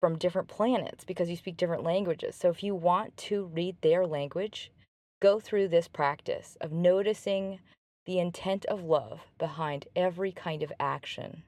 from 0.00 0.18
different 0.18 0.48
planets 0.48 1.04
because 1.04 1.28
you 1.28 1.36
speak 1.36 1.56
different 1.56 1.82
languages. 1.82 2.36
So 2.36 2.48
if 2.48 2.62
you 2.62 2.74
want 2.74 3.16
to 3.18 3.50
read 3.54 3.76
their 3.80 4.06
language, 4.06 4.72
go 5.20 5.38
through 5.38 5.68
this 5.68 5.88
practice 5.88 6.56
of 6.60 6.72
noticing 6.72 7.60
the 8.06 8.18
intent 8.18 8.64
of 8.66 8.82
love 8.82 9.20
behind 9.38 9.86
every 9.94 10.32
kind 10.32 10.62
of 10.62 10.72
action. 10.78 11.42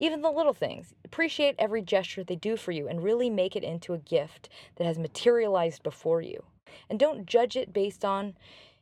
Even 0.00 0.22
the 0.22 0.30
little 0.30 0.54
things. 0.54 0.94
Appreciate 1.04 1.54
every 1.58 1.82
gesture 1.82 2.24
they 2.24 2.36
do 2.36 2.56
for 2.56 2.72
you 2.72 2.88
and 2.88 3.04
really 3.04 3.28
make 3.28 3.54
it 3.54 3.62
into 3.62 3.92
a 3.92 3.98
gift 3.98 4.48
that 4.76 4.86
has 4.86 4.98
materialized 4.98 5.82
before 5.82 6.22
you. 6.22 6.42
And 6.88 6.98
don't 6.98 7.26
judge 7.26 7.56
it 7.56 7.72
based 7.72 8.04
on 8.04 8.34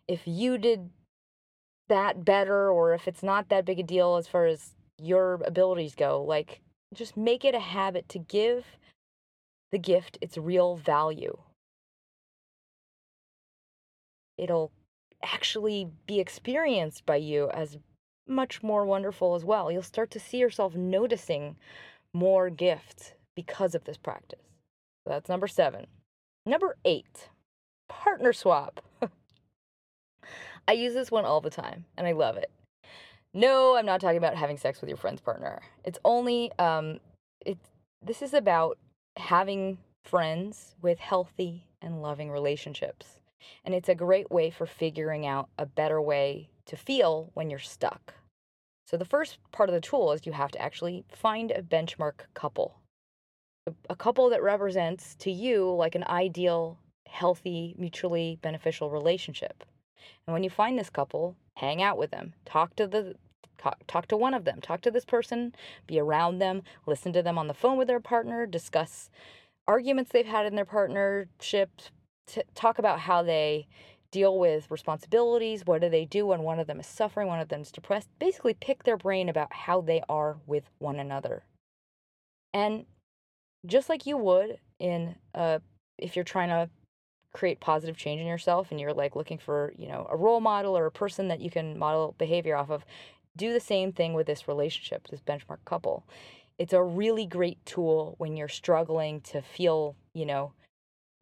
if 0.07 0.23
you 0.27 0.57
did 0.57 0.91
that 1.89 2.25
better 2.25 2.71
or 2.71 2.95
if 2.95 3.09
it's 3.09 3.23
not 3.23 3.49
that 3.49 3.65
big 3.65 3.81
a 3.81 3.83
deal 3.83 4.17
as 4.17 4.29
far 4.29 4.47
as 4.47 4.75
your 5.01 5.41
abilities 5.45 5.95
go. 5.95 6.23
Like, 6.23 6.61
just 6.95 7.17
make 7.17 7.45
it 7.45 7.55
a 7.55 7.61
habit 7.61 8.09
to 8.11 8.19
give 8.19 8.65
the 9.73 9.79
gift 9.79 10.19
its 10.21 10.39
real 10.39 10.77
value. 10.77 11.37
It'll 14.37 14.71
actually 15.23 15.89
be 16.07 16.21
experienced 16.21 17.05
by 17.05 17.17
you 17.17 17.51
as 17.51 17.79
much 18.29 18.63
more 18.63 18.85
wonderful 18.85 19.35
as 19.35 19.45
well. 19.45 19.71
You'll 19.71 19.83
start 19.83 20.11
to 20.13 20.21
see 20.21 20.39
yourself 20.39 20.75
noticing 20.75 21.57
more 22.13 22.51
gifts 22.51 23.13
because 23.35 23.75
of 23.75 23.85
this 23.85 23.97
practice. 23.97 24.43
So 25.05 25.11
that's 25.11 25.29
number 25.29 25.47
seven. 25.47 25.87
Number 26.45 26.77
eight, 26.85 27.29
partner 27.89 28.33
swap. 28.33 28.81
I 30.69 30.73
use 30.73 30.95
this 30.95 31.11
one 31.11 31.25
all 31.25 31.41
the 31.41 31.51
time 31.51 31.85
and 31.97 32.07
I 32.07 32.13
love 32.13 32.37
it. 32.37 32.51
No, 33.35 33.77
I'm 33.77 33.87
not 33.87 34.01
talking 34.01 34.19
about 34.19 34.37
having 34.37 34.57
sex 34.57 34.81
with 34.81 34.89
your 34.89 34.97
friend's 34.97 35.21
partner. 35.21 35.61
It's 35.85 35.99
only 36.05 36.51
um 36.59 37.01
it's 37.45 37.69
this 38.03 38.23
is 38.23 38.35
about 38.35 38.79
having 39.17 39.79
friends 40.05 40.75
with 40.83 40.99
healthy 40.99 41.65
and 41.83 42.03
loving 42.03 42.31
relationships. 42.31 43.19
And 43.65 43.75
it's 43.75 43.89
a 43.89 43.95
great 43.95 44.31
way 44.31 44.51
for 44.51 44.67
figuring 44.67 45.27
out 45.27 45.49
a 45.59 45.67
better 45.67 46.01
way 46.01 46.49
to 46.69 46.77
feel 46.77 47.31
when 47.35 47.51
you're 47.51 47.59
stuck. 47.59 48.15
So, 48.87 48.97
the 48.97 49.05
first 49.05 49.39
part 49.53 49.69
of 49.69 49.75
the 49.75 49.81
tool 49.81 50.13
is 50.13 50.25
you 50.25 50.33
have 50.33 50.53
to 50.53 50.63
actually 50.63 51.05
find 51.11 51.51
a 51.51 51.63
benchmark 51.63 52.21
couple. 52.35 52.79
A 53.91 53.97
couple 53.97 54.31
that 54.31 54.43
represents 54.43 55.15
to 55.17 55.31
you 55.31 55.71
like 55.75 55.95
an 55.95 56.05
ideal, 56.05 56.79
healthy, 57.07 57.75
mutually 57.77 58.39
beneficial 58.41 58.91
relationship. 58.91 59.65
And 60.27 60.33
when 60.33 60.43
you 60.43 60.49
find 60.49 60.79
this 60.79 60.89
couple, 60.89 61.37
hang 61.57 61.83
out 61.83 61.99
with 61.99 62.11
them, 62.11 62.33
talk 62.47 62.77
to 62.77 62.87
the 62.87 63.15
talk 63.87 64.07
to 64.07 64.17
one 64.17 64.35
of 64.35 64.45
them, 64.45 64.61
talk 64.61 64.81
to 64.83 64.91
this 64.91 65.05
person, 65.05 65.53
be 65.87 65.99
around 65.99 66.39
them, 66.39 66.63
listen 66.87 67.13
to 67.13 67.23
them 67.23 67.37
on 67.37 67.49
the 67.49 67.55
phone 67.55 67.77
with 67.77 67.89
their 67.89 68.01
partner, 68.01 68.47
discuss 68.47 69.11
arguments 69.67 70.13
they've 70.13 70.25
had 70.25 70.47
in 70.47 70.55
their 70.55 70.65
partnership, 70.65 71.71
t- 72.27 72.43
talk 72.55 72.79
about 72.79 73.01
how 73.01 73.23
they 73.23 73.67
deal 74.11 74.39
with 74.39 74.71
responsibilities. 74.71 75.67
What 75.67 75.83
do 75.83 75.89
they 75.89 76.05
do 76.05 76.27
when 76.27 76.43
one 76.43 76.59
of 76.59 76.67
them 76.67 76.81
is 76.81 76.87
suffering, 76.87 77.29
one 77.29 77.41
of 77.41 77.49
them 77.49 77.63
is 77.63 77.73
depressed? 77.73 78.09
Basically, 78.19 78.55
pick 78.55 78.85
their 78.85 78.97
brain 78.97 79.29
about 79.29 79.53
how 79.53 79.81
they 79.81 80.03
are 80.09 80.39
with 80.47 80.65
one 80.79 80.99
another. 80.99 81.45
And 82.55 82.87
just 83.67 83.89
like 83.89 84.07
you 84.07 84.17
would 84.17 84.59
in 84.79 85.17
uh, 85.35 85.59
if 85.99 86.17
you're 86.17 86.25
trying 86.25 86.49
to 86.49 86.71
create 87.33 87.61
positive 87.61 87.97
change 87.97 88.21
in 88.21 88.27
yourself 88.27 88.69
and 88.71 88.81
you're 88.81 88.95
like 88.95 89.15
looking 89.15 89.39
for 89.39 89.73
you 89.77 89.87
know 89.89 90.07
a 90.11 90.17
role 90.17 90.41
model 90.41 90.77
or 90.77 90.87
a 90.87 90.91
person 90.91 91.29
that 91.29 91.41
you 91.41 91.51
can 91.51 91.79
model 91.79 92.15
behavior 92.19 92.57
off 92.57 92.71
of 92.71 92.85
do 93.37 93.53
the 93.53 93.61
same 93.61 93.93
thing 93.93 94.15
with 94.15 94.27
this 94.27 94.49
relationship 94.49 95.07
this 95.09 95.21
benchmark 95.21 95.59
couple 95.65 96.07
it's 96.59 96.73
a 96.73 96.83
really 96.83 97.27
great 97.27 97.65
tool 97.67 98.15
when 98.19 98.37
you're 98.37 98.49
struggling 98.49 99.21
to 99.21 99.43
feel 99.43 99.95
you 100.15 100.25
know 100.25 100.53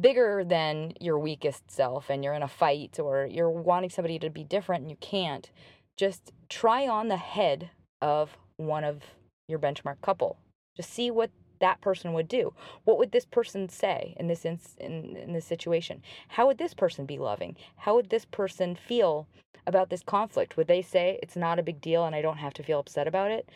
bigger 0.01 0.45
than 0.45 0.93
your 1.01 1.19
weakest 1.19 1.71
self 1.71 2.11
and 2.11 2.23
you're 2.23 2.35
in 2.35 2.43
a 2.43 2.49
fight 2.49 2.99
or 2.99 3.27
you're 3.27 3.51
wanting 3.51 3.91
somebody 3.91 4.19
to 4.19 4.31
be 4.31 4.45
different 4.45 4.83
and 4.83 4.91
you 4.91 4.97
can't, 5.01 5.51
just 5.97 6.33
try 6.49 6.87
on 6.87 7.09
the 7.09 7.17
head 7.17 7.71
of 8.03 8.37
one 8.57 8.85
of 8.85 9.03
your 9.49 9.59
benchmark 9.59 10.01
couple. 10.03 10.39
Just 10.77 10.93
see 10.93 11.11
what 11.11 11.31
that 11.61 11.81
person 11.81 12.13
would 12.13 12.29
do. 12.29 12.53
What 12.85 12.99
would 12.99 13.13
this 13.13 13.25
person 13.25 13.69
say 13.69 14.15
in 14.19 14.27
this 14.27 14.45
in, 14.45 14.61
in, 14.79 15.17
in 15.17 15.33
this 15.33 15.47
situation? 15.47 16.03
How 16.29 16.47
would 16.47 16.59
this 16.59 16.75
person 16.75 17.07
be 17.07 17.19
loving? 17.19 17.57
How 17.77 17.95
would 17.95 18.11
this 18.11 18.27
person 18.27 18.77
feel 18.77 19.27
about 19.67 19.89
this 19.89 20.03
conflict? 20.03 20.57
Would 20.57 20.69
they 20.69 20.83
say 20.83 21.19
it's 21.23 21.37
not 21.37 21.59
a 21.59 21.63
big 21.63 21.81
deal 21.81 22.05
and 22.05 22.15
I 22.15 22.21
don't 22.21 22.37
have 22.37 22.55
to 22.55 22.63
feel 22.63 22.79
upset 22.79 23.09
about 23.09 23.31
it? 23.31 23.49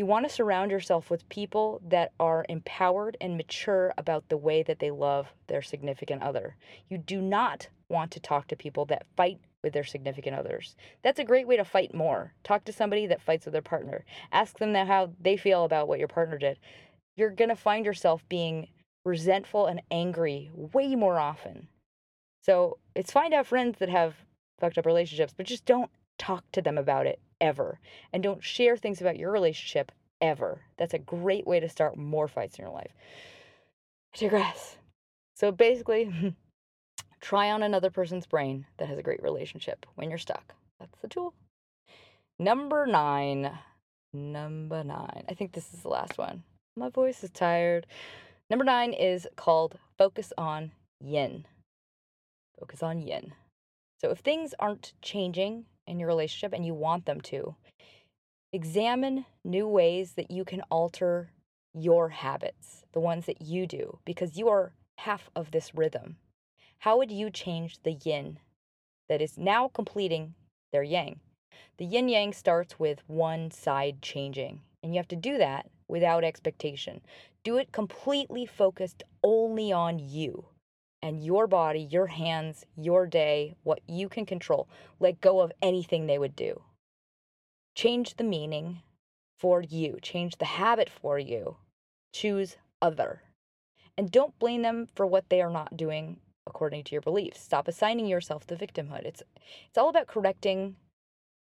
You 0.00 0.06
want 0.06 0.26
to 0.26 0.34
surround 0.34 0.70
yourself 0.70 1.10
with 1.10 1.28
people 1.28 1.82
that 1.86 2.12
are 2.18 2.46
empowered 2.48 3.18
and 3.20 3.36
mature 3.36 3.92
about 3.98 4.30
the 4.30 4.36
way 4.38 4.62
that 4.62 4.78
they 4.78 4.90
love 4.90 5.34
their 5.46 5.60
significant 5.60 6.22
other. 6.22 6.56
You 6.88 6.96
do 6.96 7.20
not 7.20 7.68
want 7.90 8.10
to 8.12 8.20
talk 8.20 8.46
to 8.46 8.56
people 8.56 8.86
that 8.86 9.04
fight 9.14 9.40
with 9.62 9.74
their 9.74 9.84
significant 9.84 10.36
others. 10.36 10.74
That's 11.02 11.18
a 11.18 11.24
great 11.24 11.46
way 11.46 11.58
to 11.58 11.66
fight 11.66 11.92
more. 11.92 12.32
Talk 12.44 12.64
to 12.64 12.72
somebody 12.72 13.06
that 13.08 13.20
fights 13.20 13.44
with 13.44 13.52
their 13.52 13.60
partner. 13.60 14.06
Ask 14.32 14.58
them 14.58 14.74
how 14.74 15.10
they 15.20 15.36
feel 15.36 15.64
about 15.64 15.86
what 15.86 15.98
your 15.98 16.08
partner 16.08 16.38
did. 16.38 16.58
You're 17.18 17.28
going 17.28 17.50
to 17.50 17.54
find 17.54 17.84
yourself 17.84 18.26
being 18.30 18.68
resentful 19.04 19.66
and 19.66 19.82
angry 19.90 20.50
way 20.54 20.94
more 20.94 21.18
often. 21.18 21.68
So 22.42 22.78
it's 22.94 23.12
fine 23.12 23.32
to 23.32 23.36
have 23.36 23.48
friends 23.48 23.78
that 23.80 23.90
have 23.90 24.14
fucked 24.60 24.78
up 24.78 24.86
relationships, 24.86 25.34
but 25.36 25.44
just 25.44 25.66
don't 25.66 25.90
talk 26.16 26.50
to 26.52 26.62
them 26.62 26.78
about 26.78 27.04
it 27.04 27.20
ever. 27.40 27.78
And 28.12 28.22
don't 28.22 28.42
share 28.42 28.76
things 28.76 29.00
about 29.00 29.18
your 29.18 29.30
relationship 29.30 29.92
ever. 30.20 30.62
That's 30.76 30.94
a 30.94 30.98
great 30.98 31.46
way 31.46 31.60
to 31.60 31.68
start 31.68 31.96
more 31.96 32.28
fights 32.28 32.58
in 32.58 32.64
your 32.64 32.72
life. 32.72 32.92
I 34.14 34.18
digress. 34.18 34.76
So 35.34 35.50
basically, 35.52 36.34
try 37.20 37.50
on 37.50 37.62
another 37.62 37.90
person's 37.90 38.26
brain 38.26 38.66
that 38.78 38.88
has 38.88 38.98
a 38.98 39.02
great 39.02 39.22
relationship 39.22 39.86
when 39.94 40.10
you're 40.10 40.18
stuck. 40.18 40.54
That's 40.78 40.98
the 41.00 41.08
tool. 41.08 41.34
Number 42.38 42.86
nine. 42.86 43.50
Number 44.12 44.82
nine. 44.82 45.24
I 45.28 45.34
think 45.34 45.52
this 45.52 45.72
is 45.72 45.80
the 45.80 45.88
last 45.88 46.18
one. 46.18 46.42
My 46.76 46.88
voice 46.88 47.22
is 47.22 47.30
tired. 47.30 47.86
Number 48.48 48.64
nine 48.64 48.92
is 48.92 49.26
called 49.36 49.78
Focus 49.98 50.32
on 50.36 50.72
Yin. 51.00 51.46
Focus 52.58 52.82
on 52.82 53.00
Yin. 53.00 53.32
So 54.00 54.10
if 54.10 54.18
things 54.18 54.54
aren't 54.58 54.94
changing 55.02 55.66
in 55.90 55.98
your 55.98 56.08
relationship 56.08 56.52
and 56.52 56.64
you 56.64 56.72
want 56.72 57.04
them 57.04 57.20
to, 57.20 57.56
examine 58.52 59.26
new 59.44 59.66
ways 59.66 60.12
that 60.12 60.30
you 60.30 60.44
can 60.44 60.62
alter 60.70 61.30
your 61.74 62.08
habits, 62.08 62.84
the 62.92 63.00
ones 63.00 63.26
that 63.26 63.42
you 63.42 63.66
do, 63.66 63.98
because 64.04 64.36
you 64.36 64.48
are 64.48 64.72
half 64.98 65.30
of 65.36 65.50
this 65.50 65.74
rhythm. 65.74 66.16
How 66.78 66.96
would 66.96 67.10
you 67.10 67.30
change 67.30 67.82
the 67.82 67.92
yin 67.92 68.38
that 69.08 69.20
is 69.20 69.36
now 69.36 69.68
completing 69.68 70.34
their 70.72 70.82
yang? 70.82 71.20
The 71.76 71.84
yin 71.84 72.08
yang 72.08 72.32
starts 72.32 72.78
with 72.78 73.02
one 73.06 73.50
side 73.50 74.02
changing, 74.02 74.60
and 74.82 74.94
you 74.94 74.98
have 74.98 75.08
to 75.08 75.16
do 75.16 75.38
that 75.38 75.68
without 75.88 76.24
expectation. 76.24 77.00
Do 77.44 77.58
it 77.58 77.72
completely 77.72 78.46
focused 78.46 79.02
only 79.22 79.72
on 79.72 79.98
you 79.98 80.46
and 81.02 81.24
your 81.24 81.46
body, 81.46 81.80
your 81.80 82.06
hands, 82.06 82.64
your 82.76 83.06
day, 83.06 83.54
what 83.62 83.80
you 83.86 84.08
can 84.08 84.26
control. 84.26 84.68
Let 84.98 85.20
go 85.20 85.40
of 85.40 85.52
anything 85.62 86.06
they 86.06 86.18
would 86.18 86.36
do. 86.36 86.62
Change 87.74 88.16
the 88.16 88.24
meaning 88.24 88.82
for 89.38 89.62
you, 89.62 89.98
change 90.02 90.36
the 90.36 90.44
habit 90.44 90.90
for 90.90 91.18
you. 91.18 91.56
Choose 92.12 92.56
other. 92.82 93.22
And 93.96 94.10
don't 94.10 94.38
blame 94.38 94.62
them 94.62 94.88
for 94.94 95.06
what 95.06 95.28
they 95.30 95.40
are 95.40 95.50
not 95.50 95.76
doing 95.76 96.18
according 96.46 96.84
to 96.84 96.92
your 96.92 97.00
beliefs. 97.00 97.40
Stop 97.40 97.68
assigning 97.68 98.06
yourself 98.06 98.46
the 98.46 98.56
victimhood. 98.56 99.04
It's 99.04 99.22
it's 99.68 99.78
all 99.78 99.88
about 99.88 100.08
correcting 100.08 100.76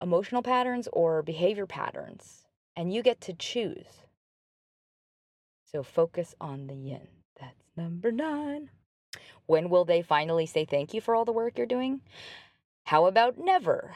emotional 0.02 0.42
patterns 0.42 0.88
or 0.92 1.22
behavior 1.22 1.66
patterns, 1.66 2.46
and 2.76 2.94
you 2.94 3.02
get 3.02 3.22
to 3.22 3.34
choose. 3.34 4.02
So 5.66 5.84
focus 5.84 6.36
on 6.40 6.68
the 6.68 6.76
yin. 6.76 7.08
That's 7.40 7.64
number 7.76 8.12
9. 8.12 8.70
When 9.46 9.70
will 9.70 9.86
they 9.86 10.02
finally 10.02 10.46
say 10.46 10.66
thank 10.66 10.94
you 10.94 11.02
for 11.02 11.16
all 11.16 11.26
the 11.26 11.32
work 11.32 11.58
you're 11.58 11.68
doing? 11.68 12.02
How 12.86 13.06
about 13.06 13.38
never? 13.38 13.96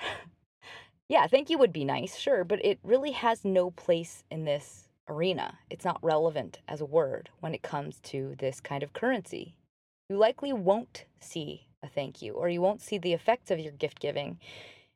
yeah, 1.10 1.28
thank 1.28 1.50
you 1.50 1.58
would 1.58 1.74
be 1.74 1.86
nice, 1.86 2.18
sure, 2.18 2.44
but 2.44 2.64
it 2.64 2.80
really 2.84 3.12
has 3.12 3.46
no 3.46 3.72
place 3.72 4.24
in 4.30 4.46
this 4.46 4.88
arena. 5.08 5.58
It's 5.70 5.86
not 5.86 6.04
relevant 6.04 6.60
as 6.68 6.82
a 6.82 6.86
word 6.86 7.30
when 7.40 7.54
it 7.54 7.64
comes 7.64 8.00
to 8.06 8.36
this 8.38 8.62
kind 8.62 8.84
of 8.84 8.94
currency. 8.94 9.56
You 10.10 10.18
likely 10.18 10.54
won't 10.54 11.06
see 11.20 11.68
a 11.84 11.88
thank 11.88 12.22
you, 12.22 12.34
or 12.34 12.50
you 12.50 12.62
won't 12.62 12.82
see 12.82 12.98
the 12.98 13.14
effects 13.14 13.52
of 13.52 13.60
your 13.60 13.74
gift 13.74 14.00
giving 14.00 14.40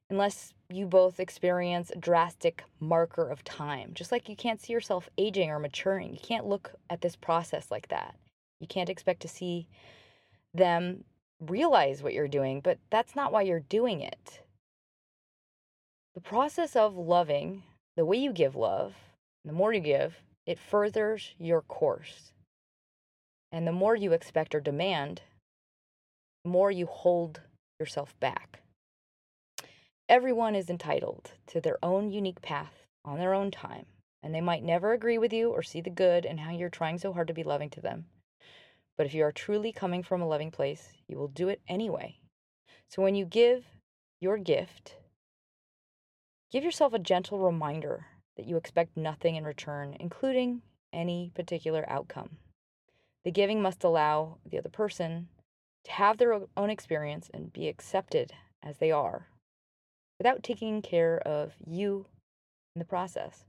unless 0.09 0.53
you 0.69 0.85
both 0.85 1.19
experience 1.19 1.91
a 1.91 1.97
drastic 1.97 2.63
marker 2.79 3.29
of 3.29 3.43
time. 3.43 3.91
Just 3.93 4.11
like 4.11 4.29
you 4.29 4.35
can't 4.35 4.61
see 4.61 4.73
yourself 4.73 5.09
aging 5.17 5.49
or 5.49 5.59
maturing, 5.59 6.13
you 6.13 6.19
can't 6.19 6.45
look 6.45 6.73
at 6.89 7.01
this 7.01 7.15
process 7.15 7.71
like 7.71 7.87
that. 7.87 8.15
You 8.59 8.67
can't 8.67 8.89
expect 8.89 9.21
to 9.21 9.27
see 9.27 9.67
them 10.53 11.03
realize 11.39 12.01
what 12.01 12.13
you're 12.13 12.27
doing, 12.27 12.61
but 12.61 12.77
that's 12.89 13.15
not 13.15 13.31
why 13.31 13.41
you're 13.41 13.59
doing 13.59 14.01
it. 14.01 14.41
The 16.15 16.21
process 16.21 16.75
of 16.75 16.95
loving, 16.95 17.63
the 17.95 18.05
way 18.05 18.17
you 18.17 18.31
give 18.31 18.55
love, 18.55 18.93
the 19.43 19.53
more 19.53 19.73
you 19.73 19.79
give, 19.79 20.17
it 20.45 20.59
furthers 20.59 21.33
your 21.37 21.61
course. 21.61 22.33
And 23.51 23.67
the 23.67 23.71
more 23.71 23.95
you 23.95 24.13
expect 24.13 24.53
or 24.55 24.59
demand, 24.59 25.21
the 26.43 26.51
more 26.51 26.71
you 26.71 26.85
hold 26.85 27.41
yourself 27.79 28.17
back. 28.19 28.61
Everyone 30.09 30.55
is 30.55 30.69
entitled 30.69 31.31
to 31.47 31.61
their 31.61 31.77
own 31.81 32.11
unique 32.11 32.41
path 32.41 32.85
on 33.05 33.17
their 33.17 33.33
own 33.33 33.51
time, 33.51 33.85
and 34.21 34.35
they 34.35 34.41
might 34.41 34.63
never 34.63 34.93
agree 34.93 35.17
with 35.17 35.33
you 35.33 35.49
or 35.49 35.63
see 35.63 35.81
the 35.81 35.89
good 35.89 36.25
in 36.25 36.37
how 36.39 36.51
you're 36.51 36.69
trying 36.69 36.97
so 36.97 37.13
hard 37.13 37.27
to 37.27 37.33
be 37.33 37.43
loving 37.43 37.69
to 37.71 37.81
them. 37.81 38.05
But 38.97 39.05
if 39.05 39.13
you 39.13 39.23
are 39.23 39.31
truly 39.31 39.71
coming 39.71 40.03
from 40.03 40.21
a 40.21 40.27
loving 40.27 40.51
place, 40.51 40.89
you 41.07 41.17
will 41.17 41.27
do 41.27 41.49
it 41.49 41.61
anyway. 41.67 42.17
So 42.89 43.01
when 43.01 43.15
you 43.15 43.25
give 43.25 43.65
your 44.19 44.37
gift, 44.37 44.97
give 46.51 46.63
yourself 46.63 46.93
a 46.93 46.99
gentle 46.99 47.39
reminder 47.39 48.05
that 48.37 48.45
you 48.45 48.55
expect 48.55 48.95
nothing 48.95 49.35
in 49.35 49.43
return, 49.43 49.95
including 49.99 50.61
any 50.91 51.31
particular 51.33 51.85
outcome. 51.89 52.37
The 53.25 53.31
giving 53.31 53.61
must 53.61 53.83
allow 53.83 54.37
the 54.45 54.59
other 54.59 54.69
person 54.69 55.29
to 55.85 55.91
have 55.91 56.17
their 56.17 56.39
own 56.55 56.69
experience 56.69 57.29
and 57.33 57.51
be 57.51 57.67
accepted 57.67 58.33
as 58.61 58.77
they 58.77 58.91
are 58.91 59.27
without 60.19 60.43
taking 60.43 60.81
care 60.81 61.19
of 61.25 61.53
you 61.65 62.05
in 62.75 62.79
the 62.79 62.85
process. 62.85 63.45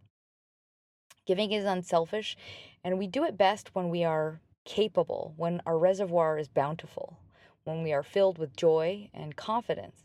Giving 1.26 1.52
is 1.52 1.64
unselfish, 1.64 2.36
and 2.82 2.98
we 2.98 3.06
do 3.06 3.24
it 3.24 3.38
best 3.38 3.74
when 3.74 3.88
we 3.88 4.04
are 4.04 4.40
capable, 4.64 5.34
when 5.36 5.60
our 5.66 5.78
reservoir 5.78 6.38
is 6.38 6.48
bountiful, 6.48 7.18
when 7.64 7.82
we 7.82 7.92
are 7.92 8.02
filled 8.02 8.38
with 8.38 8.56
joy 8.56 9.08
and 9.12 9.36
confidence. 9.36 10.02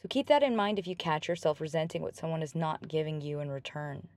So 0.00 0.08
keep 0.08 0.28
that 0.28 0.42
in 0.42 0.56
mind 0.56 0.78
if 0.78 0.86
you 0.86 0.94
catch 0.96 1.28
yourself 1.28 1.60
resenting 1.60 2.02
what 2.02 2.16
someone 2.16 2.42
is 2.42 2.54
not 2.54 2.88
giving 2.88 3.20
you 3.20 3.40
in 3.40 3.50
return. 3.50 4.08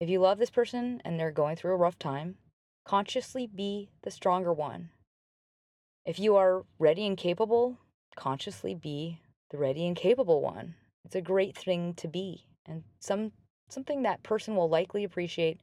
If 0.00 0.08
you 0.08 0.20
love 0.20 0.38
this 0.38 0.50
person 0.50 1.02
and 1.04 1.18
they're 1.18 1.30
going 1.30 1.56
through 1.56 1.72
a 1.72 1.76
rough 1.76 1.98
time, 1.98 2.36
consciously 2.84 3.46
be 3.46 3.90
the 4.02 4.10
stronger 4.10 4.52
one. 4.52 4.90
If 6.04 6.18
you 6.18 6.36
are 6.36 6.64
ready 6.78 7.06
and 7.06 7.16
capable, 7.16 7.78
consciously 8.16 8.74
be 8.74 9.20
the 9.50 9.58
ready 9.58 9.86
and 9.86 9.96
capable 9.96 10.40
one. 10.40 10.74
It's 11.04 11.16
a 11.16 11.20
great 11.20 11.56
thing 11.56 11.94
to 11.94 12.08
be 12.08 12.44
and 12.68 12.84
some 13.00 13.32
something 13.68 14.02
that 14.02 14.22
person 14.22 14.54
will 14.56 14.68
likely 14.68 15.04
appreciate 15.04 15.60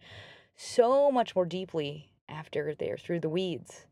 so 0.55 1.11
much 1.11 1.35
more 1.35 1.45
deeply 1.45 2.11
after 2.29 2.75
they're 2.75 2.97
through 2.97 3.19
the 3.19 3.29
weeds. 3.29 3.85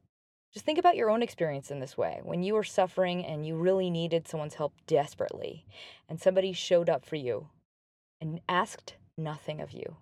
Just 0.53 0.65
think 0.65 0.77
about 0.77 0.95
your 0.95 1.09
own 1.09 1.23
experience 1.23 1.71
in 1.71 1.79
this 1.79 1.97
way. 1.97 2.19
When 2.23 2.43
you 2.43 2.53
were 2.53 2.63
suffering 2.63 3.25
and 3.25 3.45
you 3.45 3.55
really 3.55 3.89
needed 3.89 4.27
someone's 4.27 4.53
help 4.53 4.73
desperately, 4.85 5.65
and 6.07 6.21
somebody 6.21 6.53
showed 6.53 6.89
up 6.89 7.05
for 7.05 7.15
you 7.15 7.49
and 8.21 8.39
asked 8.47 8.95
nothing 9.17 9.59
of 9.61 9.71
you, 9.71 9.97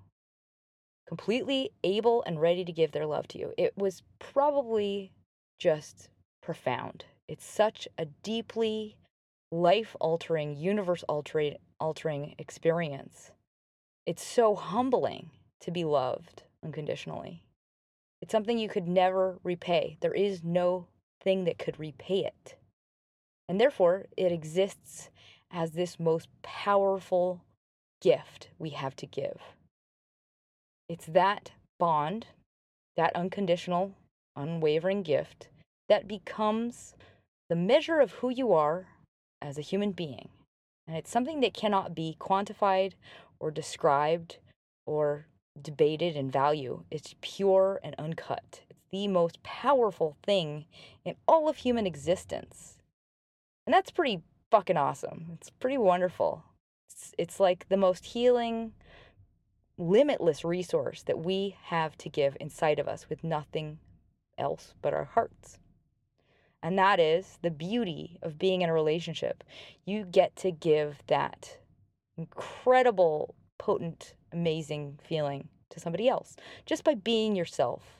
completely 1.07 1.71
able 1.83 2.21
and 2.23 2.41
ready 2.41 2.65
to 2.65 2.71
give 2.71 2.91
their 2.91 3.05
love 3.05 3.27
to 3.29 3.37
you, 3.37 3.53
it 3.57 3.77
was 3.77 4.03
probably 4.19 5.13
just 5.57 6.09
profound. 6.41 7.05
It's 7.29 7.45
such 7.45 7.87
a 7.97 8.05
deeply 8.05 8.97
life 9.53 9.95
altering, 10.01 10.57
universe 10.57 11.03
altering 11.07 12.35
experience. 12.37 13.31
It's 14.05 14.23
so 14.23 14.55
humbling 14.55 15.29
to 15.61 15.71
be 15.71 15.85
loved 15.85 16.43
unconditionally. 16.63 17.43
It's 18.21 18.31
something 18.31 18.57
you 18.57 18.69
could 18.69 18.87
never 18.87 19.39
repay. 19.43 19.97
There 20.01 20.13
is 20.13 20.43
no 20.43 20.87
thing 21.21 21.45
that 21.45 21.57
could 21.57 21.79
repay 21.79 22.25
it. 22.25 22.55
And 23.49 23.59
therefore, 23.59 24.05
it 24.15 24.31
exists 24.31 25.09
as 25.51 25.71
this 25.71 25.99
most 25.99 26.29
powerful 26.41 27.43
gift 28.01 28.49
we 28.57 28.69
have 28.71 28.95
to 28.97 29.05
give. 29.05 29.39
It's 30.87 31.05
that 31.07 31.51
bond, 31.79 32.27
that 32.95 33.15
unconditional, 33.15 33.93
unwavering 34.35 35.03
gift 35.03 35.49
that 35.89 36.07
becomes 36.07 36.95
the 37.49 37.55
measure 37.55 37.99
of 37.99 38.13
who 38.13 38.29
you 38.29 38.53
are 38.53 38.87
as 39.41 39.57
a 39.57 39.61
human 39.61 39.91
being. 39.91 40.29
And 40.87 40.95
it's 40.95 41.11
something 41.11 41.41
that 41.41 41.53
cannot 41.53 41.95
be 41.95 42.15
quantified 42.19 42.93
or 43.39 43.51
described 43.51 44.37
or 44.85 45.25
debated 45.59 46.15
in 46.15 46.29
value. 46.29 46.83
It's 46.91 47.15
pure 47.21 47.79
and 47.83 47.95
uncut. 47.97 48.61
It's 48.69 48.83
the 48.91 49.07
most 49.07 49.41
powerful 49.43 50.17
thing 50.23 50.65
in 51.03 51.15
all 51.27 51.49
of 51.49 51.57
human 51.57 51.87
existence. 51.87 52.77
And 53.65 53.73
that's 53.73 53.91
pretty 53.91 54.21
fucking 54.49 54.77
awesome. 54.77 55.27
It's 55.33 55.49
pretty 55.49 55.77
wonderful. 55.77 56.43
It's, 56.89 57.13
it's 57.17 57.39
like 57.39 57.69
the 57.69 57.77
most 57.77 58.05
healing, 58.05 58.73
limitless 59.77 60.43
resource 60.43 61.03
that 61.03 61.19
we 61.19 61.55
have 61.63 61.97
to 61.99 62.09
give 62.09 62.37
inside 62.39 62.79
of 62.79 62.87
us 62.87 63.09
with 63.09 63.23
nothing 63.23 63.79
else 64.37 64.73
but 64.81 64.93
our 64.93 65.05
hearts. 65.05 65.57
And 66.63 66.77
that 66.77 66.99
is 66.99 67.39
the 67.41 67.49
beauty 67.49 68.19
of 68.21 68.37
being 68.37 68.61
in 68.61 68.69
a 68.69 68.73
relationship. 68.73 69.43
You 69.85 70.05
get 70.05 70.35
to 70.37 70.51
give 70.51 71.01
that 71.07 71.57
incredible, 72.17 73.35
potent 73.57 74.15
amazing 74.31 74.99
feeling 75.03 75.49
to 75.69 75.79
somebody 75.79 76.07
else 76.07 76.35
just 76.65 76.83
by 76.83 76.95
being 76.95 77.35
yourself. 77.35 77.97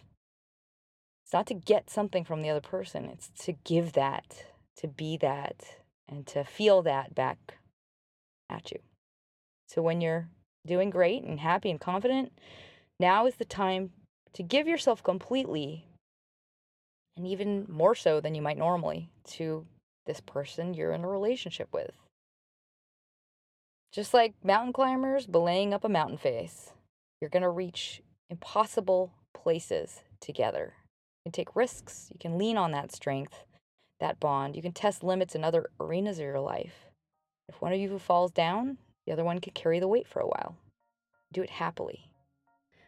It's 1.24 1.34
not 1.34 1.48
to 1.48 1.54
get 1.54 1.90
something 1.90 2.26
from 2.26 2.42
the 2.42 2.50
other 2.50 2.62
person, 2.62 3.06
it's 3.06 3.30
to 3.46 3.54
give 3.64 3.94
that, 3.94 4.44
to 4.78 4.88
be 4.88 5.18
that, 5.18 5.78
and 6.08 6.28
to 6.28 6.44
feel 6.44 6.82
that 6.82 7.16
back 7.16 7.58
at 8.50 8.72
you. 8.72 8.80
So 9.68 9.82
when 9.82 10.02
you're 10.02 10.28
doing 10.66 10.90
great 10.90 11.24
and 11.24 11.40
happy 11.40 11.72
and 11.72 11.80
confident, 11.80 12.34
now 13.00 13.26
is 13.26 13.36
the 13.36 13.46
time 13.46 13.92
to 14.34 14.44
give 14.44 14.68
yourself 14.68 15.02
completely 15.02 15.86
and 17.18 17.26
even 17.28 17.66
more 17.70 17.96
so 17.96 18.20
than 18.20 18.36
you 18.36 18.42
might 18.42 18.58
normally 18.58 19.10
to 19.26 19.66
this 20.06 20.20
person 20.22 20.74
you're 20.74 20.94
in 20.94 21.04
a 21.04 21.08
relationship 21.08 21.70
with. 21.72 21.92
Just 23.92 24.14
like 24.14 24.34
mountain 24.44 24.72
climbers 24.72 25.28
belaying 25.28 25.74
up 25.74 25.84
a 25.84 25.90
mountain 25.90 26.18
face, 26.18 26.72
you're 27.20 27.30
going 27.30 27.44
to 27.44 27.50
reach 27.50 28.02
impossible 28.30 29.12
places 29.34 30.02
together. 30.22 30.76
You 31.20 31.30
can 31.30 31.34
take 31.34 31.56
risks, 31.56 32.08
you 32.12 32.18
can 32.18 32.38
lean 32.38 32.58
on 32.58 32.72
that 32.72 32.94
strength, 32.94 33.44
that 34.00 34.20
bond. 34.20 34.56
You 34.56 34.62
can 34.62 34.72
test 34.72 35.04
limits 35.04 35.36
in 35.36 35.44
other 35.44 35.70
arenas 35.80 36.20
of 36.20 36.24
your 36.24 36.40
life. 36.40 36.86
If 37.50 37.62
one 37.62 37.74
of 37.74 37.80
you 37.80 38.00
falls 38.00 38.32
down, 38.32 38.78
the 39.06 39.12
other 39.12 39.26
one 39.26 39.40
can 39.40 39.54
carry 39.54 39.80
the 39.80 39.90
weight 39.90 40.08
for 40.08 40.22
a 40.22 40.28
while. 40.28 40.56
Do 41.34 41.42
it 41.42 41.50
happily. 41.50 42.10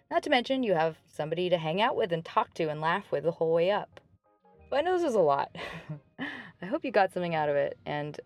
Not 0.09 0.23
to 0.23 0.29
mention, 0.29 0.63
you 0.63 0.73
have 0.73 0.97
somebody 1.07 1.49
to 1.49 1.57
hang 1.57 1.81
out 1.81 1.95
with 1.95 2.13
and 2.13 2.23
talk 2.23 2.53
to 2.55 2.69
and 2.69 2.79
laugh 2.79 3.11
with 3.11 3.23
the 3.23 3.31
whole 3.31 3.53
way 3.53 3.71
up. 3.71 3.99
But 4.69 4.77
I 4.77 4.81
know 4.81 4.97
this 4.97 5.15
a 5.15 5.19
lot. 5.19 5.55
I 6.61 6.65
hope 6.65 6.85
you 6.85 6.91
got 6.91 7.11
something 7.11 7.35
out 7.35 7.49
of 7.49 7.55
it. 7.55 7.77
And 7.85 8.19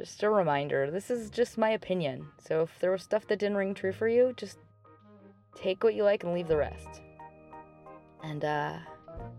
just 0.00 0.22
a 0.22 0.30
reminder 0.30 0.90
this 0.90 1.10
is 1.10 1.28
just 1.28 1.58
my 1.58 1.70
opinion. 1.70 2.26
So 2.38 2.62
if 2.62 2.70
there 2.80 2.90
was 2.90 3.02
stuff 3.02 3.26
that 3.26 3.38
didn't 3.38 3.58
ring 3.58 3.74
true 3.74 3.92
for 3.92 4.08
you, 4.08 4.32
just 4.34 4.56
take 5.54 5.84
what 5.84 5.94
you 5.94 6.04
like 6.04 6.24
and 6.24 6.32
leave 6.32 6.48
the 6.48 6.56
rest. 6.56 7.02
And 8.22 8.42
uh, 8.42 8.78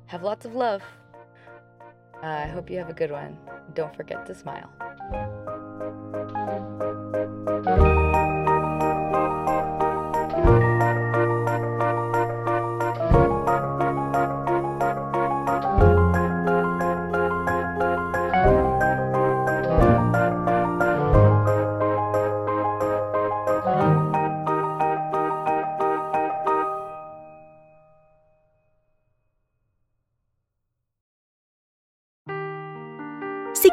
have 0.06 0.22
lots 0.22 0.46
of 0.46 0.54
love. 0.54 0.84
Uh, 2.22 2.28
I 2.28 2.46
hope 2.46 2.70
you 2.70 2.78
have 2.78 2.90
a 2.90 2.94
good 2.94 3.12
one. 3.12 3.40
Don't 3.74 3.96
forget 3.96 4.28
to 4.28 4.36
smile. 4.36 4.70